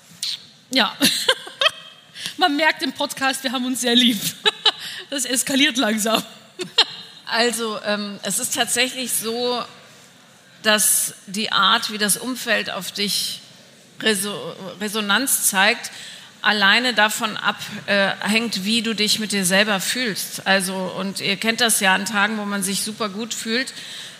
Ja. 0.70 0.96
man 2.36 2.56
merkt 2.56 2.82
im 2.82 2.92
Podcast, 2.92 3.44
wir 3.44 3.52
haben 3.52 3.64
uns 3.64 3.80
sehr 3.80 3.94
lieb. 3.94 4.18
das 5.10 5.24
eskaliert 5.24 5.76
langsam. 5.76 6.22
Also 7.32 7.80
ähm, 7.86 8.20
es 8.24 8.38
ist 8.38 8.54
tatsächlich 8.54 9.10
so, 9.10 9.64
dass 10.62 11.14
die 11.26 11.50
Art, 11.50 11.90
wie 11.90 11.96
das 11.96 12.18
Umfeld 12.18 12.70
auf 12.70 12.92
dich 12.92 13.40
Resonanz 14.02 15.48
zeigt, 15.48 15.90
alleine 16.42 16.92
davon 16.92 17.38
abhängt, 17.38 18.56
äh, 18.58 18.64
wie 18.64 18.82
du 18.82 18.94
dich 18.94 19.18
mit 19.18 19.32
dir 19.32 19.46
selber 19.46 19.80
fühlst. 19.80 20.46
Also, 20.46 20.74
und 20.74 21.20
ihr 21.20 21.36
kennt 21.36 21.62
das 21.62 21.80
ja 21.80 21.94
an 21.94 22.04
Tagen, 22.04 22.36
wo 22.36 22.44
man 22.44 22.62
sich 22.62 22.82
super 22.82 23.08
gut 23.08 23.32
fühlt, 23.32 23.72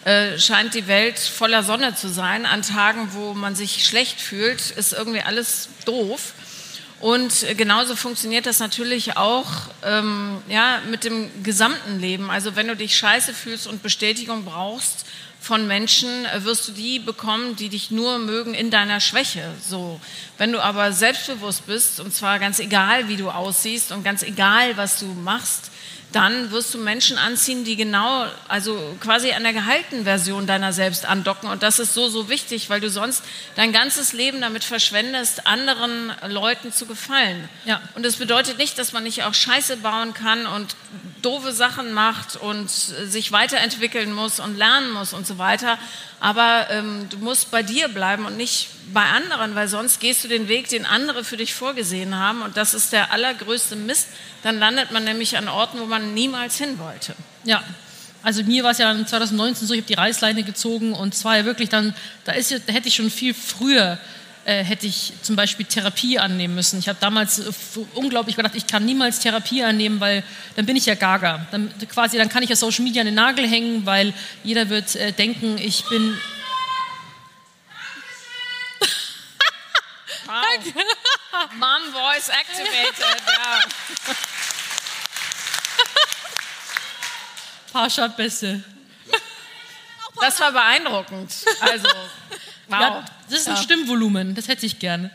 äh, 0.06 0.38
scheint 0.38 0.72
die 0.72 0.86
Welt 0.86 1.18
voller 1.18 1.62
Sonne 1.64 1.94
zu 1.94 2.08
sein. 2.08 2.46
An 2.46 2.62
Tagen, 2.62 3.10
wo 3.12 3.34
man 3.34 3.54
sich 3.54 3.84
schlecht 3.84 4.22
fühlt, 4.22 4.70
ist 4.70 4.94
irgendwie 4.94 5.20
alles 5.20 5.68
doof. 5.84 6.32
Und 7.02 7.44
genauso 7.56 7.96
funktioniert 7.96 8.46
das 8.46 8.60
natürlich 8.60 9.16
auch 9.16 9.50
ähm, 9.84 10.40
ja, 10.48 10.80
mit 10.88 11.02
dem 11.02 11.42
gesamten 11.42 11.98
Leben. 11.98 12.30
Also 12.30 12.54
wenn 12.54 12.68
du 12.68 12.76
dich 12.76 12.96
scheiße 12.96 13.34
fühlst 13.34 13.66
und 13.66 13.82
Bestätigung 13.82 14.44
brauchst 14.44 15.04
von 15.40 15.66
Menschen, 15.66 16.08
wirst 16.36 16.68
du 16.68 16.72
die 16.72 17.00
bekommen, 17.00 17.56
die 17.56 17.70
dich 17.70 17.90
nur 17.90 18.20
mögen 18.20 18.54
in 18.54 18.70
deiner 18.70 19.00
Schwäche. 19.00 19.42
So. 19.68 20.00
Wenn 20.38 20.52
du 20.52 20.62
aber 20.62 20.92
selbstbewusst 20.92 21.66
bist, 21.66 21.98
und 21.98 22.14
zwar 22.14 22.38
ganz 22.38 22.60
egal, 22.60 23.08
wie 23.08 23.16
du 23.16 23.30
aussiehst 23.30 23.90
und 23.90 24.04
ganz 24.04 24.22
egal, 24.22 24.76
was 24.76 25.00
du 25.00 25.06
machst, 25.06 25.72
dann 26.12 26.50
wirst 26.50 26.72
du 26.74 26.78
Menschen 26.78 27.18
anziehen, 27.18 27.64
die 27.64 27.76
genau, 27.76 28.26
also 28.48 28.96
quasi 29.00 29.32
an 29.32 29.42
der 29.42 29.52
gehaltenen 29.52 30.04
Version 30.04 30.46
deiner 30.46 30.72
selbst 30.72 31.06
andocken. 31.06 31.48
Und 31.48 31.62
das 31.62 31.78
ist 31.78 31.94
so, 31.94 32.08
so 32.08 32.28
wichtig, 32.28 32.70
weil 32.70 32.80
du 32.80 32.90
sonst 32.90 33.24
dein 33.56 33.72
ganzes 33.72 34.12
Leben 34.12 34.40
damit 34.40 34.64
verschwendest, 34.64 35.46
anderen 35.46 36.12
Leuten 36.28 36.72
zu 36.72 36.86
gefallen. 36.86 37.48
Ja. 37.64 37.80
Und 37.94 38.04
das 38.04 38.16
bedeutet 38.16 38.58
nicht, 38.58 38.78
dass 38.78 38.92
man 38.92 39.02
nicht 39.02 39.24
auch 39.24 39.34
Scheiße 39.34 39.78
bauen 39.78 40.14
kann 40.14 40.46
und 40.46 40.76
doofe 41.24 41.52
Sachen 41.52 41.92
macht 41.92 42.36
und 42.36 42.70
sich 42.70 43.32
weiterentwickeln 43.32 44.12
muss 44.12 44.40
und 44.40 44.56
lernen 44.56 44.90
muss 44.90 45.12
und 45.12 45.26
so 45.26 45.38
weiter. 45.38 45.78
Aber 46.20 46.68
ähm, 46.70 47.08
du 47.10 47.18
musst 47.18 47.50
bei 47.50 47.62
dir 47.62 47.88
bleiben 47.88 48.26
und 48.26 48.36
nicht 48.36 48.68
bei 48.92 49.04
anderen, 49.04 49.54
weil 49.54 49.68
sonst 49.68 50.00
gehst 50.00 50.24
du 50.24 50.28
den 50.28 50.48
Weg, 50.48 50.68
den 50.68 50.86
andere 50.86 51.24
für 51.24 51.36
dich 51.36 51.54
vorgesehen 51.54 52.18
haben. 52.18 52.42
Und 52.42 52.56
das 52.56 52.74
ist 52.74 52.92
der 52.92 53.12
allergrößte 53.12 53.76
Mist. 53.76 54.08
Dann 54.42 54.58
landet 54.58 54.90
man 54.90 55.04
nämlich 55.04 55.36
an 55.36 55.48
Orten, 55.48 55.80
wo 55.80 55.86
man 55.86 56.14
niemals 56.14 56.58
hin 56.58 56.78
wollte. 56.78 57.14
Ja, 57.44 57.62
also 58.22 58.44
mir 58.44 58.62
war 58.62 58.70
es 58.70 58.78
ja 58.78 58.94
2019 59.04 59.66
so, 59.66 59.74
ich 59.74 59.80
habe 59.80 59.88
die 59.88 59.94
Reißleine 59.94 60.44
gezogen 60.44 60.92
und 60.92 61.14
zwar 61.14 61.38
ja 61.38 61.44
wirklich 61.44 61.68
dann, 61.68 61.94
da, 62.24 62.32
ist, 62.32 62.52
da 62.52 62.72
hätte 62.72 62.88
ich 62.88 62.94
schon 62.94 63.10
viel 63.10 63.34
früher 63.34 63.98
äh, 64.44 64.64
hätte 64.64 64.86
ich 64.86 65.12
zum 65.22 65.36
Beispiel 65.36 65.66
Therapie 65.66 66.18
annehmen 66.18 66.54
müssen. 66.54 66.78
Ich 66.78 66.88
habe 66.88 66.98
damals 67.00 67.42
unglaublich 67.94 68.36
gedacht, 68.36 68.54
ich 68.54 68.66
kann 68.66 68.84
niemals 68.84 69.20
Therapie 69.20 69.62
annehmen, 69.62 70.00
weil 70.00 70.24
dann 70.56 70.66
bin 70.66 70.76
ich 70.76 70.86
ja 70.86 70.94
gaga. 70.94 71.46
Dann, 71.50 71.72
quasi, 71.88 72.18
dann 72.18 72.28
kann 72.28 72.42
ich 72.42 72.50
ja 72.50 72.56
Social 72.56 72.84
Media 72.84 73.02
an 73.02 73.06
den 73.06 73.14
Nagel 73.14 73.46
hängen, 73.46 73.86
weil 73.86 74.12
jeder 74.42 74.68
wird 74.68 74.96
äh, 74.96 75.12
denken, 75.12 75.58
ich 75.58 75.84
bin... 75.86 76.18
Wow. 80.26 80.74
Mom 81.58 81.92
Voice 81.92 82.28
activated, 82.28 83.22
ja. 83.26 83.58
Parshad 87.72 88.16
Beste. 88.16 88.62
Das 90.20 90.38
war 90.40 90.52
beeindruckend. 90.52 91.32
Also, 91.60 91.88
wow. 92.72 92.80
Ja, 92.80 93.04
das 93.28 93.40
ist 93.40 93.48
ein 93.48 93.56
ja. 93.56 93.62
Stimmvolumen, 93.62 94.34
das 94.34 94.48
hätte 94.48 94.66
ich 94.66 94.78
gerne. 94.78 95.10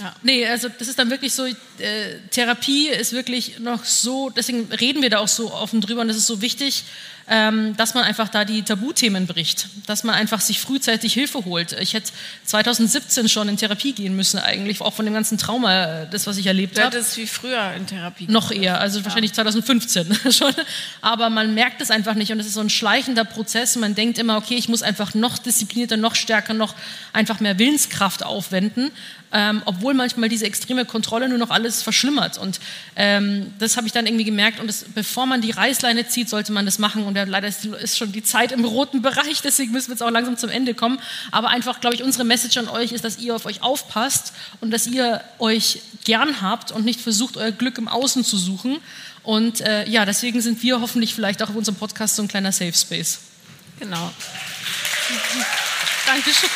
Ja. 0.00 0.14
Nee, 0.22 0.46
also 0.46 0.68
das 0.68 0.88
ist 0.88 0.98
dann 0.98 1.10
wirklich 1.10 1.32
so, 1.32 1.44
äh, 1.44 1.54
Therapie 2.30 2.88
ist 2.88 3.12
wirklich 3.12 3.58
noch 3.58 3.84
so, 3.84 4.30
deswegen 4.30 4.70
reden 4.72 5.02
wir 5.02 5.10
da 5.10 5.18
auch 5.18 5.28
so 5.28 5.52
offen 5.52 5.80
drüber 5.80 6.00
und 6.00 6.08
das 6.08 6.16
ist 6.16 6.26
so 6.26 6.40
wichtig, 6.40 6.84
dass 7.26 7.94
man 7.94 8.04
einfach 8.04 8.28
da 8.28 8.44
die 8.44 8.62
Tabuthemen 8.62 9.26
bricht, 9.26 9.68
dass 9.86 10.04
man 10.04 10.14
einfach 10.14 10.40
sich 10.40 10.60
frühzeitig 10.60 11.14
Hilfe 11.14 11.44
holt. 11.44 11.72
Ich 11.80 11.94
hätte 11.94 12.10
2017 12.46 13.28
schon 13.28 13.48
in 13.48 13.56
Therapie 13.56 13.92
gehen 13.92 14.16
müssen 14.16 14.38
eigentlich, 14.38 14.80
auch 14.80 14.92
von 14.92 15.04
dem 15.04 15.14
ganzen 15.14 15.38
Trauma, 15.38 16.04
das 16.06 16.26
was 16.26 16.36
ich 16.36 16.46
erlebt 16.46 16.78
habe. 16.80 16.94
Das 16.94 17.10
ist 17.10 17.16
wie 17.16 17.26
früher 17.26 17.72
in 17.74 17.86
Therapie. 17.86 18.26
Noch 18.28 18.50
eher, 18.50 18.80
also 18.80 18.98
ja. 18.98 19.04
wahrscheinlich 19.04 19.32
2015 19.32 20.18
schon. 20.30 20.52
Aber 21.00 21.30
man 21.30 21.54
merkt 21.54 21.80
es 21.80 21.90
einfach 21.90 22.14
nicht 22.14 22.32
und 22.32 22.40
es 22.40 22.46
ist 22.46 22.54
so 22.54 22.60
ein 22.60 22.70
schleichender 22.70 23.24
Prozess. 23.24 23.76
Man 23.76 23.94
denkt 23.94 24.18
immer, 24.18 24.36
okay, 24.36 24.54
ich 24.54 24.68
muss 24.68 24.82
einfach 24.82 25.14
noch 25.14 25.38
disziplinierter, 25.38 25.96
noch 25.96 26.16
stärker, 26.16 26.54
noch 26.54 26.74
einfach 27.12 27.40
mehr 27.40 27.58
Willenskraft 27.58 28.24
aufwenden 28.24 28.90
ähm, 29.32 29.62
obwohl 29.64 29.94
manchmal 29.94 30.28
diese 30.28 30.46
extreme 30.46 30.84
Kontrolle 30.84 31.28
nur 31.28 31.38
noch 31.38 31.50
alles 31.50 31.82
verschlimmert. 31.82 32.38
Und 32.38 32.60
ähm, 32.96 33.52
das 33.58 33.76
habe 33.76 33.86
ich 33.86 33.92
dann 33.92 34.06
irgendwie 34.06 34.24
gemerkt. 34.24 34.60
Und 34.60 34.66
das, 34.66 34.84
bevor 34.94 35.26
man 35.26 35.40
die 35.40 35.50
Reißleine 35.50 36.06
zieht, 36.06 36.28
sollte 36.28 36.52
man 36.52 36.66
das 36.66 36.78
machen. 36.78 37.04
Und 37.12 37.16
ja, 37.16 37.24
leider 37.24 37.46
ist, 37.46 37.66
ist, 37.66 37.98
schon 37.98 38.10
die 38.10 38.22
Zeit 38.22 38.52
im 38.52 38.64
roten 38.64 39.02
Bereich, 39.02 39.42
deswegen 39.42 39.70
müssen 39.70 39.88
wir 39.88 39.96
jetzt 39.96 40.02
auch 40.02 40.10
langsam 40.10 40.38
zum 40.38 40.48
Ende 40.48 40.72
kommen. 40.72 40.98
Aber 41.30 41.48
einfach, 41.48 41.78
glaube 41.80 41.94
ich, 41.94 42.02
unsere 42.02 42.24
Message 42.24 42.56
an 42.56 42.70
euch 42.70 42.92
ist, 42.92 43.04
dass 43.04 43.18
ihr 43.18 43.36
auf 43.36 43.44
euch 43.44 43.62
aufpasst 43.62 44.32
und 44.62 44.70
dass 44.70 44.86
ihr 44.86 45.22
euch 45.38 45.82
gern 46.04 46.40
habt 46.40 46.72
und 46.72 46.86
nicht 46.86 47.02
versucht, 47.02 47.36
euer 47.36 47.52
Glück 47.52 47.76
im 47.76 47.86
Außen 47.86 48.24
zu 48.24 48.38
suchen. 48.38 48.78
Und 49.22 49.60
äh, 49.60 49.86
ja, 49.90 50.06
deswegen 50.06 50.40
sind 50.40 50.62
wir 50.62 50.80
hoffentlich 50.80 51.14
vielleicht 51.14 51.42
auch 51.42 51.50
auf 51.50 51.54
unserem 51.54 51.76
Podcast 51.76 52.16
so 52.16 52.22
ein 52.22 52.28
kleiner 52.28 52.50
Safe 52.50 52.72
Space. 52.72 53.18
Genau. 53.78 54.10
Dankeschön. 56.06 56.48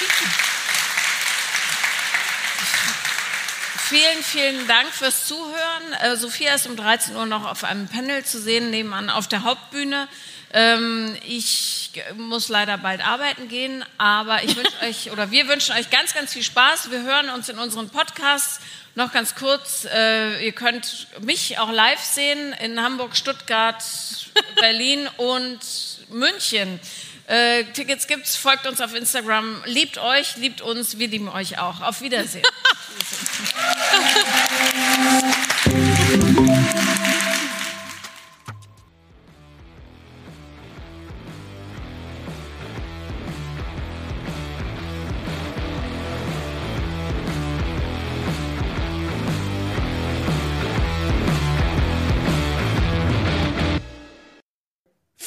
Vielen, 3.89 4.23
vielen 4.23 4.67
Dank 4.67 4.89
fürs 4.91 5.27
Zuhören. 5.27 5.93
Äh, 6.01 6.17
Sophia 6.17 6.55
ist 6.55 6.67
um 6.67 6.77
13 6.77 7.15
Uhr 7.15 7.27
noch 7.27 7.45
auf 7.45 7.63
einem 7.63 7.89
Panel 7.89 8.25
zu 8.25 8.41
sehen, 8.41 8.71
nebenan 8.71 9.11
auf 9.11 9.29
der 9.29 9.45
Hauptbühne. 9.45 10.09
Ähm, 10.53 11.17
ich 11.27 11.91
muss 12.17 12.49
leider 12.49 12.79
bald 12.79 13.07
arbeiten 13.07 13.49
gehen, 13.49 13.85
aber 13.99 14.43
ich 14.45 14.57
wünsche 14.57 14.81
euch 14.83 15.11
oder 15.11 15.31
wir 15.31 15.49
wünschen 15.49 15.75
euch 15.77 15.91
ganz, 15.91 16.15
ganz 16.15 16.33
viel 16.33 16.43
Spaß. 16.43 16.91
Wir 16.91 17.03
hören 17.03 17.31
uns 17.31 17.49
in 17.49 17.59
unseren 17.59 17.91
Podcasts. 17.91 18.61
Noch 18.95 19.13
ganz 19.13 19.35
kurz, 19.35 19.87
äh, 19.93 20.45
ihr 20.45 20.53
könnt 20.53 21.09
mich 21.21 21.59
auch 21.59 21.71
live 21.71 22.01
sehen 22.01 22.55
in 22.55 22.81
Hamburg, 22.81 23.15
Stuttgart, 23.17 23.85
Berlin 24.61 25.09
und 25.19 25.59
München. 26.09 26.81
Äh, 27.27 27.65
Tickets 27.65 28.07
gibt's, 28.07 28.37
folgt 28.37 28.67
uns 28.67 28.81
auf 28.81 28.95
Instagram, 28.95 29.63
liebt 29.67 29.99
euch, 29.99 30.37
liebt 30.37 30.61
uns, 30.63 30.99
wir 30.99 31.09
lieben 31.09 31.29
euch 31.29 31.59
auch. 31.59 31.83
Auf 31.83 32.01
Wiedersehen. 32.01 32.45